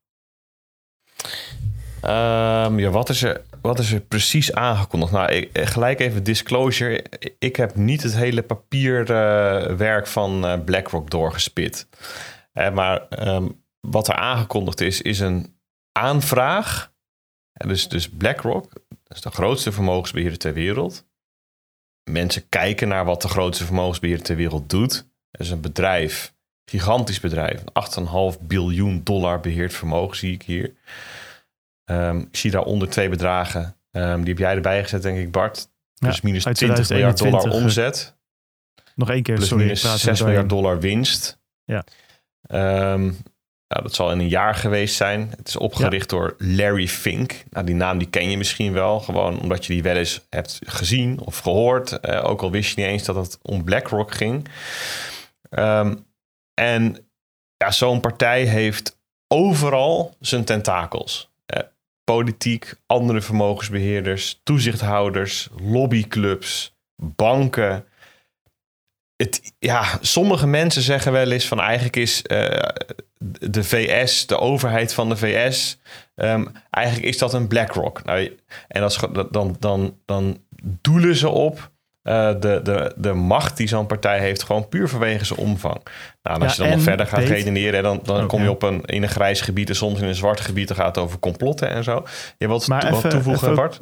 [2.04, 5.12] Um, ja, wat is er wat is er precies aangekondigd?
[5.12, 7.04] Nou, ik, eh, gelijk even disclosure.
[7.38, 11.88] Ik heb niet het hele papierwerk uh, van uh, BlackRock doorgespit.
[12.52, 15.58] Maar um, wat er aangekondigd is, is een
[15.92, 16.92] aanvraag.
[17.52, 21.06] dus, dus BlackRock, dat is de grootste vermogensbeheerder ter wereld.
[22.10, 25.08] Mensen kijken naar wat de grootste vermogensbeheerder ter wereld doet.
[25.30, 26.34] Dat is een bedrijf,
[26.70, 27.60] gigantisch bedrijf.
[27.60, 30.74] 8,5 biljoen dollar beheerd vermogen zie ik hier.
[31.90, 33.76] Um, ik zie daaronder twee bedragen.
[33.90, 35.68] Um, die heb jij erbij gezet, denk ik, Bart.
[35.94, 38.16] Dus minus 20 miljard dollar eh, omzet.
[38.94, 39.64] Nog één keer, plus sorry.
[39.64, 41.38] Minus 6 miljard dollar winst.
[41.64, 41.84] Ja.
[42.92, 43.16] Um,
[43.68, 45.32] nou, dat zal in een jaar geweest zijn.
[45.36, 47.44] Het is opgericht door Larry Fink.
[47.50, 49.00] Nou, die naam die ken je misschien wel.
[49.00, 51.98] Gewoon omdat je die wel eens hebt gezien of gehoord.
[52.02, 54.48] Uh, ook al wist je niet eens dat het om BlackRock ging.
[55.50, 56.06] Um,
[56.54, 57.08] en
[57.56, 61.27] ja, zo'n partij heeft overal zijn tentakels
[62.14, 67.84] politiek, andere vermogensbeheerders, toezichthouders, lobbyclubs, banken.
[69.16, 72.48] Het, ja, sommige mensen zeggen wel eens van eigenlijk is uh,
[73.50, 75.78] de VS, de overheid van de VS,
[76.14, 78.04] ehm, eigenlijk is dat een BlackRock.
[78.04, 78.38] Nou,
[78.68, 78.90] en
[79.30, 80.42] dan, dan, dan
[80.80, 81.70] doelen ze op
[82.08, 85.80] uh, de, de, de macht die zo'n partij heeft, gewoon puur vanwege zijn omvang.
[86.22, 89.02] Nou, als je dan nog verder gaat redeneren, dan, dan kom je op een, in
[89.02, 90.68] een grijs gebied en soms in een zwart gebied.
[90.68, 92.04] Dan gaat het over complotten en zo.
[92.38, 93.78] Je wilt wat, wat toevoegen, Bart?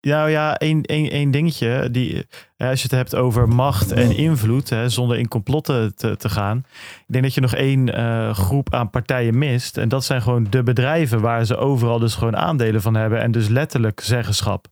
[0.00, 1.88] Ja, ja, één, één, één dingetje.
[1.90, 2.26] Die,
[2.56, 6.64] als je het hebt over macht en invloed, hè, zonder in complotten te, te gaan.
[6.98, 9.76] Ik denk dat je nog één uh, groep aan partijen mist.
[9.76, 13.20] En dat zijn gewoon de bedrijven waar ze overal dus gewoon aandelen van hebben.
[13.20, 14.66] En dus letterlijk zeggenschap.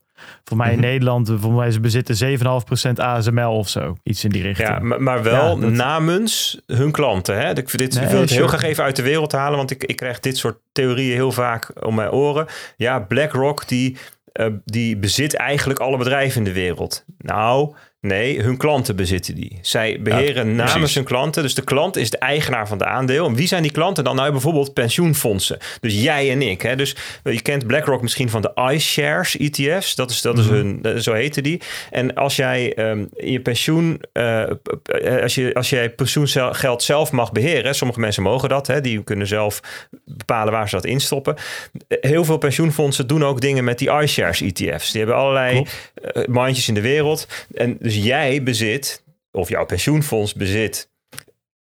[0.44, 0.86] Voor mij in mhm.
[0.86, 3.96] Nederland, voor mij ze bezitten 7,5% ASML of zo.
[4.02, 4.68] Iets in die richting.
[4.68, 7.38] Ja, maar, wel namens hun klanten.
[7.38, 7.50] Hè?
[7.50, 9.96] Ik, dit, ik wil het heel graag even uit de wereld halen, want ik, ik
[9.96, 12.46] krijg dit soort theorieën heel vaak om mijn oren.
[12.76, 13.96] Ja, BlackRock die,
[14.32, 17.04] uh, die bezit eigenlijk alle bedrijven in de wereld.
[17.18, 19.58] Nou, Nee, hun klanten bezitten die.
[19.62, 21.42] Zij beheren namens hun klanten.
[21.42, 23.26] Dus de klant is de eigenaar van de aandeel.
[23.26, 24.16] En wie zijn die klanten dan?
[24.16, 25.58] Nou, bijvoorbeeld pensioenfondsen.
[25.80, 26.62] Dus jij en ik.
[26.62, 26.76] Hè?
[26.76, 29.94] Dus je kent BlackRock misschien van de iShares ETF's.
[29.94, 30.54] Dat is, dat is mhm.
[30.54, 31.60] hun, eh, zo heette die.
[31.90, 34.44] En als jij um, je pensioen, uh,
[35.22, 37.74] als, je, als jij pensioengeld zelf mag beheren.
[37.74, 38.66] Sommige mensen mogen dat.
[38.66, 38.80] Hè?
[38.80, 39.60] Die kunnen zelf
[40.04, 41.36] bepalen waar ze dat instoppen.
[41.88, 44.90] Heel veel pensioenfondsen doen ook dingen met die iShares ETF's.
[44.90, 45.66] Die hebben allerlei
[46.28, 47.26] mandjes in de wereld.
[47.54, 50.90] En dus jij bezit, of jouw pensioenfonds bezit,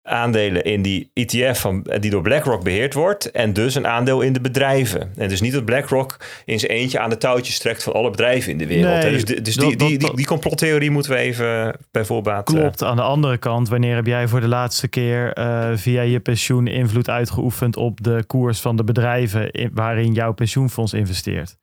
[0.03, 3.31] aandelen in die ETF van, die door BlackRock beheerd wordt.
[3.31, 5.13] En dus een aandeel in de bedrijven.
[5.17, 8.53] En dus niet dat BlackRock in zijn eentje aan de touwtjes trekt van alle bedrijven
[8.53, 9.03] in de wereld.
[9.03, 12.49] Nee, dus, dus die, die, die, die, complottheorie moeten we even bij voorbaat...
[12.49, 12.83] Eh, Klopt.
[12.83, 16.67] Aan de andere kant, wanneer heb jij voor de laatste keer uh, via je pensioen
[16.67, 21.57] invloed uitgeoefend op de koers van de bedrijven waarin jouw pensioenfonds investeert?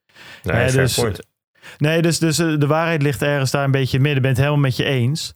[0.43, 1.01] Nee, dus,
[1.77, 4.21] Nee, dus, dus eh, de waarheid ligt ergens daar een beetje in het midden.
[4.21, 5.35] Ben het helemaal met je eens.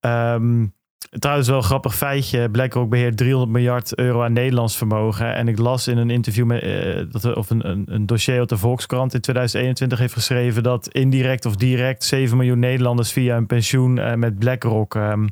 [0.00, 0.74] Um,
[1.18, 2.50] Trouwens, wel een grappig feitje.
[2.50, 5.34] BlackRock beheert 300 miljard euro aan Nederlands vermogen.
[5.34, 8.48] En ik las in een interview met, uh, dat, of een, een, een, dossier uit
[8.48, 13.46] de Volkskrant in 2021 heeft geschreven dat indirect of direct 7 miljoen Nederlanders via een
[13.46, 15.28] pensioen uh, met BlackRock um,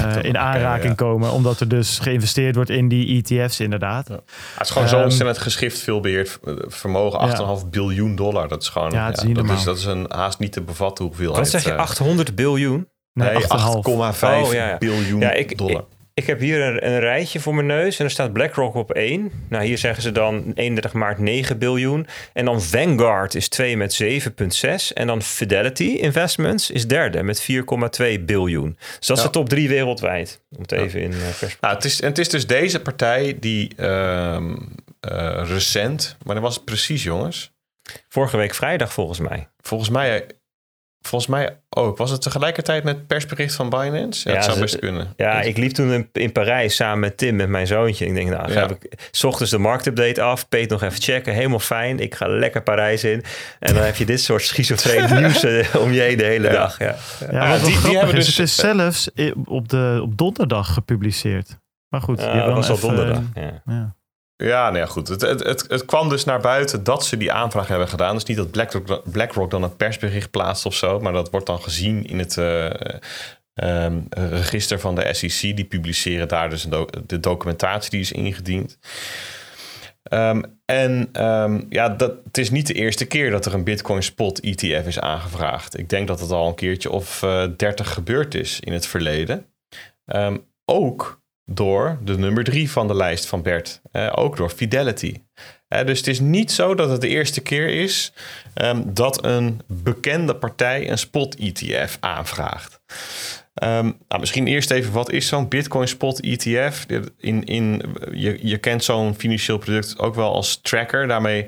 [0.00, 1.32] uh, in aanraking komen.
[1.32, 4.08] Omdat er dus geïnvesteerd wordt in die ETF's inderdaad.
[4.08, 4.14] Ja.
[4.14, 4.24] Het
[4.60, 7.28] is gewoon um, zo ehm, ontzettend geschift veel beheerd vermogen.
[7.30, 7.56] 8,5 ja.
[7.70, 8.48] biljoen dollar.
[8.48, 11.34] Dat is gewoon, ja, dat, is, dat is een haast niet te bevatten hoeveel.
[11.34, 12.86] Wat zeg je, 800 biljoen?
[13.12, 13.48] Nee, 8,5
[13.88, 14.78] oh, ja, ja.
[14.78, 15.84] biljoen ja, ik, dollar.
[16.14, 19.32] Ik, heb hier een, een, rijtje voor mijn neus en er staat BlackRock op 1.
[19.48, 22.06] Nou, hier zeggen ze dan 31 maart 9 biljoen.
[22.32, 24.92] En dan Vanguard is 2 met 7,6.
[24.94, 28.76] En dan Fidelity Investments is derde met 4,2 biljoen.
[28.98, 30.40] Dus dat is de top 3 wereldwijd.
[30.56, 31.18] Om het even in uh,
[31.60, 36.54] nou, het, is, het is dus deze partij die uh, uh, recent, maar dat was
[36.54, 37.52] het precies jongens?
[38.08, 39.48] Vorige week vrijdag volgens mij.
[39.60, 40.26] Volgens mij
[41.00, 41.96] volgens mij ook.
[41.96, 44.28] Was het tegelijkertijd met persbericht van Binance?
[44.28, 45.12] Ja, dat zou best kunnen.
[45.16, 48.06] Ja, ik liep toen in, in, Parijs samen met Tim, met mijn zoontje.
[48.06, 50.48] Ik denk, nou, ga ik s ochtends de marktupdate af.
[50.48, 51.34] Peet nog even checken.
[51.34, 51.98] Helemaal fijn.
[51.98, 53.24] Ik ga lekker Parijs in.
[53.58, 56.78] En dan heb je dit soort schizofreen nieuws eh, om je heen de hele dag.
[56.78, 56.96] Ja,
[57.30, 57.58] ja.
[57.58, 58.26] die, die hebben dus...
[58.26, 59.10] Het is zelfs
[59.44, 61.58] op, de, op donderdag gepubliceerd.
[61.88, 63.22] Maar goed, ja, dat was al donderdag.
[63.64, 63.94] Ja.
[64.40, 65.08] Ja, nou ja, goed.
[65.08, 68.14] Het, het, het, kwam dus naar buiten dat ze die aanvraag hebben gedaan.
[68.14, 71.62] Dus niet dat BlackRock, BlackRock dan een persbericht plaatst of zo, maar dat wordt dan
[71.62, 72.70] gezien in het uh,
[73.54, 75.56] um, register van de SEC.
[75.56, 76.66] Die publiceren daar dus
[77.06, 78.78] de documentatie die is ingediend.
[80.12, 84.02] Um, en um, ja, dat, het is niet de eerste keer dat er een Bitcoin
[84.02, 85.78] spot ETF is aangevraagd.
[85.78, 89.46] Ik denk dat het al een keertje of eh, 30 gebeurd is in het verleden.
[90.64, 91.19] ook
[91.52, 93.80] door de nummer drie van de lijst van Bert.
[94.14, 95.14] Ook door Fidelity.
[95.68, 98.12] Dus het is niet zo dat het de eerste keer is
[98.54, 102.80] um, dat een bekende partij een spot-ETF aanvraagt.
[103.62, 106.86] Um, nou, misschien eerst even, wat is zo'n Bitcoin Spot ETF?
[107.18, 107.82] In, in,
[108.12, 111.06] je, je kent zo'n financieel product ook wel als tracker.
[111.06, 111.46] Daarmee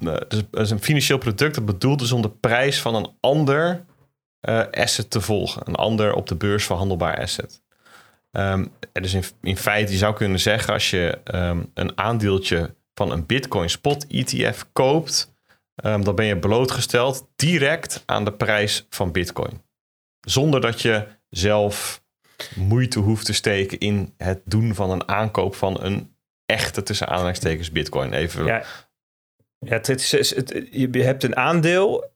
[0.00, 0.16] uh,
[0.50, 3.84] is een financieel product dat bedoeld is om de prijs van een ander
[4.48, 5.62] uh, asset te volgen.
[5.64, 7.62] Een ander op de beurs verhandelbaar asset.
[8.32, 13.12] Um, dus in, in feite, je zou kunnen zeggen, als je um, een aandeeltje van
[13.12, 15.34] een Bitcoin spot ETF koopt,
[15.84, 19.62] um, dan ben je blootgesteld direct aan de prijs van Bitcoin.
[20.20, 22.02] Zonder dat je zelf
[22.54, 26.14] moeite hoeft te steken in het doen van een aankoop van een
[26.46, 28.12] echte tussen aanhalingstekens Bitcoin.
[28.12, 28.44] Even.
[28.44, 28.64] Ja.
[29.66, 32.09] Ja, het is, het, je hebt een aandeel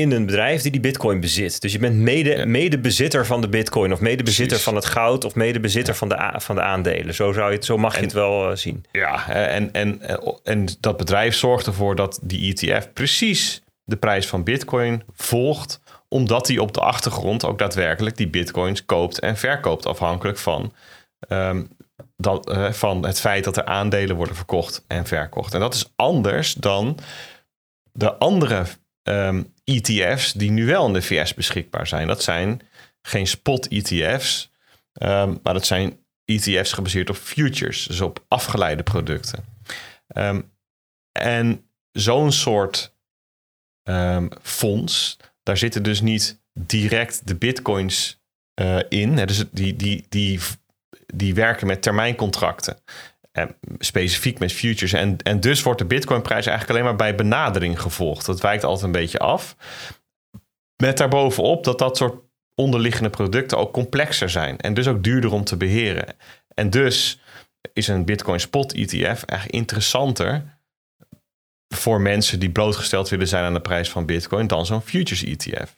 [0.00, 1.60] in een bedrijf die die bitcoin bezit.
[1.60, 5.92] Dus je bent mede, medebezitter van de bitcoin of medebezitter van het goud of medebezitter
[5.92, 5.98] ja.
[5.98, 7.14] van, de, van de aandelen.
[7.14, 8.84] Zo, zou je het, zo mag je het wel uh, zien.
[8.92, 10.00] Ja, en, en,
[10.44, 16.48] en dat bedrijf zorgt ervoor dat die ETF precies de prijs van bitcoin volgt, omdat
[16.48, 20.72] hij op de achtergrond ook daadwerkelijk die bitcoins koopt en verkoopt afhankelijk van,
[21.28, 21.68] um,
[22.16, 25.54] dat, uh, van het feit dat er aandelen worden verkocht en verkocht.
[25.54, 26.98] En dat is anders dan
[27.92, 28.64] de andere
[29.02, 32.06] um, ETF's die nu wel in de VS beschikbaar zijn.
[32.06, 32.60] Dat zijn
[33.02, 34.50] geen spot ETF's,
[35.02, 39.44] um, maar dat zijn ETF's gebaseerd op futures, dus op afgeleide producten.
[40.16, 40.52] Um,
[41.12, 42.96] en zo'n soort
[44.42, 48.20] fonds, daar zitten dus niet direct de bitcoins
[48.60, 49.16] uh, in.
[49.16, 50.40] Dus die, die, die,
[51.06, 52.76] die werken met termijncontracten
[53.78, 54.92] specifiek met futures.
[54.92, 58.26] En, en dus wordt de Bitcoin-prijs eigenlijk alleen maar bij benadering gevolgd.
[58.26, 59.56] Dat wijkt altijd een beetje af.
[60.76, 62.22] Met daarbovenop dat dat soort
[62.54, 64.58] onderliggende producten ook complexer zijn.
[64.58, 66.14] En dus ook duurder om te beheren.
[66.54, 67.20] En dus
[67.72, 70.58] is een Bitcoin Spot ETF eigenlijk interessanter
[71.74, 75.76] voor mensen die blootgesteld willen zijn aan de prijs van Bitcoin dan zo'n futures ETF.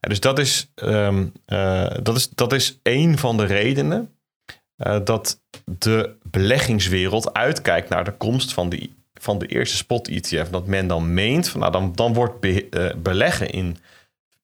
[0.00, 1.32] Dus dat is, um,
[2.02, 4.16] dat, is, dat is één van de redenen
[4.76, 10.50] uh, dat de beleggingswereld uitkijkt naar de komst van, die, van de eerste spot-ETF.
[10.50, 13.76] Dat men dan meent, van, nou, dan, dan wordt be, uh, beleggen in,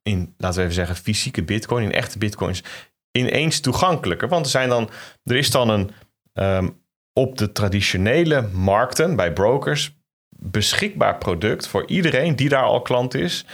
[0.03, 2.63] in, laten we even zeggen, fysieke bitcoin, in echte bitcoins,
[3.11, 4.29] ineens toegankelijker.
[4.29, 4.91] Want er, zijn dan,
[5.25, 5.91] er is dan een
[6.33, 6.81] um,
[7.13, 9.95] op de traditionele markten bij brokers
[10.29, 13.45] beschikbaar product voor iedereen die daar al klant is.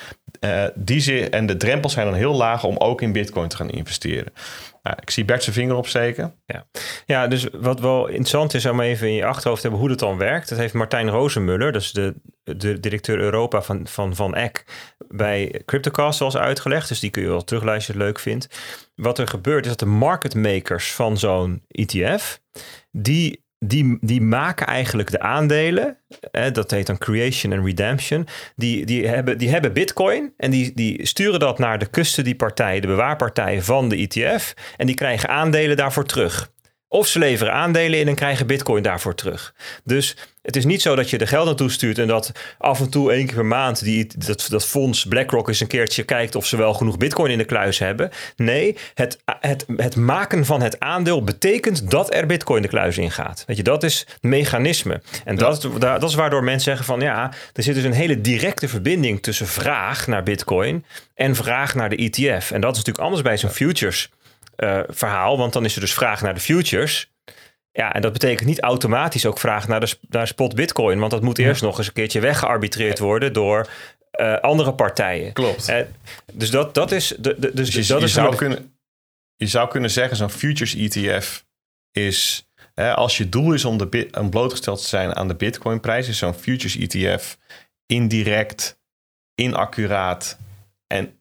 [0.40, 3.70] Uh, die en de drempels zijn dan heel laag om ook in bitcoin te gaan
[3.70, 4.32] investeren.
[4.82, 6.34] Nou, ik zie Bert zijn vinger opsteken.
[6.46, 6.66] Ja.
[7.06, 10.08] ja, dus wat wel interessant is om even in je achterhoofd te hebben hoe dat
[10.08, 10.48] dan werkt.
[10.48, 14.64] Dat heeft Martijn Rozenmuller, dat is de, de directeur Europa van Van, van Eck,
[15.08, 16.88] bij CryptoCast al uitgelegd.
[16.88, 18.48] Dus die kun je wel terugluisteren leuk vindt.
[18.94, 22.40] Wat er gebeurt is dat de market makers van zo'n ETF,
[22.90, 25.96] die die, die maken eigenlijk de aandelen,
[26.30, 28.26] hè, dat heet dan creation en redemption,
[28.56, 32.80] die, die, hebben, die hebben bitcoin en die, die sturen dat naar de custody partij,
[32.80, 36.50] de bewaarpartij van de ETF en die krijgen aandelen daarvoor terug.
[36.88, 39.54] Of ze leveren aandelen in en krijgen bitcoin daarvoor terug.
[39.84, 42.90] Dus het is niet zo dat je er geld naartoe stuurt en dat af en
[42.90, 46.46] toe één keer per maand die, dat, dat fonds BlackRock eens een keertje kijkt of
[46.46, 48.10] ze wel genoeg bitcoin in de kluis hebben.
[48.36, 53.10] Nee, het, het, het maken van het aandeel betekent dat er bitcoin de kluis in
[53.10, 53.44] gaat.
[53.46, 55.02] Weet je, dat is het mechanisme.
[55.24, 58.68] En dat, dat is waardoor mensen zeggen van ja, er zit dus een hele directe
[58.68, 60.84] verbinding tussen vraag naar bitcoin
[61.14, 62.50] en vraag naar de ETF.
[62.50, 64.10] En dat is natuurlijk anders bij zo'n futures
[64.64, 67.12] uh, verhaal, want dan is er dus vraag naar de futures.
[67.72, 71.22] Ja, en dat betekent niet automatisch ook vraag naar de naar spot bitcoin, want dat
[71.22, 73.68] moet eerst nog eens een keertje weggearbitreerd worden door
[74.20, 75.32] uh, andere partijen.
[75.32, 75.70] Klopt.
[75.70, 75.80] Uh,
[76.32, 77.14] dus dat, dat is.
[77.18, 78.74] De, de, dus, dus je, dat je is zou kunnen,
[79.36, 81.44] je zou kunnen zeggen, zo'n futures ETF
[81.92, 82.48] is.
[82.74, 86.08] Hè, als je doel is om, de, om blootgesteld te zijn aan de bitcoin prijs,
[86.08, 87.38] is zo'n futures ETF
[87.86, 88.80] indirect,
[89.34, 90.38] inaccuraat
[90.86, 91.20] en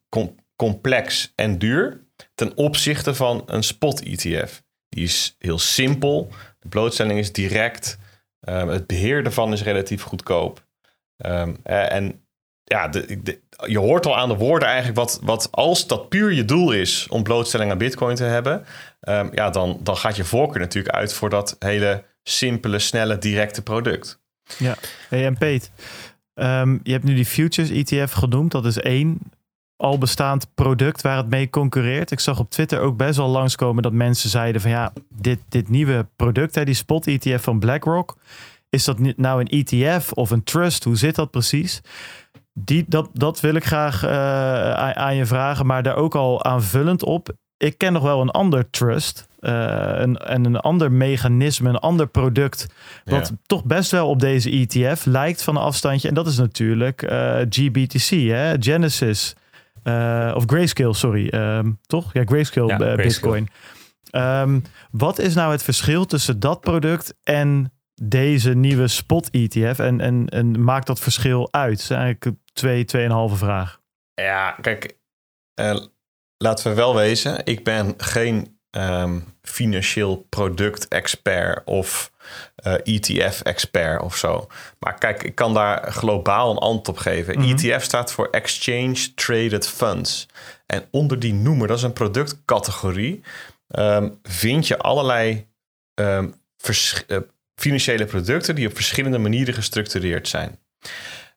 [0.55, 2.06] complex en duur
[2.37, 4.63] ten opzichte van een spot ETF.
[4.89, 7.97] Die is heel simpel, de blootstelling is direct,
[8.49, 10.65] um, het beheer ervan is relatief goedkoop.
[11.25, 12.21] Um, en
[12.63, 16.45] ja, de, je hoort al aan de woorden eigenlijk wat, wat als dat puur je
[16.45, 18.65] doel is om blootstelling aan Bitcoin te hebben,
[19.01, 23.61] um, ja, dan, dan gaat je voorkeur natuurlijk uit voor dat hele simpele, snelle, directe
[23.61, 24.21] product.
[24.57, 24.75] Ja,
[25.09, 25.71] hey, en Peet,
[26.83, 28.51] je hebt nu die Futures ETF genoemd.
[28.51, 29.19] Dat is één
[29.77, 32.11] al bestaand product waar het mee concurreert.
[32.11, 35.69] Ik zag op Twitter ook best wel langskomen dat mensen zeiden van ja, dit, dit
[35.69, 38.17] nieuwe product, hè, die spot ETF van BlackRock,
[38.69, 40.83] is dat nou een ETF of een trust?
[40.83, 41.81] Hoe zit dat precies?
[42.53, 44.11] Die, dat, dat wil ik graag uh,
[44.91, 47.29] aan je vragen, maar daar ook al aanvullend op.
[47.57, 52.07] Ik ken nog wel een ander trust uh, een, en een ander mechanisme, een ander
[52.07, 52.67] product,
[53.05, 56.07] wat toch best wel op deze ETF lijkt van een afstandje.
[56.07, 58.55] En dat is natuurlijk uh, GBTC, hè?
[58.59, 59.35] Genesis.
[59.87, 61.27] Uh, of Grayscale, sorry.
[61.33, 62.13] Um, toch?
[62.13, 63.07] Ja, Grayscale, ja, Grayscale.
[63.07, 63.49] Bitcoin.
[64.11, 64.61] Um,
[64.91, 69.79] wat is nou het verschil tussen dat product en deze nieuwe spot ETF?
[69.79, 71.71] En, en, en maakt dat verschil uit?
[71.71, 73.81] Dat is eigenlijk twee, tweeënhalve vraag.
[74.13, 74.97] Ja, kijk,
[75.59, 75.77] uh,
[76.37, 77.45] laten we wel wezen.
[77.45, 82.11] Ik ben geen um, financieel product-expert of
[82.65, 84.47] uh, eh, ETF-expert of zo.
[84.79, 87.39] Maar kijk, ik kan daar globaal een antwoord op geven.
[87.39, 90.27] Mm ETF staat voor Exchange Traded Funds.
[90.65, 93.23] En onder die noemer, dat is een productcategorie,
[93.67, 95.47] um, vind je allerlei
[95.95, 96.33] um,
[97.07, 97.17] uh,
[97.55, 100.59] financiële producten die op verschillende manieren gestructureerd zijn.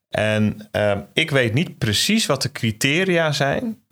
[0.08, 3.84] En um, ik weet niet precies wat de criteria zijn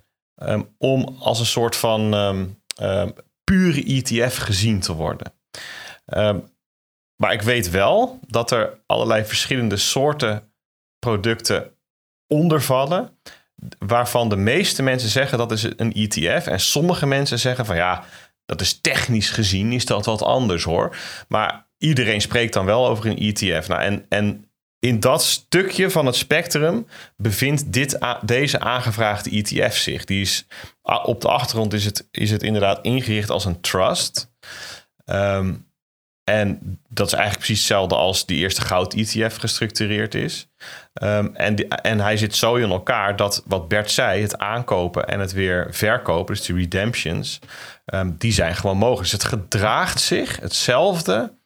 [0.78, 2.14] om als een soort van
[3.48, 5.32] pure ETF gezien te worden.
[7.16, 10.52] maar ik weet wel dat er allerlei verschillende soorten
[10.98, 11.72] producten
[12.26, 13.18] ondervallen.
[13.78, 16.46] Waarvan de meeste mensen zeggen dat is een ETF.
[16.46, 18.04] En sommige mensen zeggen van ja,
[18.46, 20.96] dat is technisch gezien is dat wat anders hoor.
[21.28, 23.68] Maar iedereen spreekt dan wel over een ETF.
[23.68, 24.47] Nou, en, en
[24.78, 26.86] in dat stukje van het spectrum
[27.16, 30.04] bevindt dit, deze aangevraagde ETF zich.
[30.04, 30.46] Die is,
[30.82, 34.30] op de achtergrond is het, is het inderdaad ingericht als een trust.
[35.04, 35.54] Ehm,
[36.24, 40.48] en dat is eigenlijk precies hetzelfde als die eerste goud-ETF gestructureerd is.
[41.02, 45.20] Um, en, en hij zit zo in elkaar dat wat Bert zei, het aankopen en
[45.20, 47.38] het weer verkopen, dus de redemptions,
[47.86, 49.10] um, die zijn gewoon mogelijk.
[49.10, 51.38] Dus het gedraagt zich hetzelfde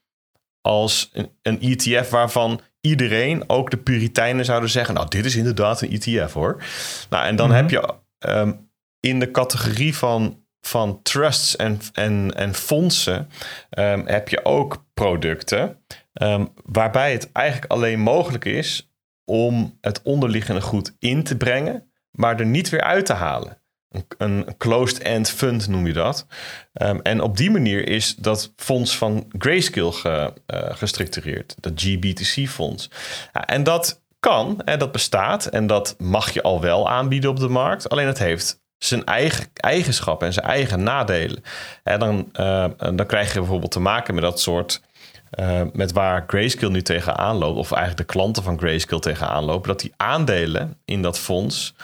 [0.60, 5.80] als een, een ETF waarvan iedereen, ook de Puritijnen, zouden zeggen: Nou, dit is inderdaad
[5.80, 6.62] een ETF hoor.
[7.10, 7.56] Nou, en dan mhm.
[7.56, 7.94] heb je
[8.28, 13.28] um, in de categorie van, van trusts en, en, en fondsen,
[13.70, 15.78] um, heb je ook producten
[16.12, 18.90] um, waarbij het eigenlijk alleen mogelijk is
[19.24, 23.61] om het onderliggende goed in te brengen, maar er niet weer uit te halen.
[24.18, 26.26] Een, closed-end fund noem je dat.
[26.82, 31.54] Um, en op die manier is dat fonds van Grayscale ge, uh, gestructureerd.
[31.60, 32.90] Dat GBTC-fonds.
[33.32, 35.46] En dat kan, en dat bestaat.
[35.46, 37.88] En dat mag je al wel aanbieden op de markt.
[37.88, 41.42] Alleen het heeft zijn eigen eigenschappen en zijn eigen nadelen.
[41.82, 44.82] En dan, uh, dan krijg je bijvoorbeeld te maken met dat soort...
[45.40, 47.58] Uh, met waar Grayscale nu tegenaan loopt...
[47.58, 49.68] of eigenlijk de klanten van Grayscale tegenaan lopen...
[49.68, 51.74] dat die aandelen in dat fonds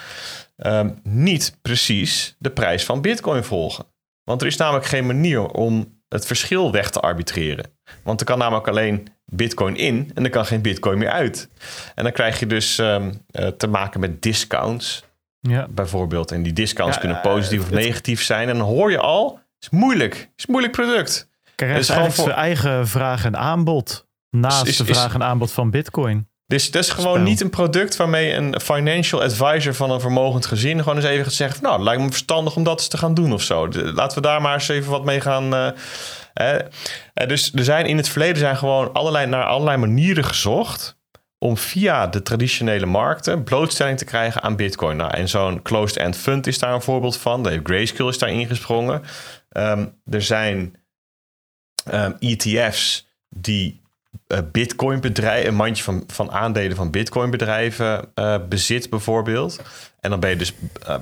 [0.66, 3.85] um, niet precies de prijs van Bitcoin volgen.
[4.24, 7.64] Want er is namelijk geen manier om het verschil weg te arbitreren.
[8.02, 11.48] Want er kan namelijk alleen Bitcoin in en er kan geen Bitcoin meer uit.
[11.94, 15.05] En dan krijg je dus um, uh, te maken met discounts.
[15.40, 15.66] Ja.
[15.70, 16.30] Bijvoorbeeld.
[16.30, 18.48] En die discounts kunnen positief of negatief zijn.
[18.48, 20.14] En dan hoor je al, het is moeilijk.
[20.14, 21.28] Het is een moeilijk product.
[21.55, 24.06] Kijk, het is gewoon voor eigen vraag en aanbod.
[24.30, 26.28] Naast de vraag en aanbod van Bitcoin.
[26.48, 30.78] Dus dat is gewoon niet een product waarmee een financial advisor van een vermogend gezin
[30.78, 33.32] gewoon eens even gaat zeggen: Nou, lijkt me verstandig om dat eens te gaan doen
[33.32, 33.68] of zo.
[33.68, 35.54] laten we daar maar eens even wat mee gaan.
[35.54, 35.68] Uh,
[37.26, 40.98] dus er zijn in het verleden zijn gewoon allerlei, naar allerlei manieren gezocht
[41.38, 44.96] om via de traditionele markten blootstelling te krijgen aan Bitcoin.
[44.96, 47.42] Nou, en zo'n closed-end fund is daar een voorbeeld van.
[47.42, 49.02] De Grayscale is daar ingesprongen.
[49.52, 50.74] Um, er zijn um,
[51.84, 53.82] ehm, ETF's die
[54.28, 59.60] uh, Bitcoin bedrijven, een mandje van, van aandelen van Bitcoin bedrijven uh, bezit bijvoorbeeld.
[60.01, 60.52] En dan ben je dus
[60.89, 60.94] uh,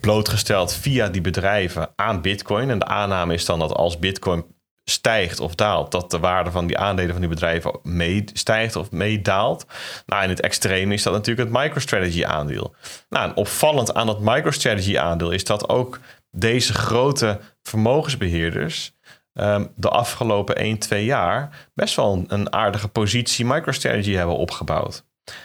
[0.00, 2.70] blootgesteld via die bedrijven aan Bitcoin.
[2.70, 4.44] En de aanname is dan dat als Bitcoin
[4.84, 8.90] stijgt of daalt, dat de waarde van die aandelen van die bedrijven mee stijgt of
[8.90, 9.66] meedaalt.
[10.06, 12.74] Nou, in het extreme is dat natuurlijk het MicroStrategy aandeel.
[13.08, 16.00] Nou, en opvallend aan dat MicroStrategy aandeel is dat ook
[16.30, 18.92] deze grote vermogensbeheerders
[19.38, 25.04] Ehm, de afgelopen 1, 2 jaar best wel een, aardige positie MicroStrategy hebben opgebouwd.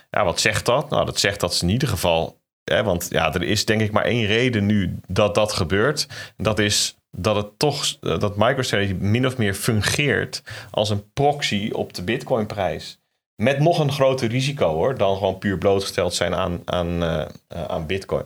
[0.09, 0.89] Ja, wat zegt dat?
[0.89, 3.91] Nou, dat zegt dat ze in ieder geval Hè, want ja, er is denk ik
[3.91, 6.07] maar één reden nu dat dat gebeurt.
[6.37, 11.93] Dat is dat het toch dat MicroStrategy min of meer fungeert als een proxy op
[11.93, 12.99] de Bitcoin-prijs.
[13.35, 17.25] Met nog een groter risico hoor, dan gewoon puur blootgesteld zijn aan, aan, uh,
[17.67, 18.25] aan Bitcoin.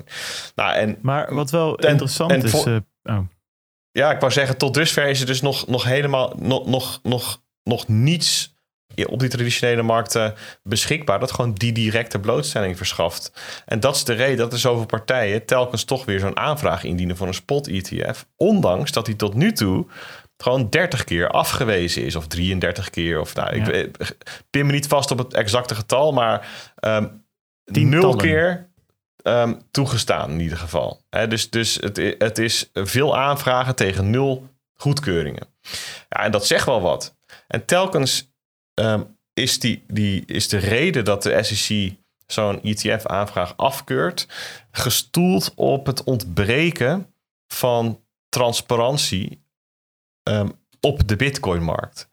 [0.55, 2.65] Nou, en, maar wat wel interessant is.
[2.65, 3.19] Uh, oh.
[3.97, 7.41] Ja, ik wou zeggen, tot dusver is er dus nog, nog helemaal nog, nog, nog,
[7.63, 8.55] nog niets
[9.05, 10.33] op die traditionele markten
[10.63, 11.19] beschikbaar.
[11.19, 13.31] Dat gewoon die directe blootstelling verschaft.
[13.65, 17.17] En dat is de reden dat er zoveel partijen telkens toch weer zo'n aanvraag indienen
[17.17, 18.25] voor een spot ETF.
[18.35, 19.85] Ondanks dat die tot nu toe
[20.37, 22.15] gewoon 30 keer afgewezen is.
[22.15, 23.19] Of 33 keer.
[23.19, 23.97] Of nou, ik
[24.49, 26.47] pin me niet vast op het exacte getal, maar
[26.79, 27.25] um,
[27.71, 28.66] nul keer
[29.27, 31.01] ehm, toegestaan in ieder geval.
[31.09, 35.47] dus dus het, het is veel aanvragen tegen nul goedkeuringen.
[36.09, 37.15] Ja, en dat zegt wel wat.
[37.47, 38.29] En telkens
[38.77, 41.95] Ehm, is, die, die, is de reden dat de SEC
[42.27, 44.27] zo'n ETF-aanvraag afkeurt,
[44.71, 47.13] gestoeld op het ontbreken
[47.47, 49.43] van transparantie
[50.23, 52.09] um, op de Bitcoin-markt.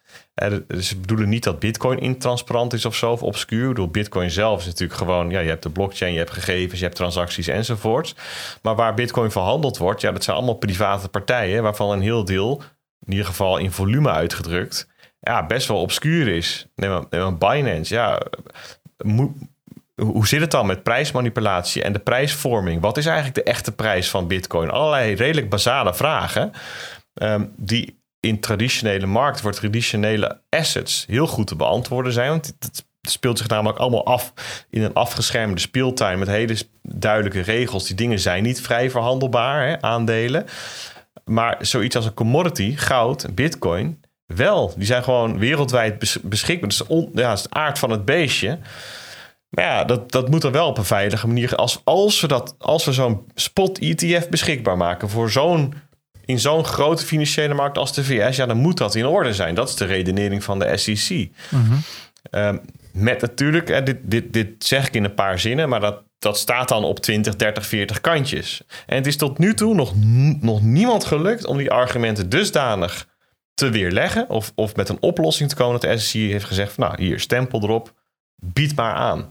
[0.67, 3.69] Dus ze bedoelen niet dat Bitcoin intransparant is of zo, of obscuur.
[3.69, 6.85] Bedoel, Bitcoin zelf is natuurlijk gewoon, ja, je hebt de blockchain, je hebt gegevens, je
[6.85, 8.15] hebt transacties enzovoorts.
[8.63, 12.63] Maar waar Bitcoin verhandeld wordt, ja, dat zijn allemaal private partijen, waarvan een heel deel,
[13.07, 14.89] in ieder geval in volume uitgedrukt,
[15.21, 16.67] ja, best wel obscuur is.
[16.75, 17.95] Neem een, Binance.
[17.95, 18.23] Ja,
[19.95, 22.81] hoe zit het dan met prijsmanipulatie en de prijsvorming?
[22.81, 24.71] Wat is eigenlijk de echte prijs van Bitcoin?
[24.71, 26.53] Allerlei redelijk basale vragen
[27.15, 32.29] um, die in traditionele markt voor traditionele assets heel goed te beantwoorden zijn.
[32.29, 34.33] Want het speelt zich namelijk allemaal af
[34.71, 37.87] in een afgeschermde speeltuin met hele duidelijke regels.
[37.87, 40.47] Die dingen zijn niet vrij verhandelbaar, hè, aandelen.
[41.25, 46.69] Maar zoiets als een commodity, goud, bitcoin, wel, die zijn gewoon wereldwijd beschikbaar.
[46.69, 48.59] Dus on, ja, is het aard van het beestje.
[49.49, 51.55] Maar ja, dat, dat moet er wel op een veilige manier.
[51.55, 55.75] Als, als we, dat, als we zo'n spot-ETF beschikbaar maken voor zo'n
[56.25, 59.55] in zo'n grote financiële markt als de VS, ja, dan moet dat in orde zijn.
[59.55, 61.31] Dat is de redenering van de SEC.
[61.51, 61.75] Mhm.
[62.31, 62.59] Ehm,
[62.93, 66.69] met natuurlijk, dit, dit, dit zeg ik in een paar zinnen, maar dat, dat staat
[66.69, 68.63] dan op 20, 30, 40 kantjes.
[68.87, 69.93] En het is tot nu toe nog,
[70.41, 73.07] nog niemand gelukt om die argumenten dusdanig
[73.55, 76.85] te weerleggen of, of met een oplossing te komen dat de SEC heeft gezegd van
[76.85, 77.93] nou hier stempel erop,
[78.37, 79.29] bied maar aan.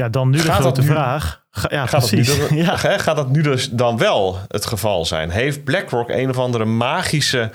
[0.00, 1.44] Ja, dan nu de gaat grote vraag.
[1.68, 2.38] ja, gaat precies.
[2.38, 2.76] Dat nu, ja.
[2.76, 5.30] gaat dat nu dus dan wel het geval zijn?
[5.30, 7.50] Heeft BlackRock een of andere magische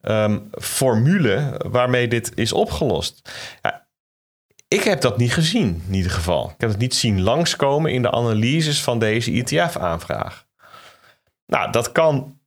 [0.00, 3.30] ehm, formule waarmee dit is opgelost?
[3.62, 3.86] Ja,
[4.68, 6.50] ik heb dat niet gezien, in ieder geval.
[6.54, 10.46] Ik heb het niet zien langskomen in de analyses van deze ETF-aanvraag.
[11.46, 12.40] Nou, dat kan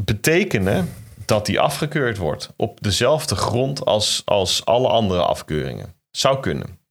[0.00, 0.92] betekenen
[1.24, 5.94] dat die afgekeurd wordt op dezelfde grond als, als alle andere afkeuringen.
[6.10, 6.83] Zou kunnen.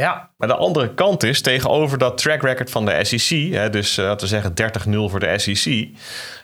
[0.00, 3.98] Ja, maar de andere kant is tegenover dat track record van de SEC, hè, dus
[3.98, 4.52] uh, laten we zeggen
[4.88, 5.88] 30-0 voor de SEC,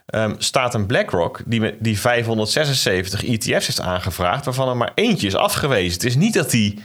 [0.07, 5.27] ehm, staat een BlackRock die, met, die 576 ETF's heeft aangevraagd, waarvan er maar eentje
[5.27, 5.93] is afgewezen.
[5.93, 6.83] Het is niet dat die.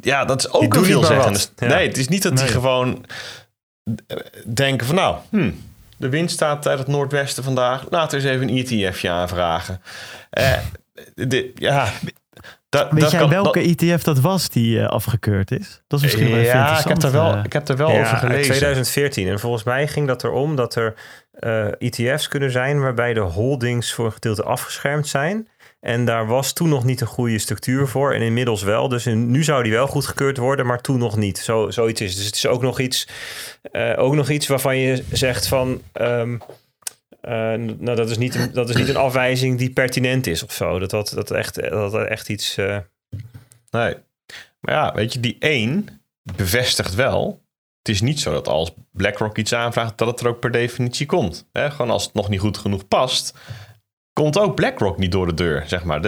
[0.00, 1.40] Ja, dat is ook een veelzeggende.
[1.56, 1.66] Ja.
[1.66, 3.06] Nee, het is niet dat die gewoon
[4.06, 4.16] eh,
[4.46, 5.62] denken van nou, hmm,
[5.96, 7.84] de wind staat uit het noordwesten vandaag.
[7.90, 9.82] Laten we eens even een ETFje aanvragen.
[10.30, 11.92] Uh, ja,
[12.90, 15.82] Weet jij welke ETF dat was die uh, afgekeurd is?
[15.86, 18.54] Dat is misschien wel ja, ik heb er wel, ik heb er wel over gelezen.
[18.54, 19.28] 2014.
[19.28, 20.94] En volgens mij ging dat erom dat er
[21.40, 25.48] uh, ETF's kunnen zijn waarbij de holdings voor een gedeelte afgeschermd zijn.
[25.80, 28.12] En daar was toen nog niet een goede structuur voor.
[28.12, 28.88] En inmiddels wel.
[28.88, 31.38] Dus nu zou die wel goedgekeurd worden, maar toen nog niet.
[31.38, 32.16] Zo, zoiets is.
[32.16, 33.08] Dus het is ook nog iets,
[33.72, 35.82] uh, ook nog iets waarvan je zegt van.
[36.00, 36.40] Um,
[37.26, 37.32] uh,
[37.78, 40.78] nou, dat is, niet een, dat is niet een afwijzing die pertinent is of zo.
[40.78, 42.58] Dat dat, dat, echt, dat, echt iets.
[42.58, 42.78] Uh...
[43.70, 43.96] Nee.
[44.60, 45.88] Maar ja, weet je, die één
[46.36, 47.44] bevestigt wel.
[47.78, 51.06] Het is niet zo dat als BlackRock iets aanvraagt, dat het er ook per definitie
[51.06, 51.48] komt.
[51.52, 51.70] Hè?
[51.70, 53.34] Gewoon als het nog niet goed genoeg past,
[54.12, 56.00] komt ook BlackRock niet door de deur, zeg maar.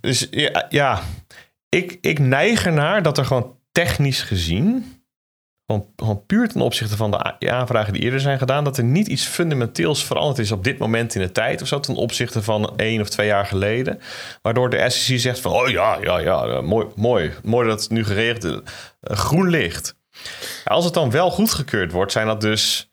[0.00, 1.02] Dus ja, ja,
[1.68, 4.99] ik, ik neig ernaar dat er gewoon technisch gezien,
[5.70, 9.06] gewoon, gewoon puur ten opzichte van de aanvragen die eerder zijn gedaan, dat er niet
[9.06, 12.76] iets fundamenteels veranderd is op dit moment in de tijd of zo, ten opzichte van
[12.76, 14.00] één of twee jaar geleden.
[14.42, 18.04] Waardoor de SEC zegt van, oh ja, ja, ja, mooi, mooi, mooi dat het nu
[18.04, 18.50] geregeld is.
[18.50, 19.96] Uh, groen licht.
[20.64, 22.92] Als het dan wel goedgekeurd wordt, zijn dat dus,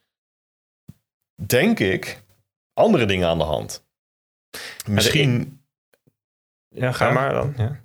[1.46, 2.24] denk ik,
[2.74, 3.86] andere dingen aan de hand.
[4.88, 5.62] Misschien.
[6.70, 7.54] Ja, ga maar dan.
[7.58, 7.80] Ja.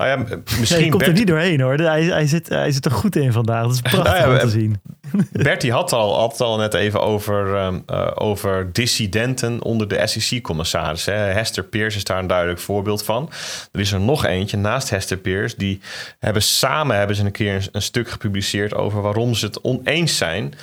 [0.00, 1.74] Nou ja, misschien nee, komt er niet doorheen hoor.
[1.74, 3.62] Hij, hij, zit, hij zit er goed in vandaag.
[3.62, 4.80] Dat is prachtig nou ja, om te zien.
[5.32, 7.82] Bertie had al, had al net even over, um,
[8.14, 11.04] over dissidenten onder de SEC-commissaris.
[11.04, 13.30] Hester Pierce is daar een duidelijk voorbeeld van.
[13.72, 15.56] Er is er nog eentje naast Hester Pierce.
[15.56, 15.80] Die
[16.18, 20.54] hebben samen hebben ze een keer een, stuk gepubliceerd over waarom ze het oneens zijn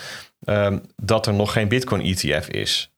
[0.45, 2.91] um, dat er nog geen Bitcoin-ETF is.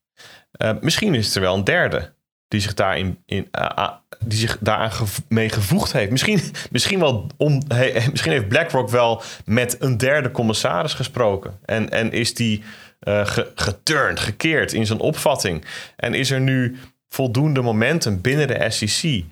[0.57, 2.11] Uh, misschien is er wel een derde
[2.47, 3.89] die zich, daarin, in, uh,
[4.25, 4.91] die zich daaraan
[5.27, 6.11] mee gevoegd heeft.
[6.11, 6.41] Misschien,
[6.71, 11.59] misschien, wel om, he, misschien heeft BlackRock wel met een derde commissaris gesproken.
[11.65, 12.63] En, en is die
[13.03, 15.65] uh, ge, geturnd, gekeerd in zijn opvatting.
[15.95, 16.77] En is er nu
[17.09, 19.23] voldoende momentum binnen de SEC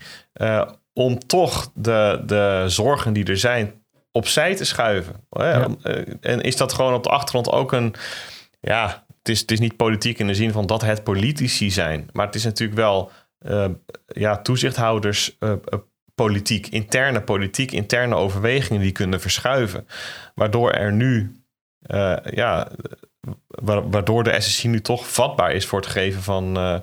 [0.93, 3.73] om toch de, de zorgen die er zijn
[4.11, 5.15] opzij te schuiven.
[5.29, 5.67] Ja.
[6.21, 7.95] En is dat gewoon op de achtergrond ook een
[8.61, 12.09] ja, het is, het is niet politiek in de zin van dat het politici zijn.
[12.13, 13.11] Maar het is natuurlijk wel
[14.07, 15.37] ja, toezichthouders.
[15.39, 15.53] Uh,
[16.23, 19.87] politiek, interne politiek, interne overwegingen die kunnen verschuiven.
[20.35, 21.41] Waardoor er nu,
[21.87, 22.67] uh, ja,
[23.89, 26.75] waardoor de SSC nu toch vatbaar is voor het geven van, uh,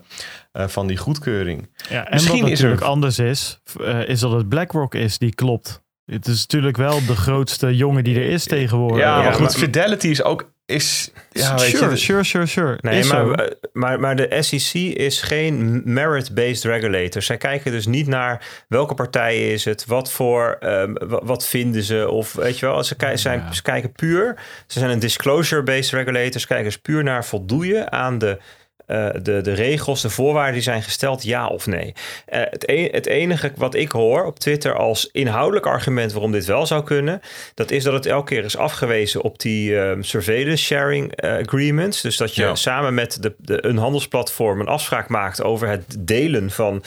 [0.53, 1.71] uh, van die goedkeuring.
[1.89, 2.87] Ja, en Misschien wat natuurlijk er...
[2.87, 3.61] anders is,
[4.07, 5.83] is dat het BlackRock is die klopt.
[6.05, 8.99] Het is natuurlijk wel de grootste jongen die er is tegenwoordig.
[8.99, 11.11] Ja, maar goed, Fidelity is ook is.
[11.31, 12.79] Ja, weet sure, je, sure, sure, sure.
[12.81, 17.23] Nee, maar, maar, maar de SEC is geen merit-based regulator.
[17.23, 22.11] Zij kijken dus niet naar welke partij is het, wat voor, um, wat vinden ze,
[22.11, 24.35] of weet je wel, ze, zijn, ze kijken puur.
[24.67, 26.41] Ze zijn een disclosure-based regulator.
[26.41, 28.39] Ze kijken dus puur naar voldoe je aan de
[28.87, 31.93] uh, de, de regels, de voorwaarden die zijn gesteld, ja of nee.
[32.33, 36.45] Uh, het, e het enige wat ik hoor op Twitter als inhoudelijk argument waarom dit
[36.45, 37.21] wel zou kunnen,
[37.55, 42.01] dat is dat het elke keer is afgewezen op die um, surveillance sharing uh, agreements.
[42.01, 42.55] Dus dat je ja.
[42.55, 46.83] samen met de, de, een handelsplatform een afspraak maakt over het delen van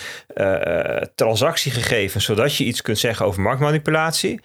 [1.16, 4.40] transactiegegevens, zodat je iets kunt zeggen over marktmanipulatie.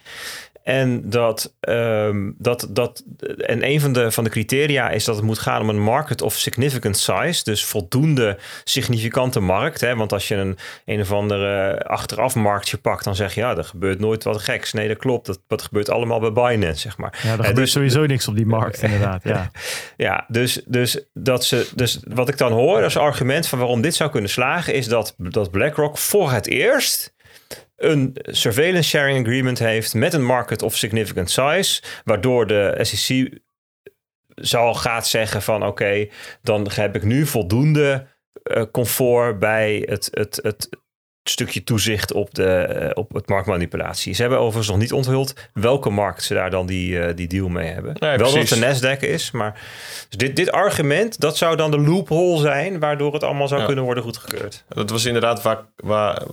[0.63, 3.03] En dat, um, dat, dat
[3.37, 6.21] en een van de, van de criteria is dat het moet gaan om een market
[6.21, 7.43] of significant size.
[7.43, 9.81] Dus voldoende significante markt.
[9.81, 9.95] Hè?
[9.95, 13.63] Want als je een een of andere achteraf marktje pakt, dan zeg je ja, er
[13.63, 14.73] gebeurt nooit wat geks.
[14.73, 15.25] Nee, dat klopt.
[15.25, 17.19] Dat, dat gebeurt allemaal bij Binance, zeg maar.
[17.23, 19.23] Ja, er gebeurt dus, sowieso niks op die markt, inderdaad.
[19.23, 19.51] Ja,
[19.97, 23.95] ja dus, dus, dat ze, dus wat ik dan hoor als argument van waarom dit
[23.95, 27.12] zou kunnen slagen, is dat, dat BlackRock voor het eerst
[27.75, 33.39] een surveillance sharing agreement heeft met een market of significant size, waardoor de SEC
[34.35, 36.07] zal gaat zeggen van oké,
[36.41, 38.07] dan heb ik nu voldoende
[38.43, 40.69] uh, comfort bij het, het, het,
[41.23, 44.13] stukje toezicht op, de, eh, op het marktmanipulatie.
[44.13, 47.47] Ze hebben overigens nog niet onthuld welke markt ze daar dan die, uh, die deal
[47.47, 47.95] mee hebben.
[47.99, 48.49] Nee, Wel precies.
[48.49, 49.61] dat de Nasdaq is, maar
[50.09, 53.65] dus dit, dit argument, dat zou dan de loophole zijn waardoor het allemaal zou ja.
[53.65, 54.63] kunnen worden goedgekeurd.
[54.67, 56.23] Dat was inderdaad waar, waar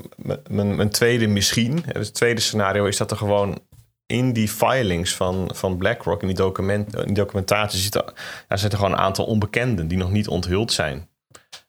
[0.49, 3.59] mijn, mijn tweede misschien, het tweede scenario is dat er gewoon
[4.07, 8.05] in die filings van, van BlackRock, in die, document, in die documentatie, zitten,
[8.49, 11.09] er zitten gewoon een aantal onbekenden die nog niet onthuld zijn.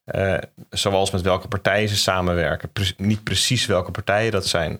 [0.05, 0.37] Uh,
[0.69, 2.71] zoals met welke partijen ze samenwerken.
[2.71, 4.79] Pre niet precies welke partijen dat zijn.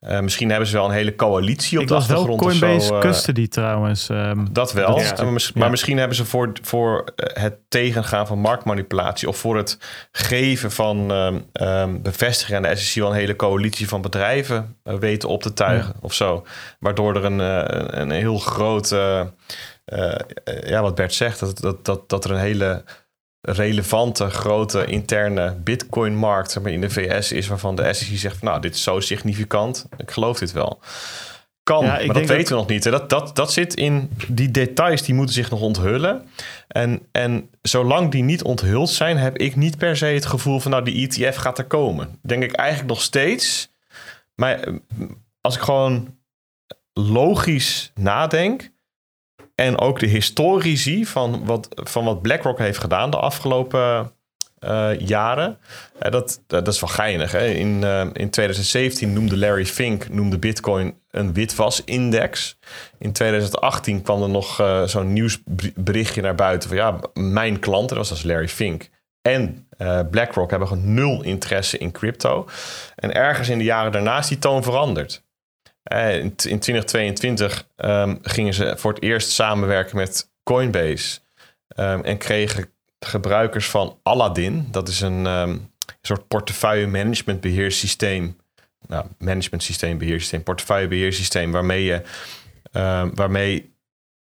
[0.00, 2.40] Uh, misschien hebben ze wel een hele coalitie op Ik de achtergrond.
[2.40, 4.08] Wel Coinbase of zo, uh, custody trouwens.
[4.08, 4.96] Um, dat wel.
[4.96, 5.50] Dat, ja.
[5.54, 9.28] Maar misschien hebben ze voor, voor het tegengaan van marktmanipulatie...
[9.28, 9.78] of voor het
[10.12, 13.02] geven van um, um, bevestiging aan de SEC...
[13.02, 16.00] wel een hele coalitie van bedrijven weten op te tuigen ja.
[16.00, 16.46] of zo.
[16.78, 17.38] Waardoor er een,
[18.00, 18.88] een heel groot...
[20.64, 22.84] ja, wat Bert zegt, dat, dat, dat, dat er een hele
[23.46, 28.74] relevante grote interne Bitcoin-markt in de VS is, waarvan de SEC zegt: van, Nou, dit
[28.74, 30.80] is zo significant, ik geloof dit wel.
[31.62, 32.48] Kan, ja, maar dat weten dat...
[32.48, 32.82] we nog niet.
[32.82, 36.28] Dat, dat, dat zit in die details, die moeten zich nog onthullen.
[36.68, 40.70] En, en zolang die niet onthuld zijn, heb ik niet per se het gevoel van,
[40.70, 42.18] nou, die ETF gaat er komen.
[42.22, 43.70] Denk ik eigenlijk nog steeds.
[44.34, 44.68] Maar
[45.40, 46.16] als ik gewoon
[46.92, 48.70] logisch nadenk,
[49.56, 54.12] en ook de historie van wat, van wat BlackRock heeft gedaan de afgelopen
[54.60, 55.58] uh, jaren.
[56.02, 57.32] Uh, dat, dat is wel geinig.
[57.32, 57.46] Hè?
[57.46, 62.58] In, in 2017 noemde Larry Fink noemde Bitcoin een witwasindex.
[62.98, 68.10] In 2018 kwam er nog zo'n nieuwsberichtje naar buiten van ja, mijn klanten, dat was
[68.10, 68.88] als Larry Fink.
[69.22, 69.68] En
[70.10, 72.48] BlackRock hebben gewoon nul interesse in crypto.
[72.94, 75.25] En ergens in de jaren daarna is die toon veranderd.
[75.86, 81.18] Eh, in, in 2022 um, gingen ze voor het eerst samenwerken met Coinbase.
[81.76, 85.70] Um, en kregen gebruikers van Aladdin, dat is een um,
[86.02, 88.36] soort portefeuille management beheersysteem.
[88.86, 92.02] Nou, management systeem, beheersysteem, portefeuille beheersysteem, waarmee je
[93.14, 93.75] waarmee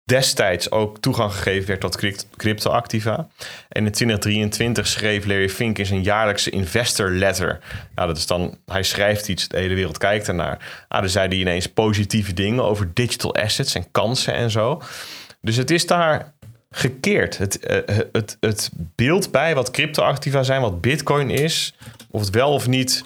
[0.04, 1.98] destijds ook toegang gegeven werd tot
[2.36, 3.28] cryptoactiva.
[3.68, 7.60] En in 2023 schreef Larry Fink in zijn jaarlijkse investor letter.
[7.94, 10.84] Nou, dat is dan, hij schrijft iets, de hele wereld kijkt ernaar.
[10.88, 14.82] Ah, dan zei hij ineens positieve dingen over digital assets en kansen en zo.
[15.40, 16.32] Dus het is daar
[16.70, 17.38] gekeerd.
[17.38, 21.74] Het, uh, het, het beeld bij wat cryptoactiva zijn, wat bitcoin is,
[22.10, 23.02] of het wel of niet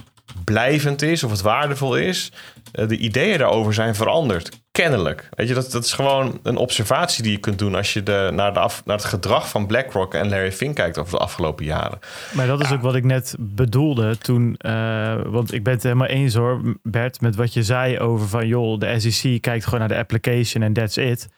[0.49, 2.33] blijvend is, of het waardevol is,
[2.75, 4.61] uh, de ideeën daarover zijn veranderd.
[4.71, 5.29] Kennelijk.
[5.31, 8.31] Weet je, dat, dat is gewoon een observatie die je kunt doen als je de,
[8.33, 11.65] naar, de af, naar het gedrag van BlackRock en Larry Fink kijkt over de afgelopen
[11.65, 11.99] jaren.
[12.33, 16.07] Maar dat is ook wat ik net bedoelde toen, uh, want ik ben het helemaal
[16.07, 19.89] eens hoor, Bert, met wat je zei over van joh, de SEC kijkt gewoon naar
[19.89, 21.29] de application en that's it.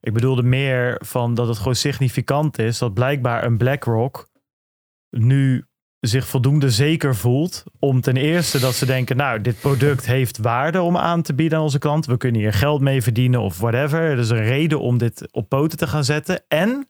[0.00, 4.28] Ik bedoelde meer van dat het gewoon significant is dat blijkbaar een BlackRock
[5.10, 5.64] nu
[6.06, 10.82] zich voldoende zeker voelt om ten eerste dat ze denken, nou, dit product heeft waarde
[10.82, 12.06] om aan te bieden aan onze klant.
[12.06, 14.00] We kunnen hier geld mee verdienen of whatever.
[14.00, 16.42] Er is een reden om dit op poten te gaan zetten.
[16.48, 16.88] En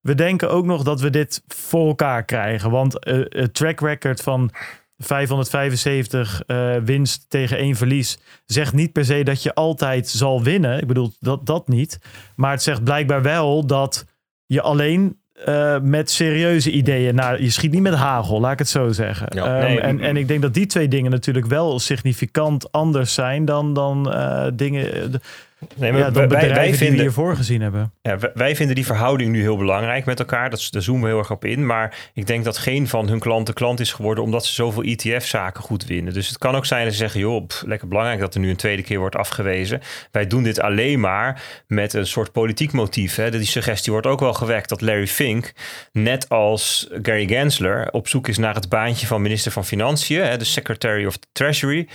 [0.00, 2.70] we denken ook nog dat we dit voor elkaar krijgen.
[2.70, 4.50] Want uh, het track record van
[4.98, 10.42] 575 uh, eh, winst tegen één verlies zegt niet per se dat je altijd zal
[10.42, 10.80] winnen.
[10.80, 11.98] Ik bedoel, dat, dat niet.
[12.36, 14.06] Maar het zegt blijkbaar wel dat
[14.46, 17.14] je alleen uh, met serieuze ideeën.
[17.14, 19.26] Nou, je schiet niet met hagel, laat ik het zo zeggen.
[19.34, 23.14] Ja, um, nee, en, en ik denk dat die twee dingen natuurlijk wel significant anders
[23.14, 25.12] zijn dan, dan uh, dingen.
[25.74, 27.92] Nee, maar ja, dan wij, wij vinden, die hiervoor gezien hebben.
[28.02, 30.50] Ja, wij vinden die verhouding nu heel belangrijk met elkaar.
[30.50, 31.66] Dat, daar zoomen we heel erg op in.
[31.66, 34.24] Maar ik denk dat geen van hun klanten klant is geworden...
[34.24, 36.12] omdat ze zoveel ETF-zaken goed winnen.
[36.12, 37.20] Dus het kan ook zijn dat ze zeggen...
[37.20, 39.80] joh, lekker belangrijk dat er nu een tweede keer wordt afgewezen.
[40.10, 43.16] Wij doen dit alleen maar met een soort politiek motief.
[43.16, 43.30] Hè.
[43.30, 45.52] Die suggestie wordt ook wel gewekt dat Larry Fink...
[45.92, 50.24] net als Gary Gensler op zoek is naar het baantje van minister van Financiën...
[50.24, 51.88] Hè, de Secretary of the Treasury...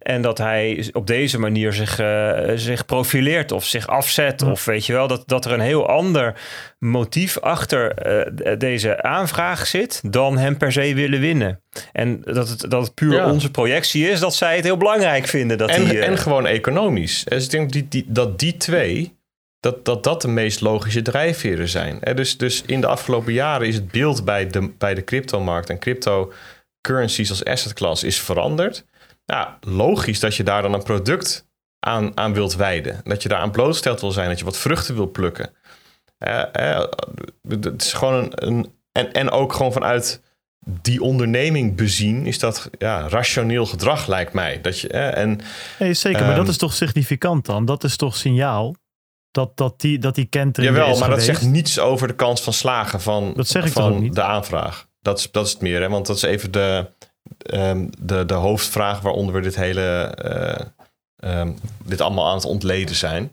[0.00, 4.42] En dat hij op deze manier zich, uh, zich profileert of zich afzet.
[4.42, 6.34] Of weet je wel, dat, dat er een heel ander
[6.78, 11.62] motief achter uh, deze aanvraag zit dan hem per se willen winnen.
[11.92, 15.58] En dat het, dat het puur onze projectie is dat zij het heel belangrijk vinden.
[15.58, 17.24] Dat en, die, uh, en gewoon economisch.
[17.24, 19.18] Dus ik denk die, die, dat die twee,
[19.60, 21.98] dat, dat dat de meest logische drijfveren zijn.
[22.14, 25.78] Dus, dus in de afgelopen jaren is het beeld bij de, bij de cryptomarkt en
[25.78, 28.84] cryptocurrencies als asset class is veranderd
[29.30, 31.48] ja, logisch dat je daar dan een product
[31.78, 33.00] aan, aan wilt wijden.
[33.04, 35.50] Dat je daar aan blootgesteld wil zijn, dat je wat vruchten wil plukken.
[36.18, 36.84] Uh,
[37.48, 40.22] het is gewoon een, een, en, en ook gewoon vanuit
[40.66, 44.60] die onderneming bezien, is dat ja, rationeel gedrag, lijkt mij.
[44.60, 45.40] Dat je, en,
[45.78, 47.64] nee, zeker, maar dat ehm, is toch significant dan?
[47.64, 48.74] Dat is toch signaal
[49.30, 52.52] dat, dat die, dat die kentering Jawel, maar dat zegt niets over de kans van
[52.52, 54.88] slagen van, dat zeg ik van de aanvraag.
[55.00, 55.88] Dat is, dat is het meer, hè?
[55.88, 56.86] want dat is even de,
[57.38, 60.14] Ehm, de, de hoofdvraag waaronder we dit hele
[61.24, 61.48] uh,
[61.84, 63.30] dit allemaal aan het ontleden zijn.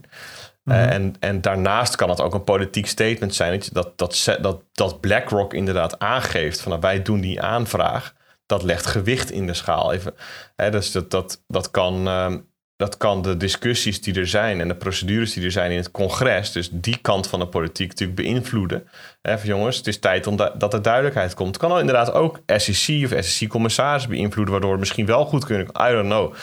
[0.63, 0.89] Eh, mhm.
[0.89, 5.53] en, en daarnaast kan het ook een politiek statement zijn dat, dat, dat, dat BlackRock
[5.53, 8.15] inderdaad aangeeft van nou, wij doen die aanvraag.
[8.45, 9.93] Dat legt gewicht in de schaal.
[9.93, 10.15] Even,
[10.55, 12.39] hè, dus dat, dat, dat kan ehm,
[12.77, 15.91] dat kan de discussies die er zijn en de procedures die er zijn in het
[15.91, 18.87] congres, dus die kant van de politiek natuurlijk beïnvloeden.
[19.21, 21.47] Even jongens, het is tijd om dat er duidelijkheid komt.
[21.47, 25.65] Het kan al inderdaad ook SEC of SEC-commissaris beïnvloeden, waardoor we misschien wel goed kunnen.
[25.65, 26.33] I don't know.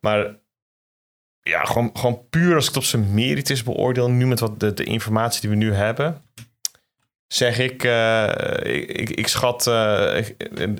[0.00, 0.38] Maar
[1.42, 4.74] ja, gewoon, gewoon puur als ik het op zijn merites beoordeel, nu met wat de,
[4.74, 6.22] de informatie die we nu hebben,
[7.32, 8.28] zeg ik, uh,
[8.62, 10.16] ik, ik, schat, uh,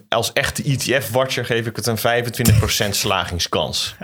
[0.09, 2.01] als echte ETF-watcher geef ik het een 25%
[3.03, 3.97] slagingskans.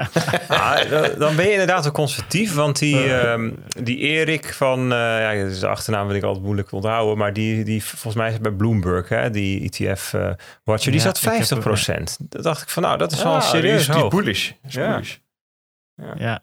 [1.18, 3.50] dan ben je inderdaad ook conservatief, want die, uh,
[3.82, 7.84] die Erik van, uh, ja, de achternaam wil ik altijd moeilijk onthouden, maar die, die
[7.84, 12.02] volgens mij is bij Bloomberg, hè, die ETF-watcher, die ja, zat 50%.
[12.28, 14.50] Dat dacht ik van, nou, dat is wel ah, serieus die is, bullish.
[14.68, 14.90] ja.
[14.90, 15.16] bullish.
[15.94, 16.14] Ja.
[16.18, 16.42] ja.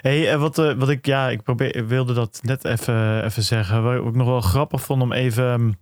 [0.00, 3.82] Hey, eh, wat, uh, wat ik, ja, ik probeer, wilde dat net even, even zeggen.
[3.82, 5.72] Wat ik nog wel grappig vond om even ehm,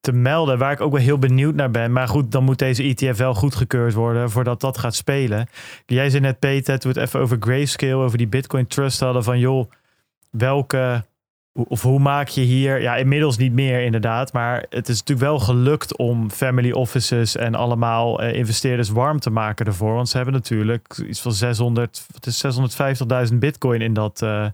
[0.00, 1.92] te melden, waar ik ook wel heel benieuwd naar ben.
[1.92, 5.48] Maar goed, dan moet deze ETF wel goedgekeurd worden voordat dat gaat spelen.
[5.86, 9.24] Jij zei net, Peter, toen we het even over Grayscale, over die Bitcoin Trust hadden,
[9.24, 9.70] van joh,
[10.30, 11.04] welke
[11.52, 15.38] of hoe maak je hier, ja, inmiddels niet meer inderdaad, maar het is natuurlijk wel
[15.38, 19.94] gelukt om family offices en allemaal uh, investeerders warm te maken ervoor.
[19.94, 22.44] Want ze hebben natuurlijk iets van 600, het is
[23.30, 24.46] 650.000 bitcoin in dat, uh,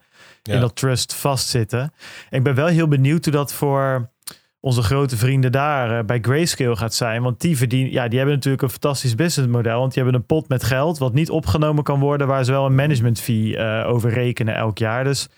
[0.42, 1.92] in dat trust vastzitten.
[2.30, 4.12] En ik ben wel heel benieuwd hoe dat voor
[4.60, 7.22] onze grote vrienden daar uh, bij Grayscale gaat zijn.
[7.22, 9.78] Want die verdienen, ja, die hebben natuurlijk een fantastisch businessmodel.
[9.78, 12.66] Want die hebben een pot met geld wat niet opgenomen kan worden, waar ze wel
[12.66, 15.04] een management fee over rekenen elk jaar.
[15.04, 15.28] Dus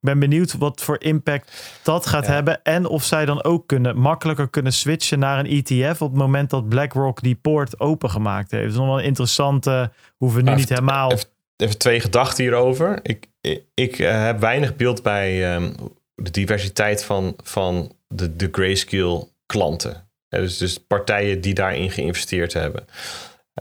[0.00, 2.62] ben benieuwd wat voor impact dat gaat hebben.
[2.62, 6.50] En of zij dan ook kunnen, makkelijker kunnen switchen naar een ETF op het moment
[6.50, 8.62] dat BlackRock die poort opengemaakt heeft.
[8.62, 11.12] Dat is nog wel een interessante, hoeven we nu niet helemaal...
[11.56, 12.98] Even, twee gedachten hierover.
[13.02, 13.26] Ik,
[13.74, 15.72] ik, eh, heb weinig beeld bij ehm,
[16.14, 20.08] de diversiteit van, van de, de Grayscale klanten.
[20.28, 22.86] dus, dus partijen die daarin geïnvesteerd hebben.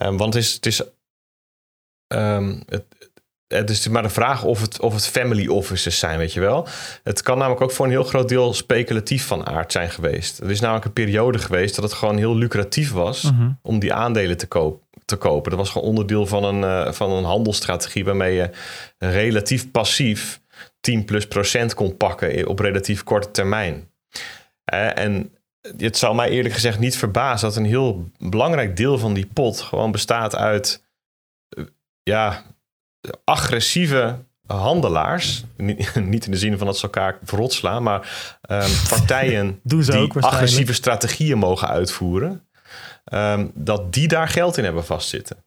[0.02, 0.82] Um, want het is, het is
[2.08, 2.95] um, het,
[3.56, 6.68] het is maar de vraag of het, of het family offices zijn, weet je wel.
[7.04, 10.40] Het kan namelijk ook voor een heel groot deel speculatief van aard zijn geweest.
[10.40, 13.50] Er is namelijk een periode geweest dat het gewoon heel lucratief was Mhm.
[13.62, 15.50] om die aandelen te, koop, te kopen.
[15.52, 18.50] Dat was gewoon onderdeel van een, uh, van een handelsstrategie waarmee je
[18.98, 20.42] relatief passief
[20.80, 23.90] 10 plus procent kon pakken op relatief korte termijn.
[24.74, 25.32] Uh, en
[25.78, 29.62] het zou mij eerlijk gezegd niet verbazen dat een heel belangrijk deel van die pot
[29.62, 30.84] gewoon bestaat uit
[32.04, 32.44] ja,
[33.24, 35.44] agressieve handelaars.
[35.96, 38.00] Niet in de zin van dat ze elkaar verrot slaan, maar
[38.50, 42.48] um, partijen Doen ze die ook agressieve strategieën mogen uitvoeren.
[43.14, 45.44] Um, dat die daar geld in hebben vastzitten.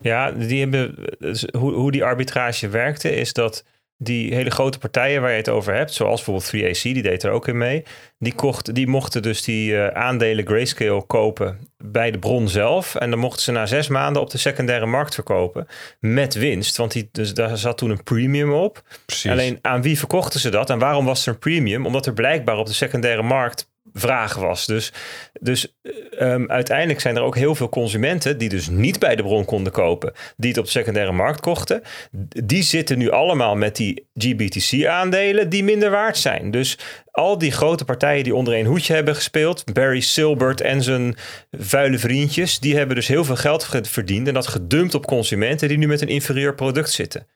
[0.00, 3.64] Ja, die hebben, dus hoe, hoe die arbitrage werkte is dat
[3.96, 7.30] die hele grote partijen waar je het over hebt, zoals bijvoorbeeld 3AC, die deed er
[7.30, 7.84] ook in mee,
[8.18, 12.94] die, kocht, die mochten dus die uh, aandelen Grayscale kopen bij de bron zelf.
[12.94, 15.66] En dan mochten ze na zes maanden op de secundaire markt verkopen
[16.00, 16.76] met winst.
[16.76, 18.82] Want die, dus daar zat toen een premium op.
[19.06, 19.30] Precies.
[19.30, 21.86] Alleen aan wie verkochten ze dat en waarom was er een premium?
[21.86, 24.66] Omdat er blijkbaar op de secundaire markt vraag was.
[24.66, 24.92] Dus,
[25.40, 25.74] dus
[26.20, 29.72] um, uiteindelijk zijn er ook heel veel consumenten die dus niet bij de bron konden
[29.72, 31.82] kopen, die het op de secundaire markt kochten.
[32.44, 36.50] Die zitten nu allemaal met die GBTC-aandelen die minder waard zijn.
[36.50, 36.78] Dus
[37.10, 41.16] al die grote partijen die onder één hoedje hebben gespeeld, Barry Silbert en zijn
[41.50, 45.78] vuile vriendjes, die hebben dus heel veel geld verdiend en dat gedumpt op consumenten die
[45.78, 47.26] nu met een inferieur product zitten.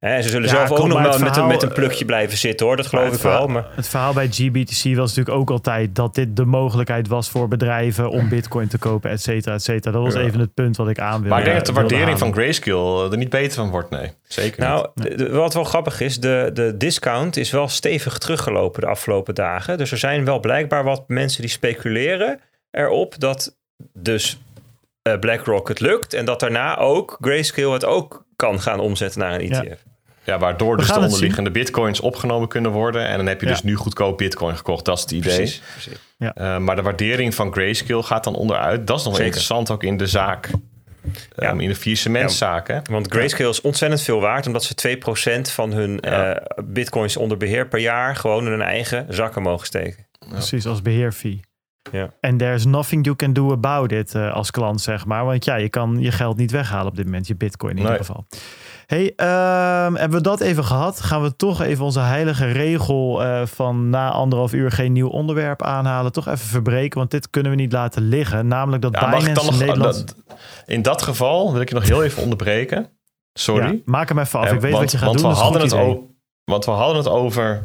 [0.00, 2.66] En ze zullen ja, zelf ook nog wel met, een, met een plukje blijven zitten
[2.66, 3.48] hoor, dat geloof ik verhaal, wel.
[3.48, 3.66] Maar...
[3.74, 8.10] Het verhaal bij GBTC was natuurlijk ook altijd dat dit de mogelijkheid was voor bedrijven
[8.10, 9.92] om bitcoin te kopen, et cetera, et cetera.
[9.92, 10.20] Dat was ja.
[10.20, 12.18] even het punt wat ik aan wilde Maar ik denk dat de waardering halen.
[12.18, 14.12] van Grayscale er niet beter van wordt, nee.
[14.22, 15.28] Zeker nou, niet.
[15.28, 19.78] Wat wel grappig is, de, de discount is wel stevig teruggelopen de afgelopen dagen.
[19.78, 22.40] Dus er zijn wel blijkbaar wat mensen die speculeren
[22.70, 23.56] erop dat
[23.92, 24.40] dus
[25.08, 29.34] uh, BlackRock het lukt en dat daarna ook Grayscale het ook kan gaan omzetten naar
[29.34, 29.64] een ETF.
[29.64, 29.89] Ja.
[30.24, 33.06] Ja, waardoor dus de onderliggende bitcoins opgenomen kunnen worden.
[33.06, 33.52] En dan heb je ja.
[33.52, 34.84] dus nu goedkoop bitcoin gekocht.
[34.84, 35.36] Dat is het idee.
[35.36, 35.98] Precies, precies.
[36.16, 36.34] Ja.
[36.38, 38.86] Uh, maar de waardering van Grayscale gaat dan onderuit.
[38.86, 39.26] Dat is nog Zeker.
[39.26, 40.50] interessant ook in de zaak.
[41.36, 41.50] Ja.
[41.50, 42.74] Um, in de vier cementzaken.
[42.74, 44.46] Ja, want Grayscale is ontzettend veel waard.
[44.46, 44.98] Omdat ze
[45.38, 46.30] 2% van hun uh,
[46.64, 48.16] bitcoins onder beheer per jaar...
[48.16, 50.06] gewoon in hun eigen zakken mogen steken.
[50.28, 51.40] Precies, als beheerfee.
[51.92, 52.12] Ja.
[52.20, 55.24] En there's nothing you can do about it uh, als klant, zeg maar.
[55.24, 57.26] Want ja, je kan je geld niet weghalen op dit moment.
[57.26, 57.92] Je bitcoin in nee.
[57.92, 58.26] ieder geval.
[58.90, 61.00] Hey, um, hebben we dat even gehad?
[61.00, 65.62] Gaan we toch even onze heilige regel uh, van na anderhalf uur geen nieuw onderwerp
[65.62, 68.46] aanhalen, toch even verbreken, want dit kunnen we niet laten liggen.
[68.46, 70.14] Namelijk dat ja, Binance nog, Nederland...
[70.26, 72.90] dat, in dat geval wil ik je nog heel even onderbreken.
[73.32, 73.72] Sorry.
[73.72, 74.52] Ja, maak hem even af.
[74.52, 75.30] Ik weet want, wat je gaat want doen.
[75.30, 76.04] We hadden het ook,
[76.44, 77.62] want we hadden het over,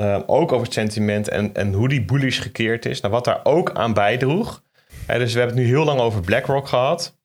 [0.00, 3.00] uh, ook over het sentiment en, en hoe die bullish gekeerd is.
[3.00, 4.62] Nou, wat daar ook aan bijdroeg.
[5.06, 7.16] Hè, dus we hebben het nu heel lang over BlackRock gehad.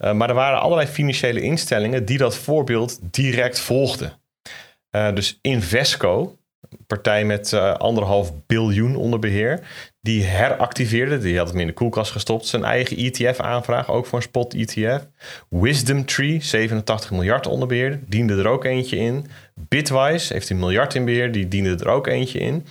[0.00, 4.12] Uh, maar er waren allerlei financiële instellingen die dat voorbeeld direct volgden.
[4.90, 6.36] Uh, dus Invesco,
[6.68, 9.60] een partij met uh, anderhalf biljoen onder beheer,
[10.00, 14.24] die heractiveerde, die had hem in de koelkast gestopt, zijn eigen ETF-aanvraag, ook voor een
[14.24, 15.06] spot ETF.
[15.48, 19.26] Wisdom Tree, 87 miljard onder beheer, diende er ook eentje in.
[19.54, 22.66] Bitwise heeft een miljard in beheer, die diende er ook eentje in.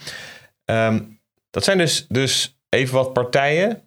[0.65, 1.19] Um,
[1.49, 3.81] dat zijn dus, dus even wat partijen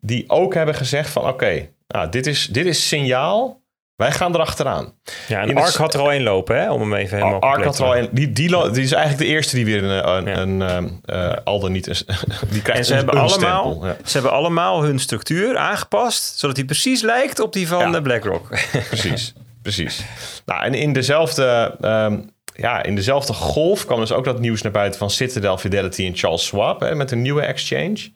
[0.00, 3.60] die ook hebben gezegd van oké, nou, dit, is, dit is signaal.
[3.96, 4.94] Wij gaan erachteraan.
[5.28, 6.72] Ja, en Ark had er al één lopen, hè?
[6.72, 8.08] Om hem even helemaal Ark had er al één.
[8.12, 10.76] Die, die, die is eigenlijk de eerste die weer een, een, ja.
[10.76, 11.86] een uh, al dan niet...
[11.86, 11.96] Een,
[12.50, 13.96] die krijgt en ze, hebben allemaal, ja.
[14.04, 16.38] ze hebben allemaal hun structuur aangepast...
[16.38, 18.00] zodat die precies lijkt op die van ja.
[18.00, 18.48] BlackRock.
[18.88, 20.04] precies, precies.
[20.46, 21.76] Nou, en in dezelfde...
[21.80, 26.06] Um, ja, in dezelfde golf kwam dus ook dat nieuws naar buiten van Citadel, Fidelity
[26.06, 28.12] en Charles Schwab hè, met een nieuwe exchange.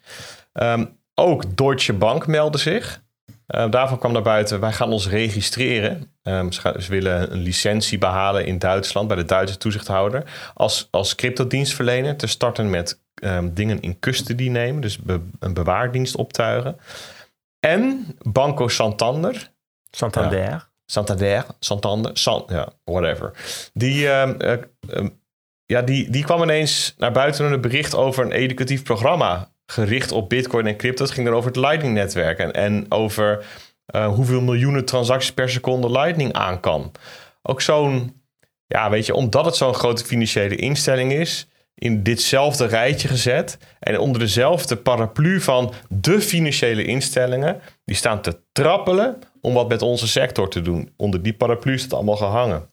[0.52, 3.04] Um, ook Deutsche Bank meldde zich.
[3.54, 6.12] Uh, daarvan kwam naar buiten, wij gaan ons registreren.
[6.22, 10.50] Um, ze, gaan, ze, willen een licentie behalen in Duitsland bij de Duitse toezichthouder.
[10.54, 14.80] Als, als cryptodienstverlener te starten met um, dingen in custody nemen.
[14.80, 16.76] Dus be, een bewaardienst optuigen.
[17.60, 19.50] En Banco Santander.
[19.90, 20.38] Santander.
[20.38, 23.30] Ja, Santander, Santander, San, ja, whatever.
[23.72, 25.08] Die, um, uh,
[25.66, 30.12] ja, die, die kwam ineens naar buiten met een bericht over een educatief programma gericht
[30.12, 31.04] op Bitcoin en crypto.
[31.04, 33.44] Het ging er over het Lightning-netwerk en, en over
[33.94, 36.92] uh, hoeveel miljoenen transacties per seconde Lightning aan kan.
[37.42, 38.22] Ook zo'n,
[38.66, 41.48] ja, weet je, omdat het zo'n grote financiële instelling is,
[41.78, 48.40] in ditzelfde rijtje gezet en onder dezelfde paraplu van de financiële instellingen, die staan te
[48.52, 50.92] trappelen om wat met onze sector te doen.
[50.96, 52.70] Onder die paraplu is het allemaal gehangen.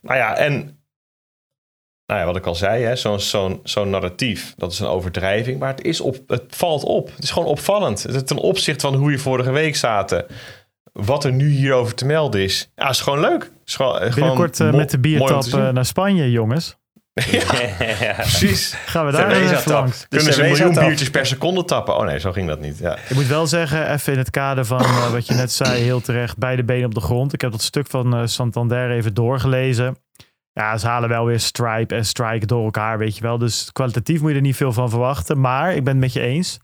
[0.00, 0.81] Nou ja, en
[2.06, 5.58] nou ja, wat ik al zei, zo'n zo zo narratief, dat is een overdrijving.
[5.58, 7.10] Maar het, is op, het valt op.
[7.14, 8.02] Het is gewoon opvallend.
[8.02, 10.26] Het ten opzichte van hoe je vorige week zaten,
[10.92, 13.52] wat er nu hierover te melden is, ja, is gewoon leuk.
[13.64, 16.76] Is gewoon, Binnenkort met de biertap naar Spanje, jongens.
[18.00, 18.74] ja, precies.
[18.86, 20.06] Gaan we daar even langs.
[20.08, 21.96] Kunnen ze een miljoen biertjes per seconde tappen?
[21.96, 22.78] Oh nee, zo ging dat niet.
[22.78, 22.96] Ja.
[23.08, 26.00] Ik moet wel zeggen, even in het kader van uh, wat je net zei, heel
[26.00, 27.32] terecht, beide benen op de grond.
[27.32, 29.96] Ik heb dat stuk van uh, Santander even doorgelezen.
[30.52, 33.38] Ja, ze halen wel weer Stripe en Strike door elkaar, weet je wel.
[33.38, 35.40] Dus kwalitatief moet je er niet veel van verwachten.
[35.40, 36.60] Maar ik ben het met je eens.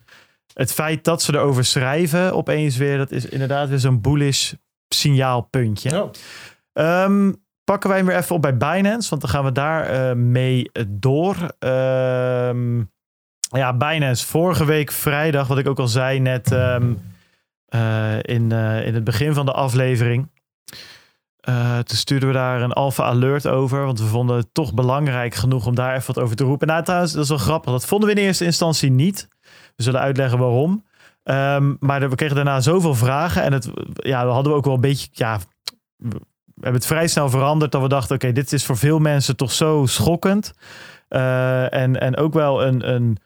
[0.52, 4.52] Het feit dat ze erover schrijven opeens weer, dat is inderdaad weer zo'n bullish
[4.89, 6.02] signaalpuntje.
[6.02, 6.10] Oh.
[7.05, 10.16] Um, pakken wij hem weer even op bij Binance, want dan gaan we daar uh,
[10.16, 11.36] mee door.
[11.59, 12.90] Um,
[13.51, 17.01] ja, Binance, vorige week vrijdag, wat ik ook al zei net um,
[17.74, 20.28] uh, in, uh, in het begin van de aflevering.
[21.84, 25.66] Toen stuurden we daar een alpha alert over, want we vonden het toch belangrijk genoeg
[25.66, 26.66] om daar even wat over te roepen.
[26.66, 27.72] Nou, trouwens, dat is wel grappig.
[27.72, 29.28] Dat vonden we in eerste instantie niet.
[29.76, 30.86] We zullen uitleggen waarom.
[31.24, 34.80] Um, maar we kregen daarna zoveel vragen en het, ja, we hadden ook wel een
[34.80, 35.38] beetje, ja,
[35.96, 36.16] we
[36.54, 37.72] hebben het vrij snel veranderd.
[37.72, 40.52] Dat we dachten, oké, dit is voor veel mensen toch zo schokkend.
[41.08, 43.16] Uh, en, en ook wel een, een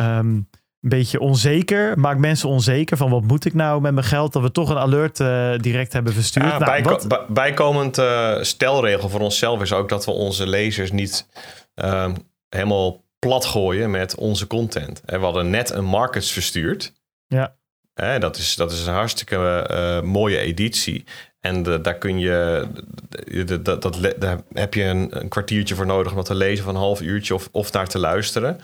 [0.00, 0.48] um,
[0.80, 1.98] beetje onzeker.
[1.98, 4.32] Maakt mensen onzeker van wat moet ik nou met mijn geld?
[4.32, 6.46] Dat we toch een alert uh, direct hebben verstuurd.
[6.46, 7.26] Ja, nou, wat...
[7.28, 11.26] Bijkomend uh, stelregel voor onszelf is ook dat we onze lezers niet
[11.74, 12.12] uh,
[12.48, 15.02] helemaal plat gooien met onze content.
[15.04, 16.92] We hadden net een markets verstuurd.
[17.26, 17.54] Ja.
[18.18, 21.04] dat, is, dat is een hartstikke mooie editie.
[21.40, 22.66] En de, daar kun je,
[23.44, 26.74] de, dat, daar heb je een, een, kwartiertje voor nodig om dat te lezen van
[26.74, 28.60] een half uurtje of, of naar te luisteren.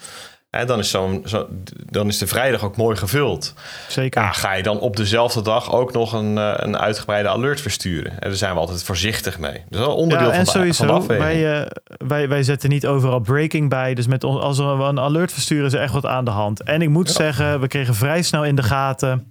[0.58, 1.46] En dan, is zo'n, zo,
[1.90, 3.54] dan is de vrijdag ook mooi gevuld.
[3.88, 4.22] Zeker.
[4.22, 8.12] Ja, ga je dan op dezelfde dag ook nog een, eh, een uitgebreide alert versturen?
[8.12, 9.62] En daar zijn we altijd voorzichtig mee.
[9.68, 11.66] Dat is wel onderdeel ja, en van, de, sowieso, van de wij, uh,
[12.06, 13.94] wij, wij zetten niet overal breaking bij.
[13.94, 16.62] Dus met, als we een alert versturen is er echt wat aan de hand.
[16.62, 19.30] En ik moet zeggen, we kregen vrij snel in de gaten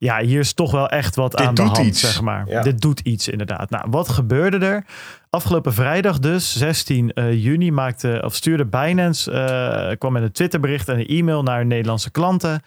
[0.00, 2.00] ja, hier is toch wel echt wat aan de hand, iets.
[2.00, 2.62] zeg maar.
[2.62, 3.70] Dit doet iets inderdaad.
[3.70, 4.84] Nou, wat gebeurde er?
[5.30, 10.32] Afgelopen vrijdag dus, 16 uh, eh, juni, maakte, of stuurde Binance, uh, kwam met een
[10.32, 12.62] Twitterbericht en een e-mail naar Nederlandse klanten,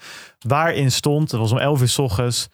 [0.47, 2.49] waarin stond, het was om 11 uur s ochtends,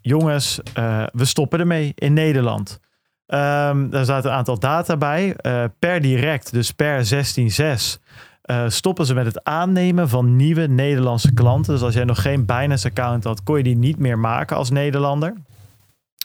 [0.00, 2.80] jongens, uh, we stoppen ermee in Nederland.
[3.26, 5.36] Um, daar zaten een aantal data bij.
[5.78, 8.00] per direct, dus per 16.6,
[8.44, 11.72] uh, stoppen ze met het aannemen van nieuwe Nederlandse klanten.
[11.72, 15.34] Dus als jij nog geen Binance-account had, kon je die niet meer maken als Nederlander.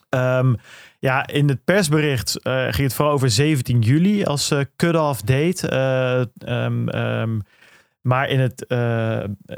[0.10, 0.58] Um,
[1.00, 5.74] ja, in het persbericht uh, ging het vooral over 17 juli als uh, cut-off date.
[6.48, 7.42] Um, um,
[8.02, 8.62] maar in, het,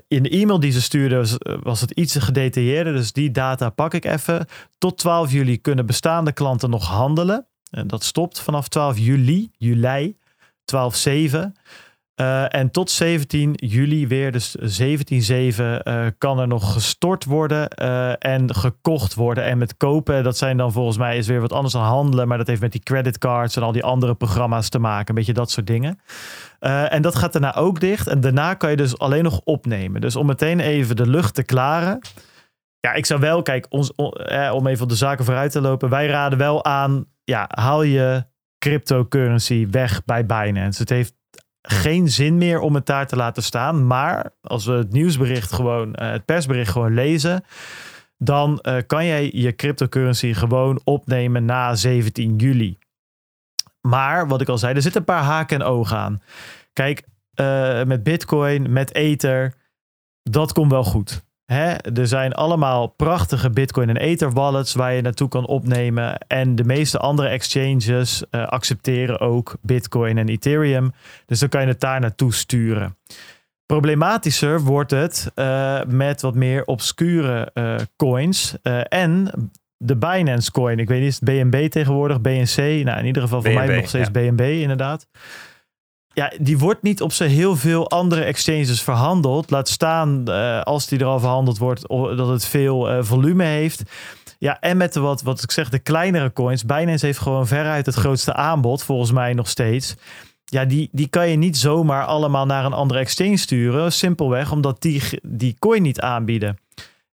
[0.07, 2.93] in de e-mail die ze stuurden was, was, het iets gedetailleerder.
[2.93, 4.45] Dus die data pak ik even.
[4.77, 7.47] Tot 12 juli kunnen bestaande klanten nog handelen.
[7.71, 10.17] En dat stopt vanaf 12 juli, juli,
[10.75, 11.51] 12-7.
[12.21, 14.61] Uh, en tot 17 juli weer, dus 17-7,
[15.61, 19.43] uh, kan er nog gestort worden uh, en gekocht worden.
[19.43, 22.27] En met kopen, dat zijn dan volgens mij is weer wat anders dan handelen.
[22.27, 25.09] Maar dat heeft met die creditcards en al die andere programma's te maken.
[25.09, 25.99] Een beetje dat soort dingen.
[26.59, 28.07] En dat gaat daarna ook dicht.
[28.07, 30.01] En daarna kan je dus alleen nog opnemen.
[30.01, 31.99] Dus om meteen even de lucht te klaren.
[32.79, 33.95] Ja, ik zou wel, kijk, ons,
[34.51, 35.89] om even op de zaken vooruit te lopen.
[35.89, 38.25] Wij raden wel aan, ja, haal je
[38.57, 40.81] cryptocurrency weg bij Binance.
[40.81, 41.16] Het heeft
[41.69, 43.87] geen zin meer om het daar te laten staan.
[43.87, 47.43] Maar als we het nieuwsbericht gewoon, uh, het persbericht gewoon lezen,
[48.17, 52.77] dan uh, kan jij je cryptocurrency gewoon opnemen na 17 juli.
[53.81, 56.21] Maar wat ik al zei, er zitten een paar haken en ogen aan.
[56.73, 57.03] Kijk,
[57.35, 59.53] uh, met Bitcoin, met Ether,
[60.23, 61.25] dat komt wel goed.
[61.47, 66.17] Hè, er zijn allemaal prachtige Bitcoin en Ether wallets waar je naartoe kan opnemen.
[66.17, 70.91] En de meeste andere exchanges uh, accepteren ook Bitcoin en Ethereum.
[71.25, 72.97] Dus dan kan je het daar naartoe sturen.
[73.65, 78.55] Problematischer wordt het uh, met wat meer obscure uh, coins.
[78.87, 79.31] en
[79.77, 80.79] de Binance coin.
[80.79, 82.21] Ik weet niet, is het BNB tegenwoordig?
[82.21, 82.83] BNC?
[82.83, 84.31] Nou, in ieder geval voor mij nog steeds ja.
[84.31, 85.07] BNB inderdaad
[86.17, 89.49] ja, die wordt niet op zo heel veel andere exchanges verhandeld.
[89.49, 93.83] Laat staan uh, als die er al verhandeld wordt, dat het veel uh, volume heeft.
[94.39, 96.65] Ja, en met de wat, wat ik zeg, de kleinere coins.
[96.65, 99.95] Binance heeft gewoon veruit het grootste aanbod, volgens mij nog steeds.
[100.45, 103.91] Ja, die, die kan je niet zomaar allemaal naar een andere exchange sturen.
[103.91, 106.57] Simpelweg omdat die die coin niet aanbieden.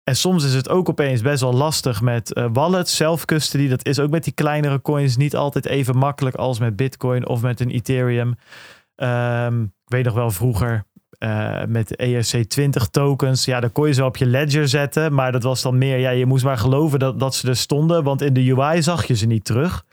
[0.03, 3.67] En soms is het ook opeens best wel lastig met uh, wallets, self-custody.
[3.67, 7.41] Dat is ook met die kleinere coins niet altijd even makkelijk als met Bitcoin of
[7.41, 8.35] met een Ethereum.
[9.03, 10.87] Um, ik weet nog wel vroeger
[11.19, 13.45] uh, met ERC20 tokens.
[13.45, 15.13] Ja, dan kon je ze op je ledger zetten.
[15.13, 18.03] Maar dat was dan meer, ja, je moest maar geloven dat, dat ze er stonden.
[18.03, 19.85] Want in de UI zag je ze niet terug.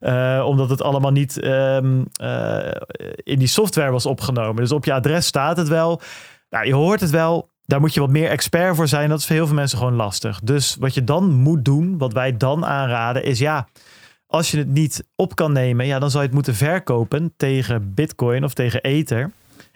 [0.00, 2.58] Uh, omdat het allemaal niet um, uh,
[3.14, 4.62] in die software was opgenomen.
[4.62, 6.00] Dus op je adres staat het wel.
[6.50, 7.48] Nou, je hoort het wel.
[7.64, 9.08] daar moet je wat meer expert voor zijn.
[9.08, 10.40] Dat is voor heel veel mensen gewoon lastig.
[10.40, 13.68] Dus wat je dan moet doen, wat wij dan aanraden, is ja,
[14.28, 17.94] als je het niet op kan nemen, ja, dan zou je het moeten verkopen tegen
[17.94, 19.30] Bitcoin of tegen Ether.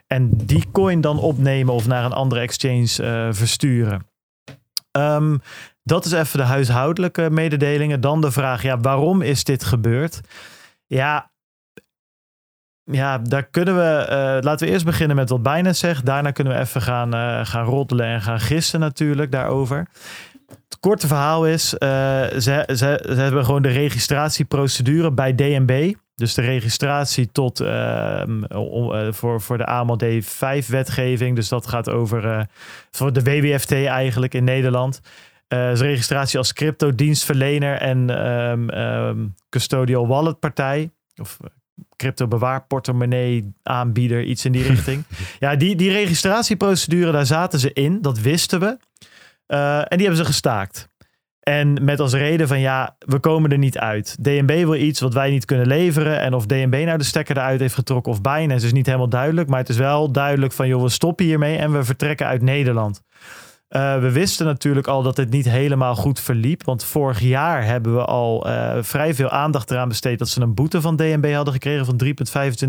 [0.07, 4.07] En die coin dan opnemen of naar een andere exchange uh, versturen.
[4.99, 5.41] Um,
[5.83, 8.01] dat is even de huishoudelijke mededelingen.
[8.01, 10.21] Dan de vraag, ja, waarom is dit gebeurd?
[10.87, 11.31] Ja,
[12.85, 14.07] ja, daar kunnen we.
[14.09, 16.07] Uh, laten we eerst beginnen met wat Binance zegt.
[16.07, 19.89] Daarna kunnen we even gaan, uh, gaan roddelen en gaan gissen, natuurlijk, daarover.
[20.69, 21.79] Het korte verhaal is: uh,
[22.39, 22.75] ze, ze,
[23.07, 25.93] ze hebben gewoon de registratieprocedure bij DNB.
[26.15, 28.43] Dus de registratie tot, ehm,
[29.13, 31.35] voor, voor de AML D5-wetgeving.
[31.35, 32.49] Dus dat gaat over
[32.91, 35.01] voor de WWFT eigenlijk in Nederland.
[35.53, 40.91] Uh, registratie als crypto-dienstverlener en um, um, custodial wallet partij.
[41.17, 41.39] Of
[41.97, 45.05] crypto bewaar portemonnee aanbieder, iets in die richting.
[45.39, 48.77] ja, die, die registratieprocedure, daar zaten ze in, dat wisten we.
[49.53, 50.91] Uh, en die hebben ze gestaakt.
[51.41, 54.17] En met als reden van ja, we komen er niet uit.
[54.21, 56.21] DNB wil iets wat wij niet kunnen leveren.
[56.21, 59.49] En of DNB nou de stekker eruit heeft getrokken of Binance is niet helemaal duidelijk.
[59.49, 63.03] Maar het is wel duidelijk van joh, we stoppen hiermee en we vertrekken uit Nederland.
[63.77, 66.65] Uh, we wisten natuurlijk al dat het niet helemaal goed verliep.
[66.65, 70.55] Want vorig jaar hebben we al uh, vrij veel aandacht eraan besteed dat ze een
[70.55, 72.01] boete van DNB hadden gekregen van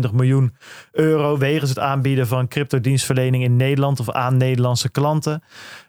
[0.08, 0.56] 3,25 miljoen
[0.92, 1.38] euro.
[1.38, 5.42] Wegens het aanbieden van cryptodienstverlening in Nederland of aan Nederlandse klanten.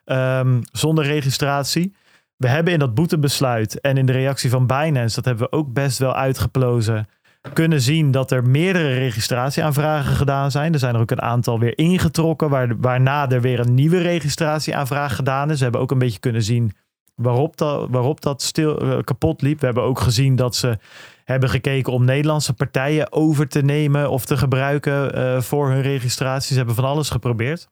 [0.06, 1.96] Um, zonder registratie.
[2.38, 5.74] We hebben in dat boetebesluit en in de reactie van Binance, dat hebben we ook
[5.74, 7.08] best wel uitgeplozen
[7.54, 10.74] kunnen zien dat er meerdere registratieaanvragen gedaan zijn.
[10.74, 15.16] Er zijn er ook een aantal weer ingetrokken, waar, waarna er weer een nieuwe registratieaanvraag
[15.16, 15.58] gedaan is.
[15.58, 16.72] We hebben ook een beetje kunnen zien
[17.16, 19.60] waarop dat, waarop dat stil, uh, kapot liep.
[19.60, 20.78] We hebben ook gezien dat ze
[21.24, 26.48] hebben gekeken om Nederlandse partijen over te nemen of te gebruiken uh, voor hun registraties.
[26.48, 27.68] Ze hebben van alles geprobeerd.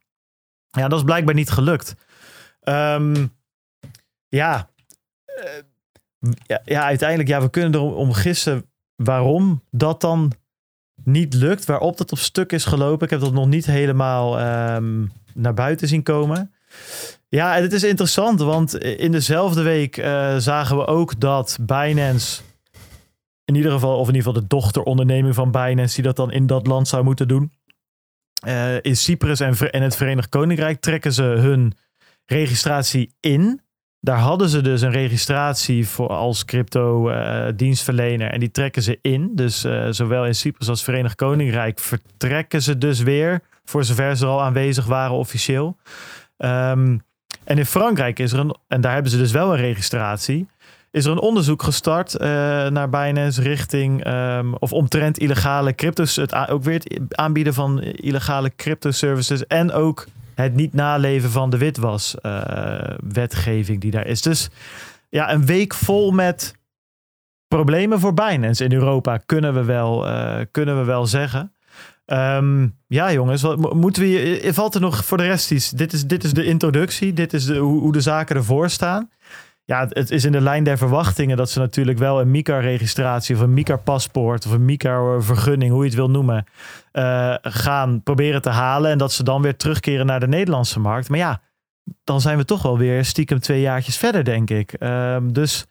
[0.70, 1.96] Ja, dat is blijkbaar niet gelukt.
[2.64, 3.34] Um,
[4.27, 4.69] ja,
[6.45, 8.65] ja, ja, uiteindelijk, ja, we kunnen erom gissen
[8.95, 10.31] waarom dat dan
[11.03, 13.06] niet lukt, waarop dat op stuk is gelopen.
[13.06, 14.40] Ik heb dat nog niet helemaal
[14.76, 16.53] um, naar buiten zien komen.
[17.30, 22.41] Ja, het is interessant, want in dezelfde week uh, zagen we ook dat Binance,
[23.45, 26.48] in ieder geval, of in ieder geval de dochteronderneming van Binance, die dat dan in
[26.48, 27.52] dat land zou moeten doen.
[28.48, 31.73] Uh, in Cyprus en, en het Verenigd Koninkrijk trekken ze hun
[32.26, 33.62] registratie in.
[34.00, 39.00] Daar hadden ze dus een registratie voor als crypto uh, dienstverlener en die trekken ze
[39.02, 39.32] in.
[39.36, 44.26] Dus uh, zowel in Cyprus als Verenigd Koninkrijk vertrekken ze dus weer, voor zover ze
[44.26, 45.78] al aanwezig waren officieel.
[46.38, 47.02] Um,
[47.44, 50.48] en in Frankrijk is er een, en daar hebben ze dus wel een registratie,
[50.91, 52.22] is er een onderzoek gestart uh,
[52.68, 58.56] naar Binance richting, um, of omtrent illegale cryptos, het ook weer het aanbieden van illegale
[58.56, 60.06] crypto services en ook
[60.36, 64.22] het niet naleven van de witwas-wetgeving eh, die daar is.
[64.22, 64.50] Dus
[65.10, 66.56] ja, een week vol met
[67.48, 71.54] problemen voor Binance in Europa, kunnen we wel, uh, kunnen we wel zeggen.
[72.06, 74.50] Um, ja, jongens, wat moeten we.
[74.54, 75.70] Valt er nog voor de rest iets?
[75.70, 77.14] Dit is, dit is de introductie.
[77.14, 79.10] Dit is de, hoe, hoe de zaken ervoor staan
[79.65, 83.41] ja, het is in de lijn der verwachtingen dat ze natuurlijk wel een MICAR-registratie of
[83.41, 86.45] een MICAR-paspoort of een MICAR-vergunning, hoe je het wil noemen,
[86.94, 88.91] uh, gaan proberen te halen.
[88.91, 91.10] En dat ze dan weer terugkeren naar de Nederlandse markt.
[91.10, 91.41] Maar ja,
[92.03, 94.76] dan zijn we toch wel weer stiekem twee jaartjes verder, denk ik.
[94.80, 95.65] Uh, dus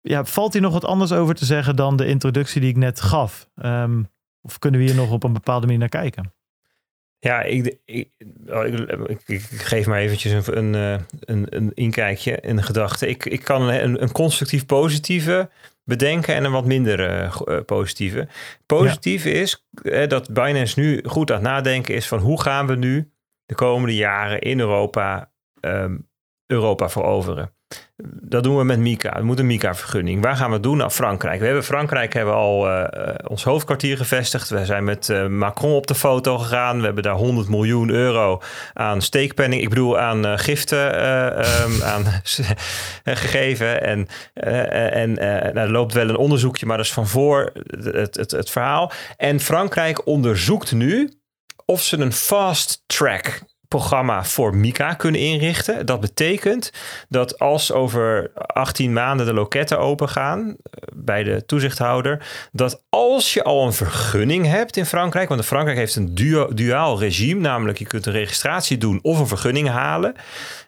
[0.00, 3.00] ja, valt hier nog wat anders over te zeggen dan de introductie die ik net
[3.00, 3.48] gaf?
[3.54, 4.08] Um,
[4.40, 6.35] of kunnen we hier nog op een bepaalde manier naar kijken?
[7.18, 8.10] Ja, ik, ik,
[8.46, 8.66] oh,
[9.06, 13.08] ik, ik, geef maar eventjes een, een, eh, een, een inkijkje in de gedachte.
[13.08, 15.50] Ik, ik kan een, een constructief positieve
[15.84, 18.28] bedenken en een wat minder uh, positieve.
[18.66, 19.30] Positief ja.
[19.30, 19.66] is
[20.08, 23.10] dat Binance nu goed aan het nadenken is van hoe gaan we nu
[23.44, 26.08] de komende jaren in Europa um,
[26.46, 27.55] Europa veroveren.
[28.22, 29.18] Dat doen we met Mika.
[29.18, 30.22] We moeten Mika-vergunning.
[30.22, 30.76] Waar gaan we doen?
[30.76, 31.38] Nou, Frankrijk.
[31.38, 32.84] We hebben Frankrijk hebben al uh,
[33.26, 34.48] ons hoofdkwartier gevestigd.
[34.48, 36.78] We zijn met uh, Macron op de foto gegaan.
[36.78, 39.62] We hebben daar 100 miljoen euro aan steekpenning.
[39.62, 41.08] Ik bedoel aan uh, giften
[41.64, 42.04] um, aan,
[43.04, 43.82] gegeven.
[43.82, 48.30] En, en nou, er loopt wel een onderzoekje, maar dat is van voor het, het,
[48.30, 48.92] het verhaal.
[49.16, 51.12] En Frankrijk onderzoekt nu
[51.64, 55.86] of ze een fast track programma voor Mika kunnen inrichten.
[55.86, 56.72] Dat betekent
[57.08, 63.34] dat als over 18 maanden de loketten open gaan eh, bij de toezichthouder, dat als
[63.34, 66.14] je al een vergunning hebt in Frankrijk, want Frankrijk heeft een
[66.54, 70.14] duaal regime, namelijk je kunt een registratie doen of een vergunning halen.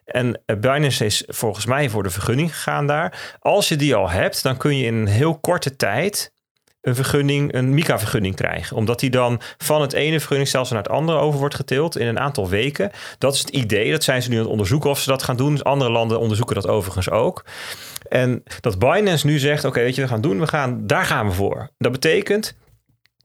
[0.05, 3.37] En Binance is volgens mij voor de vergunning gegaan daar.
[3.41, 6.33] Als je die al hebt, dan kun je in een heel korte tijd
[6.81, 8.77] een vergunning, een MICA-vergunning krijgen.
[8.77, 12.19] Omdat die dan van het ene vergunningsstelsel naar het andere over wordt getild in een
[12.19, 12.91] aantal weken.
[13.19, 13.91] Dat is het idee.
[13.91, 15.63] Dat zijn ze nu aan het onderzoeken of ze dat gaan doen.
[15.63, 17.45] Andere landen onderzoeken dat overigens ook.
[18.09, 21.27] En dat Binance nu zegt: oké, weet je, we gaan doen, we gaan, daar gaan
[21.27, 21.71] we voor.
[21.79, 22.57] Dat betekent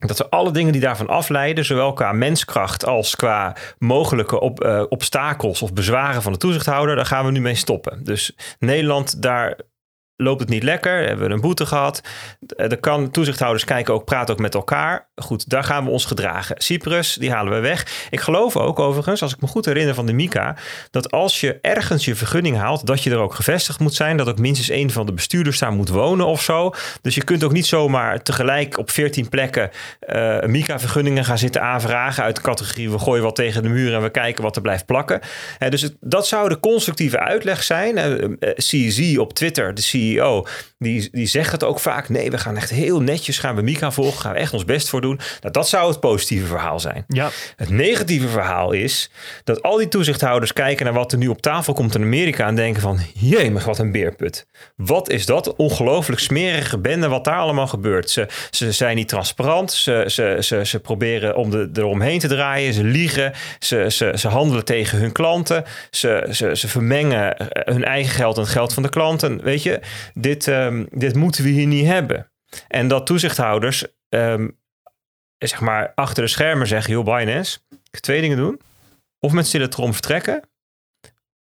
[0.07, 4.83] dat we alle dingen die daarvan afleiden, zowel qua menskracht als qua mogelijke op, uh,
[4.89, 8.03] obstakels of bezwaren van de toezichthouder, daar gaan we nu mee stoppen.
[8.03, 9.59] Dus Nederland, daar
[10.15, 12.01] loopt het niet lekker, hebben we een boete gehad.
[12.47, 15.07] Eh, de kan, toezichthouders kijken ook, praten ook met elkaar.
[15.15, 16.55] Goed, daar gaan we ons gedragen.
[16.61, 18.07] Cyprus, die halen we weg.
[18.09, 20.55] Ik geloof ook overigens, als ik me goed herinner van de MICA,
[20.91, 24.17] dat als je ergens je vergunning haalt, dat je er ook gevestigd moet zijn.
[24.17, 26.73] Dat ook minstens één van de bestuurders daar moet wonen of zo.
[27.01, 29.69] Dus je kunt ook niet zomaar tegelijk op 14 plekken
[30.07, 34.01] uh, MICA-vergunningen gaan zitten aanvragen uit de categorie we gooien wat tegen de muur en
[34.01, 35.19] we kijken wat er blijft plakken.
[35.69, 37.97] dus dat zou de constructieve uitleg zijn.
[37.97, 40.45] Uh, CZ op Twitter, de CEO CEO,
[40.77, 42.09] die, die zegt het ook vaak.
[42.09, 44.89] Nee, we gaan echt heel netjes, gaan we Mika volgen, gaan we echt ons best
[44.89, 45.19] voor doen.
[45.41, 47.03] Nou, dat zou het positieve verhaal zijn.
[47.07, 47.29] Ja.
[47.55, 49.09] Het negatieve verhaal is
[49.43, 52.55] dat al die toezichthouders kijken naar wat er nu op tafel komt in Amerika en
[52.55, 54.47] denken van, jemig, wat een beerput.
[54.75, 58.09] Wat is dat ongelooflijk smerige bende wat daar allemaal gebeurt.
[58.09, 62.73] Ze, ze zijn niet transparant, ze, ze, ze, ze proberen om de, eromheen te draaien,
[62.73, 68.13] ze liegen, ze, ze, ze handelen tegen hun klanten, ze, ze, ze vermengen hun eigen
[68.13, 69.43] geld en het geld van de klanten.
[69.43, 69.79] Weet je,
[70.13, 72.31] dit, um, dit moeten we hier niet hebben.
[72.67, 74.57] En dat toezichthouders um,
[75.37, 77.59] zeg maar achter de schermen zeggen, joh Binance,
[77.99, 78.61] twee dingen doen.
[79.19, 80.41] Of met stille trom vertrekken.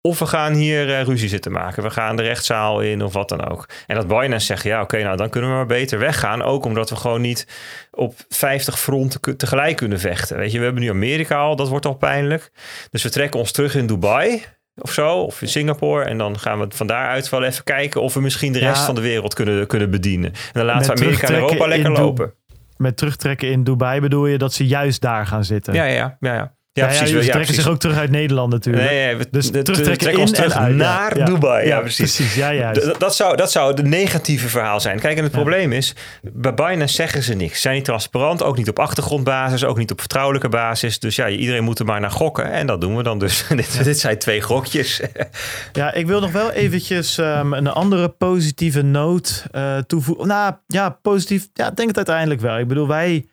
[0.01, 1.83] Of we gaan hier uh, ruzie zitten maken.
[1.83, 3.69] We gaan de rechtszaal in of wat dan ook.
[3.87, 6.41] En dat Binance zegt, ja oké, nou dan kunnen we maar beter weggaan.
[6.41, 7.47] Ook omdat we gewoon niet
[7.91, 10.37] op 50 fronten tegelijk kunnen vechten.
[10.37, 12.51] Weet je, we hebben nu Amerika al, dat wordt al pijnlijk.
[12.89, 14.45] Dus we trekken ons terug in Dubai
[14.81, 16.03] of zo, of in Singapore.
[16.03, 18.95] En dan gaan we van daaruit wel even kijken of we misschien de rest van
[18.95, 20.31] de wereld kunnen, kunnen bedienen.
[20.31, 22.33] En dan laten we Amerika en Europa lekker lopen.
[22.77, 25.73] Met terugtrekken in Dubai bedoel je dat ze juist daar gaan zitten?
[25.73, 26.33] Ja, ja, ja.
[26.33, 26.57] ja.
[26.79, 27.25] Ja, precies.
[27.25, 28.89] Ja, trekken zich ook terug uit Nederland natuurlijk.
[28.89, 31.67] Nee, we, dus de, terugtrekken in terug en uit, naar Dubai.
[31.67, 32.15] Ja, precies.
[32.15, 32.35] precies.
[32.35, 32.71] Ja, ja.
[32.97, 34.99] Dat, zou, dat zou het negatieve verhaal zijn.
[34.99, 37.53] Kijk, en het probleem is, bij Binance zeggen ze niks.
[37.53, 40.99] Ze zijn niet transparant, ook niet op achtergrondbasis, ook niet op vertrouwelijke basis.
[40.99, 42.51] Dus ja, iedereen moet er maar naar gokken.
[42.51, 43.45] En dat doen we dan dus.
[43.55, 45.01] dit, dit zijn twee gokjes.
[45.73, 50.27] ja, ik wil nog wel eventjes um, een andere positieve noot uh, toevoegen.
[50.27, 51.47] Nou, ja, positief.
[51.53, 52.57] Ja, denk het uiteindelijk wel.
[52.57, 53.25] Ik bedoel, wij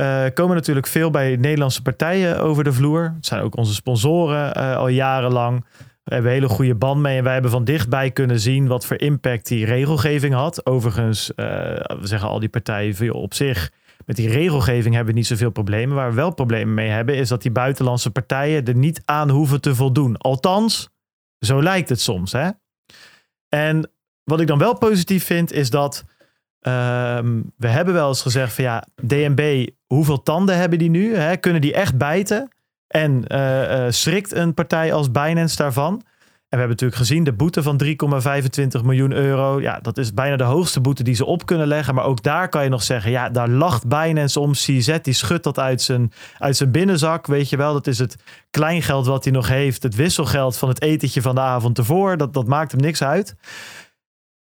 [0.00, 3.12] uh, komen natuurlijk veel bij Nederlandse partijen over de vloer.
[3.16, 5.64] Het zijn ook onze sponsoren uh, al jarenlang.
[6.04, 8.86] We hebben een hele goede band mee en wij hebben van dichtbij kunnen zien wat
[8.86, 10.66] voor impact die regelgeving had.
[10.66, 11.46] Overigens, uh,
[11.76, 13.70] we zeggen al die partijen op zich.
[14.06, 15.96] Met die regelgeving hebben we niet zoveel problemen.
[15.96, 19.60] Waar we wel problemen mee hebben, is dat die buitenlandse partijen er niet aan hoeven
[19.60, 20.16] te voldoen.
[20.16, 20.88] Althans,
[21.38, 22.32] zo lijkt het soms.
[22.32, 22.50] Hè?
[23.48, 23.90] En
[24.24, 26.04] wat ik dan wel positief vind, is dat
[26.60, 31.16] Ehm, we hebben wel eens gezegd van ja, DNB, hoeveel tanden hebben die nu?
[31.16, 31.36] Hè?
[31.36, 32.48] Kunnen die echt bijten?
[32.86, 36.02] En uh, uh, schrikt een partij als Binance daarvan?
[36.50, 39.60] En we hebben natuurlijk gezien de boete van 3,25 miljoen euro.
[39.60, 41.94] Ja, dat is bijna de hoogste boete die ze op kunnen leggen.
[41.94, 44.52] Maar ook daar kan je nog zeggen, ja, daar lacht Binance om.
[44.52, 47.26] CZ, die schudt dat uit zijn, uit zijn binnenzak.
[47.26, 48.16] Weet je wel, dat is het
[48.50, 49.82] kleingeld wat hij nog heeft.
[49.82, 52.16] Het wisselgeld van het etentje van de avond ervoor.
[52.16, 53.36] Dat, dat maakt hem niks uit.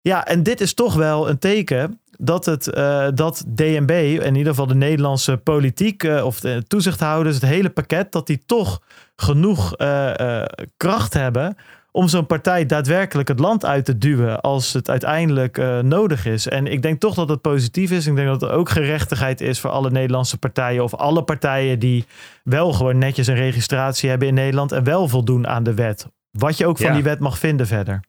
[0.01, 4.51] Ja, en dit is toch wel een teken dat, het, uh, dat DNB, in ieder
[4.51, 8.81] geval de Nederlandse politiek uh, of de toezichthouders, het hele pakket, dat die toch
[9.15, 10.43] genoeg uh,
[10.77, 11.55] kracht hebben
[11.91, 16.47] om zo'n partij daadwerkelijk het land uit te duwen als het uiteindelijk nodig is.
[16.47, 18.07] En ik denk toch dat het positief is.
[18.07, 22.05] Ik denk dat er ook gerechtigheid is voor alle Nederlandse partijen of alle partijen die
[22.43, 26.07] wel gewoon netjes een registratie hebben in Nederland en wel voldoen aan de wet.
[26.31, 28.01] Wat je ook van die wet mag vinden verder.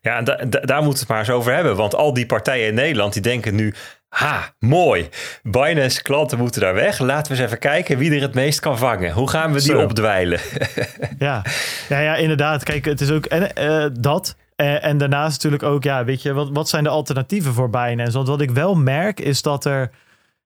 [0.00, 1.76] Ja, en daar moeten we het maar eens over hebben.
[1.76, 3.74] Want al die partijen in Nederland die denken nu...
[4.08, 5.08] Ha, mooi.
[5.42, 6.98] Binance klanten moeten daar weg.
[6.98, 9.12] Laten we eens even kijken wie er het meest kan vangen.
[9.12, 9.82] Hoe gaan we die Zo.
[9.82, 10.40] opdwijlen?
[11.18, 11.42] ja.
[11.88, 12.62] ja, ja, inderdaad.
[12.62, 14.36] Kijk, het is ook en, uh, dat.
[14.56, 18.12] Uh, en daarnaast natuurlijk ook, ja, weet je, wat, wat zijn de alternatieven voor Binance?
[18.12, 19.90] Want wat ik wel merk is dat er...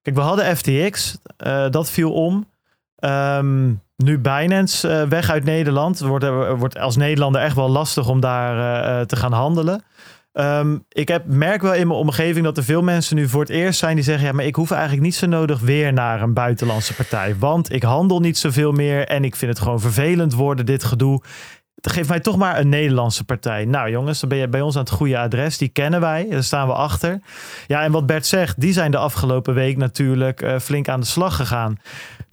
[0.02, 1.18] Kijk, we hadden FTX.
[1.46, 2.48] Uh, dat viel om.
[3.00, 5.98] Um, nu Binance uh, weg uit Nederland.
[5.98, 6.26] Wordt,
[6.58, 9.84] wordt als Nederlander echt wel lastig om daar uh, te gaan handelen.
[10.32, 13.50] Um, ik heb, merk wel in mijn omgeving dat er veel mensen nu voor het
[13.50, 16.32] eerst zijn die zeggen: Ja, maar ik hoef eigenlijk niet zo nodig weer naar een
[16.32, 17.36] buitenlandse partij.
[17.38, 21.22] Want ik handel niet zoveel meer en ik vind het gewoon vervelend worden, dit gedoe.
[21.80, 23.64] Geef mij toch maar een Nederlandse partij.
[23.64, 25.58] Nou jongens, dan ben je bij ons aan het goede adres.
[25.58, 27.20] Die kennen wij, daar staan we achter.
[27.66, 31.36] Ja, en wat Bert zegt, die zijn de afgelopen week natuurlijk flink aan de slag
[31.36, 31.78] gegaan.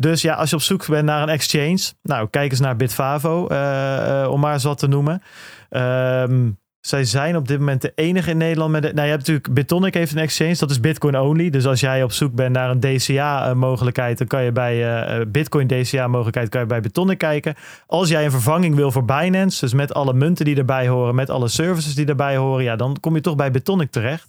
[0.04, 3.48] Dus ja, als je op zoek bent naar een exchange, nou kijk eens naar Bitfavo,
[3.52, 5.22] uh, uh, om maar eens wat te noemen.
[5.70, 8.82] Um, zij zijn op dit moment de enige in Nederland met.
[8.82, 11.50] De, nou, je hebt natuurlijk Bitonic heeft een exchange, dat is Bitcoin only.
[11.50, 15.68] Dus als jij op zoek bent naar een DCA-mogelijkheid, dan kan je bij uh, Bitcoin
[15.68, 17.56] DCA-mogelijkheid kan je bij Bitonic kijken.
[17.88, 21.30] Als jij een vervanging wil voor Binance, dus met alle munten die erbij horen, met
[21.30, 24.28] alle services die erbij horen, ja, dan kom je toch bij Bitonic terecht.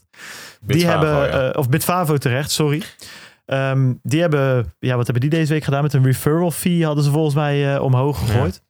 [0.61, 1.49] die hebben, ja.
[1.49, 2.83] uh, of Bitfavo terecht, sorry.
[3.47, 5.83] Um, die hebben, ja, wat hebben die deze week gedaan?
[5.83, 8.63] Met een referral fee hadden ze volgens mij uh, omhoog gegooid.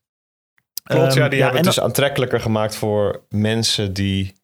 [0.83, 4.35] Klopt, ja, die um, hebben het dus aantrekkelijker gemaakt voor mensen die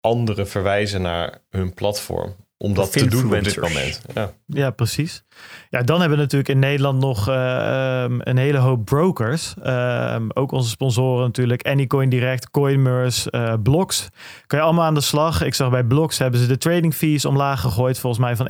[0.00, 2.36] anderen verwijzen naar hun platform.
[2.62, 4.02] Om dat te doen op dit moment.
[4.14, 4.32] Ja.
[4.46, 5.24] ja, precies.
[5.70, 9.54] Ja, dan hebben we natuurlijk in Nederland nog uh, um, een hele hoop brokers.
[9.66, 11.66] Um, ook onze sponsoren natuurlijk.
[11.66, 14.08] Anycoin Direct, Coinmerce, uh, Blocks.
[14.46, 15.42] Kan je allemaal aan de slag.
[15.42, 17.98] Ik zag bij Blocks hebben ze de trading fees omlaag gegooid.
[17.98, 18.48] Volgens mij van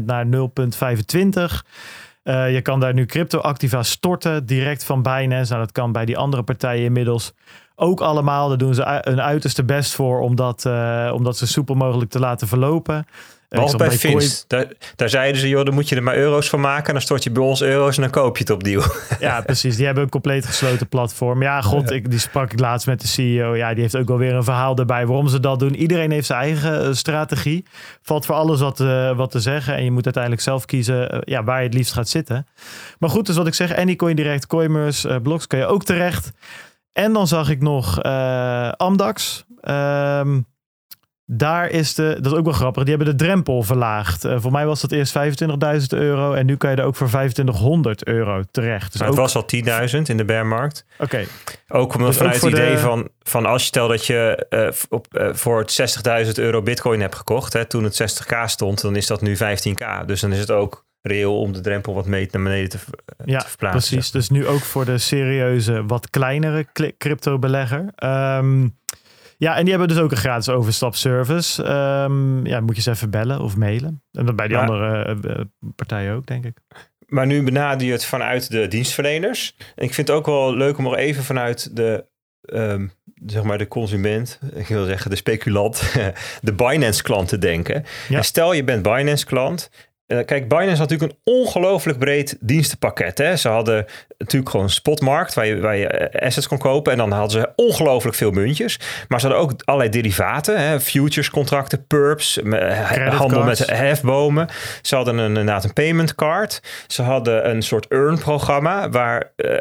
[0.00, 0.30] 1% naar 0,25%.
[2.24, 5.52] Uh, je kan daar nu crypto-activa storten direct van Binance.
[5.52, 7.32] Nou, dat kan bij die andere partijen inmiddels
[7.78, 8.48] ook allemaal.
[8.48, 12.10] Daar doen ze hun uiterste best voor om dat, uh, om dat zo soepel mogelijk
[12.10, 13.06] te laten verlopen.
[13.48, 14.44] Behalve bij, bij Fins.
[14.46, 16.92] Daar, daar zeiden ze, joh, dan moet je er maar euro's van maken.
[16.92, 18.82] Dan stort je bij ons euro's en dan koop je het opnieuw.
[19.20, 19.76] Ja, precies.
[19.76, 21.42] Die hebben een compleet gesloten platform.
[21.42, 23.56] Ja, god, Ik, die sprak ik laatst met de CEO.
[23.56, 25.74] Ja, die heeft ook wel weer een verhaal erbij waarom ze dat doen.
[25.74, 27.64] Iedereen heeft zijn eigen uh, strategie.
[28.02, 29.74] Valt voor alles wat, uh, wat te zeggen.
[29.74, 32.46] En je moet uiteindelijk zelf kiezen uh, ja, waar je het liefst gaat zitten.
[32.98, 36.32] Maar goed, dus wat ik zeg, Anycoin Direct, Coimers, Blocks kan je ook terecht.
[36.98, 38.02] En dan zag ik nog
[38.76, 39.44] Amdax.
[39.60, 40.46] Um,
[41.30, 44.24] daar is de, dat is ook wel grappig, die hebben de drempel verlaagd.
[44.24, 47.06] Uh, voor mij was dat eerst 25.000 euro en nu kan je er ook voor
[47.06, 48.92] 2500 euro terecht.
[48.92, 49.16] Dus het ook...
[49.16, 50.84] was al 10.000 in de bearmarkt.
[50.98, 51.02] Oké.
[51.04, 51.26] Okay.
[51.68, 52.78] Ook omdat dus vanuit het idee de...
[52.78, 57.00] van, van als je stel dat je uh, op, uh, voor het 60.000 euro bitcoin
[57.00, 60.04] hebt gekocht, hè, toen het 60k stond, dan is dat nu 15k.
[60.06, 62.78] Dus dan is het ook reëel om de drempel wat mee naar beneden te,
[63.24, 63.92] ja, te verplaatsen.
[63.92, 64.10] precies.
[64.10, 66.66] Dus nu ook voor de serieuze, wat kleinere
[66.98, 67.92] crypto belegger.
[68.04, 68.76] Um,
[69.38, 71.62] ja, en die hebben dus ook een gratis overstapservice.
[71.62, 74.02] Um, ja, moet je ze even bellen of mailen.
[74.12, 75.44] En dat bij die maar, andere uh,
[75.76, 76.56] partijen ook, denk ik.
[77.06, 79.54] Maar nu benader je het vanuit de dienstverleners.
[79.58, 82.04] En ik vind het ook wel leuk om nog even vanuit de,
[82.52, 82.92] um,
[83.26, 85.92] zeg maar de consument, ik wil zeggen de speculant,
[86.40, 87.84] de Binance klant te denken.
[88.08, 88.16] Ja.
[88.16, 89.70] En stel je bent Binance klant
[90.08, 93.18] kijk, Binance had natuurlijk een ongelooflijk breed dienstenpakket.
[93.18, 93.36] Hè?
[93.36, 93.86] Ze hadden
[94.18, 96.92] natuurlijk gewoon een spotmarkt waar je, waar je assets kon kopen.
[96.92, 98.80] En dan hadden ze ongelooflijk veel muntjes.
[99.08, 100.60] Maar ze hadden ook allerlei derivaten.
[100.60, 100.80] Hè?
[100.80, 102.40] Futures contracten, perps,
[103.10, 104.48] handel met hefbomen.
[104.82, 106.62] Ze hadden een, inderdaad een payment card.
[106.86, 109.32] Ze hadden een soort earn programma waar...
[109.36, 109.56] Uh,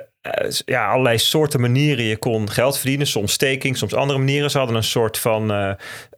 [0.65, 3.07] ja, allerlei soorten manieren je kon geld verdienen.
[3.07, 4.52] Soms staking, soms andere manieren.
[4.52, 5.72] Ze hadden een soort van uh,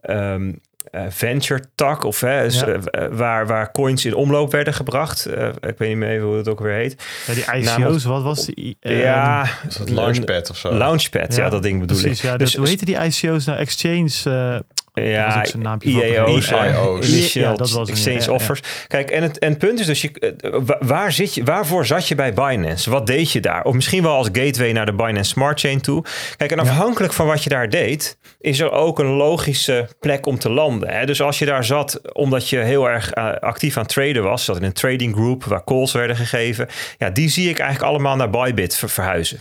[0.09, 0.59] um,
[0.91, 2.67] uh, venture tak of hè, ja.
[2.67, 2.77] uh,
[3.11, 5.27] waar, waar coins in omloop werden gebracht.
[5.27, 7.03] Uh, ik weet niet meer hoe het ook weer heet.
[7.27, 8.77] Ja, die ICO's, Namelijk, wat was die?
[8.79, 10.73] ja, het launchpad of zo.
[10.73, 12.29] Launchpad, ja, ja dat ding bedoel precies, ik.
[12.29, 13.59] Ja, dus, hoe heette die ICO's nou?
[13.59, 14.63] Exchange
[14.93, 15.45] ja,
[15.79, 18.61] IO's, ja, dat was exchange offers.
[18.87, 20.35] Kijk, en het, en het punt is dus, je,
[20.79, 22.89] waar zit je, waarvoor zat je bij Binance?
[22.89, 23.63] Wat deed je daar?
[23.63, 26.03] Of misschien wel als gateway naar de Binance Smart Chain toe.
[26.37, 30.39] Kijk, en afhankelijk van wat je daar deed, is er ook een logische plek om
[30.39, 30.89] te landen.
[30.89, 31.05] Hè?
[31.05, 34.57] Dus als je daar zat omdat je heel erg uh, actief aan traden was, zat
[34.57, 36.67] in een trading group waar calls werden gegeven,
[36.97, 39.39] ja, die zie ik eigenlijk allemaal naar Bybit ver verhuizen.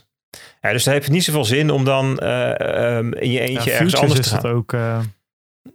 [0.61, 3.71] Ja, dus daar heeft het niet zoveel zin om dan uh, um, in je eentje
[3.71, 4.47] ja, ergens anders te gaan.
[4.47, 4.99] Het ook, uh...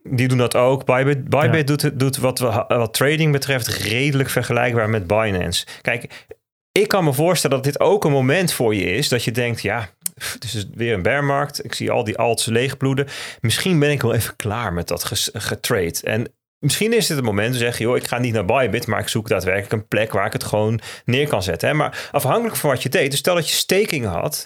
[0.03, 0.85] Die doen dat ook.
[0.85, 1.75] Bybit, Bybit ja.
[1.75, 5.65] doet, doet wat, wat trading betreft redelijk vergelijkbaar met Binance.
[5.81, 6.25] Kijk,
[6.71, 9.61] ik kan me voorstellen dat dit ook een moment voor je is dat je denkt,
[9.61, 11.65] ja, het is weer een bearmarkt.
[11.65, 13.07] Ik zie al die alts leegbloeden.
[13.41, 15.99] Misschien ben ik wel even klaar met dat getrade.
[16.03, 16.33] En
[16.63, 19.07] Misschien is dit het moment te zeggen, joh, ik ga niet naar Bybit, maar ik
[19.07, 21.67] zoek daadwerkelijk een plek waar ik het gewoon neer kan zetten.
[21.67, 21.73] Hè?
[21.73, 24.43] Maar afhankelijk van wat je deed, dus stel dat je staking had,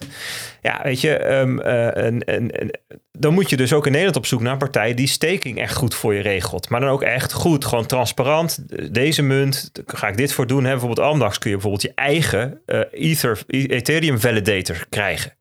[0.61, 2.79] ja, weet je, en, en,
[3.11, 5.75] dan moet je dus ook in Nederland op zoek naar een partij die staking echt
[5.75, 6.69] goed voor je regelt.
[6.69, 8.63] Maar dan ook echt goed, gewoon transparant.
[8.93, 10.63] Deze munt, ga ik dit voor doen.
[10.63, 10.71] Hè?
[10.71, 15.36] Bijvoorbeeld Amdax kun je bijvoorbeeld je eigen uh, Ether, Ethereum validator krijgen.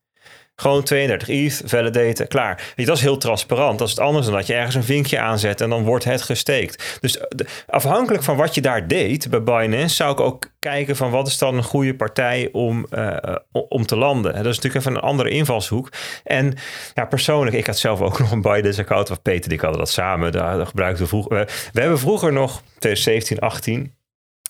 [0.61, 2.73] Gewoon 32 ETH, validaten, klaar.
[2.75, 3.79] Dat is heel transparant.
[3.79, 6.21] Dat is het anders dan dat je ergens een vinkje aanzet en dan wordt het
[6.21, 6.97] gesteekt.
[7.01, 7.19] Dus
[7.67, 11.37] afhankelijk van wat je daar deed bij Binance, zou ik ook kijken van wat is
[11.37, 13.17] dan een goede partij om, uh,
[13.51, 14.33] om te landen.
[14.33, 15.89] Dat is natuurlijk even een andere invalshoek.
[16.23, 16.53] En
[16.93, 19.89] ja, persoonlijk, ik had zelf ook nog een Binance account, of Peter, die hadden dat
[19.89, 20.31] samen.
[20.31, 21.69] Daar gebruikten we vroeger.
[21.73, 23.96] We hebben vroeger nog 2017, 18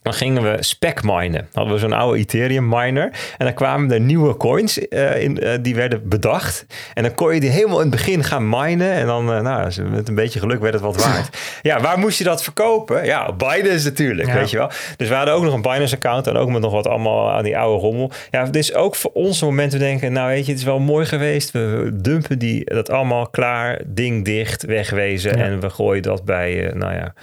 [0.08, 1.48] dan gingen we spec minen.
[1.54, 3.12] Hadden we zo'n oude Ethereum miner.
[3.38, 6.66] En dan kwamen er nieuwe coins uh, in, uh, die werden bedacht.
[6.94, 8.92] En dan kon je die helemaal in het begin gaan minen.
[8.92, 11.38] En dan, uh, nou, met een beetje geluk werd het wat waard.
[11.62, 13.06] ja, waar moest je dat verkopen?
[13.06, 14.34] Ja, Binance natuurlijk, ja.
[14.34, 14.70] weet je wel.
[14.98, 16.28] Dus we hadden ook nog een Binance account.
[16.28, 18.12] En ook met nog wat allemaal aan die oude rommel.
[18.32, 20.14] Ja, dus ook voor ons moment te denken...
[20.14, 21.52] Nou weet je, het is wel mooi geweest.
[21.52, 23.82] We dumpen die, dat allemaal klaar.
[23.86, 25.38] Ding dicht, wegwezen.
[25.38, 25.44] Ja.
[25.44, 27.14] En we gooien dat bij, nou ja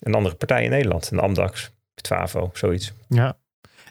[0.00, 1.10] een andere partij in Nederland.
[1.10, 2.92] Een Amdax, Twavo, zoiets.
[3.08, 3.36] Ja.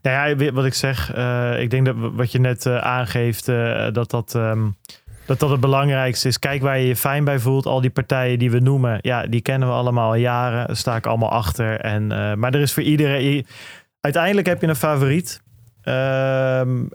[0.02, 3.88] Nou ja, wat ik zeg, uh, ik denk dat wat je net uh, aangeeft, uh,
[3.92, 4.76] dat dat, um,
[5.26, 6.40] dat dat het belangrijkste is.
[6.40, 7.66] Kijk waar je je fijn bij voelt.
[7.66, 10.78] Al die partijen die we noemen, ja, die kennen we allemaal al jaren.
[10.78, 11.80] Sta ik allemaal achter.
[11.80, 12.08] En,
[12.40, 13.46] maar er is voor iedereen,
[14.02, 15.42] uiteindelijk heb je een favoriet.
[15.84, 16.90] Um,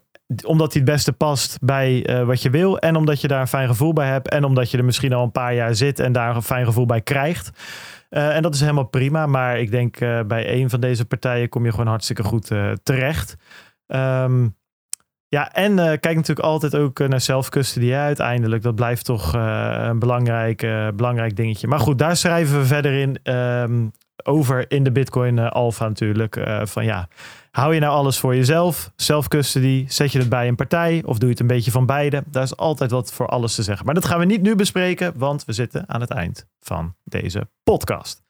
[0.45, 2.79] omdat hij het beste past bij wat je wil.
[2.79, 4.29] En omdat je daar een fijn gevoel bij hebt.
[4.29, 6.87] En omdat je er misschien al een paar jaar zit en daar een fijn gevoel
[6.87, 7.51] bij krijgt.
[8.15, 9.27] Uh, en dat is helemaal prima.
[9.27, 12.51] Maar ik denk uh, bij een van deze partijen kom je gewoon hartstikke goed
[12.83, 13.37] terecht.
[13.87, 14.57] Um,
[15.29, 18.63] ja, en kijk natuurlijk altijd ook naar zelfcustody uiteindelijk.
[18.63, 21.69] Dat blijft toch een belangrijk, belangrijk dingetje.
[21.69, 23.93] Maar goed, daar schrijven we verder in um,
[24.25, 26.41] over in de Bitcoin Alpha natuurlijk.
[26.63, 27.09] van ja,
[27.53, 28.93] Hou je nou alles voor jezelf?
[28.97, 29.85] Self-custody?
[29.89, 31.03] Zet je het bij een partij?
[31.05, 32.23] Of doe je het een beetje van beide?
[32.27, 33.85] Daar is altijd wat voor alles te zeggen.
[33.87, 37.49] Maar dat gaan we niet nu bespreken, want we zitten aan het eind van deze
[37.63, 38.23] podcast.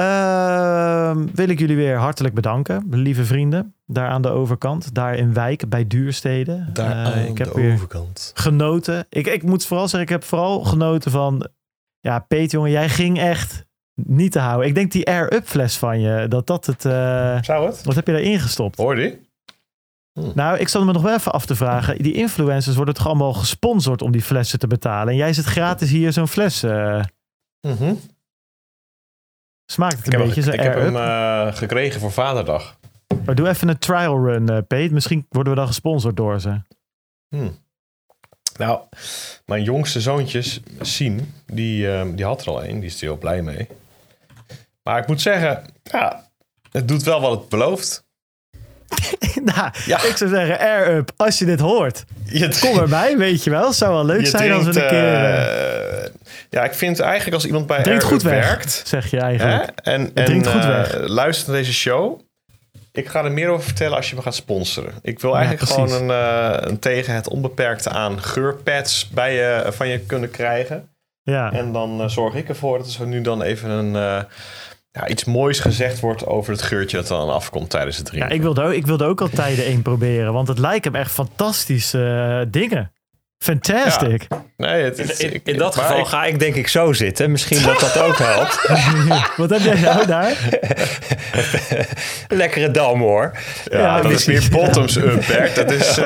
[0.00, 3.74] Uh, wil ik jullie weer hartelijk bedanken, lieve vrienden.
[3.86, 6.70] Daar aan de overkant, daar in Wijk bij Duursteden.
[6.72, 8.30] Daar uh, aan ik heb de overkant.
[8.34, 9.06] Genoten.
[9.08, 11.48] Ik, ik moet vooral zeggen, ik heb vooral genoten van.
[12.00, 13.65] Ja, Peet, jongen, jij ging echt
[13.96, 14.68] niet te houden.
[14.68, 16.84] Ik denk die air-up fles van je, dat dat het...
[16.84, 17.82] Uh, Zou het?
[17.84, 18.76] Wat heb je daarin gestopt?
[18.76, 19.24] Hoor die?
[20.12, 20.30] Hm.
[20.34, 22.02] Nou, ik zat me nog wel even af te vragen.
[22.02, 25.08] Die influencers worden toch allemaal gesponsord om die flessen te betalen.
[25.08, 26.64] En jij zit gratis hier zo'n fles.
[26.64, 27.04] Uh...
[27.60, 28.00] Mm -hmm.
[29.66, 32.78] Smaakt het een beetje zo Ik heb hem uh, gekregen voor Vaderdag.
[33.24, 34.94] Maar doe even een trial run, uh, Pete.
[34.94, 36.60] Misschien worden we dan gesponsord door ze.
[37.28, 37.50] Hm.
[38.56, 38.80] Nou,
[39.46, 42.80] mijn jongste zoontjes, Siem, die, uh, die had er al een.
[42.80, 43.68] Die is er heel blij mee.
[44.86, 46.28] Maar ik moet zeggen, ja,
[46.70, 48.04] het doet wel wat het belooft.
[49.54, 50.02] nou, ja.
[50.02, 52.04] ik zou zeggen, air up, als je dit hoort.
[52.24, 53.72] Je kom erbij, weet je wel.
[53.72, 55.12] Zou wel leuk zijn als we een keer...
[55.12, 56.06] Uh,
[56.50, 58.82] ja, ik vind eigenlijk als iemand bij Air goed werkt...
[58.84, 59.70] zeg je eigenlijk.
[59.74, 59.92] Hè?
[59.92, 62.20] En, en goed uh, luistert naar deze show...
[62.92, 64.94] Ik ga er meer over vertellen als je me gaat sponsoren.
[65.02, 69.88] Ik wil eigenlijk gewoon een, uh, een, tegen het onbeperkte aan geurpads bij je, van
[69.88, 70.88] je kunnen krijgen.
[71.22, 71.52] Ja.
[71.52, 74.26] En dan zorg ik ervoor dat zo nu dan even een,
[74.96, 78.28] ja, iets moois gezegd wordt over het geurtje dat dan afkomt tijdens het drinken.
[78.28, 80.98] Ja, ik wilde, ook, ik wilde ook al tijden één proberen, want het lijken me
[80.98, 82.90] echt fantastische dingen.
[83.38, 84.26] Fantastic.
[84.28, 84.44] Ja.
[84.56, 86.06] Nee, het is, in, in, in dat geval ik...
[86.06, 87.30] ga ik denk ik zo zitten.
[87.30, 88.68] Misschien dat dat ook helpt.
[89.36, 90.32] Wat heb jij nou daar?
[92.28, 93.32] Lekkere dam hoor.
[93.70, 95.24] Ja, ja dat is meer bottoms up.
[95.54, 95.98] Dat is...
[95.98, 96.04] Uh,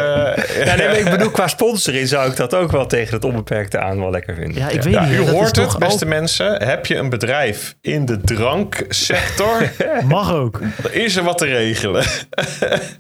[0.65, 3.98] ja, nee, ik bedoel, qua sponsoring zou ik dat ook wel tegen het onbeperkte aan
[3.98, 4.62] wel lekker vinden.
[4.62, 5.11] Ja, ik weet niet.
[5.11, 6.11] U hoort het, beste ook...
[6.11, 6.62] mensen.
[6.62, 9.70] Heb je een bedrijf in de dranksector?
[10.05, 10.61] Mag ook.
[10.82, 12.05] Dan is er wat te regelen.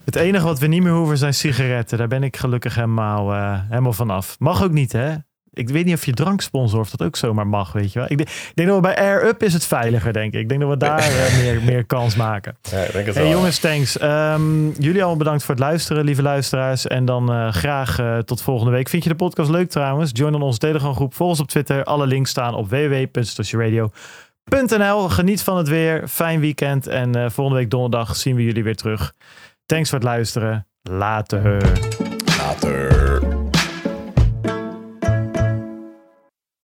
[0.04, 1.98] het enige wat we niet meer hoeven zijn sigaretten.
[1.98, 3.92] Daar ben ik gelukkig helemaal, uh, helemaal
[4.38, 5.14] Mag ook niet, hè?
[5.52, 8.08] Ik weet niet of je dranksponsor of dat ook zomaar mag, weet je wel.
[8.10, 10.40] Ik denk, ik denk dat we bij Air Up is het veiliger, denk ik.
[10.40, 12.56] Ik denk dat we daar uh, meer, meer kans maken.
[12.62, 13.32] Ja, ik denk het hey, wel.
[13.32, 14.02] jongens, thanks.
[14.02, 16.86] Um, jullie allemaal bedankt voor het luisteren, lieve luisteraars.
[16.86, 18.88] En dan uh, graag uh, tot volgende week.
[18.88, 20.10] Vind je de podcast leuk trouwens?
[20.12, 21.14] Join dan onze Telegram groep.
[21.14, 21.84] Volg ons op Twitter.
[21.84, 25.08] Alle links staan op www.statieradio.nl.
[25.08, 26.08] Geniet van het weer.
[26.08, 26.86] Fijn weekend.
[26.86, 29.12] En volgende week donderdag zien we jullie weer terug.
[29.66, 30.66] Thanks voor het luisteren.
[30.82, 31.62] Later.
[32.38, 33.49] Later.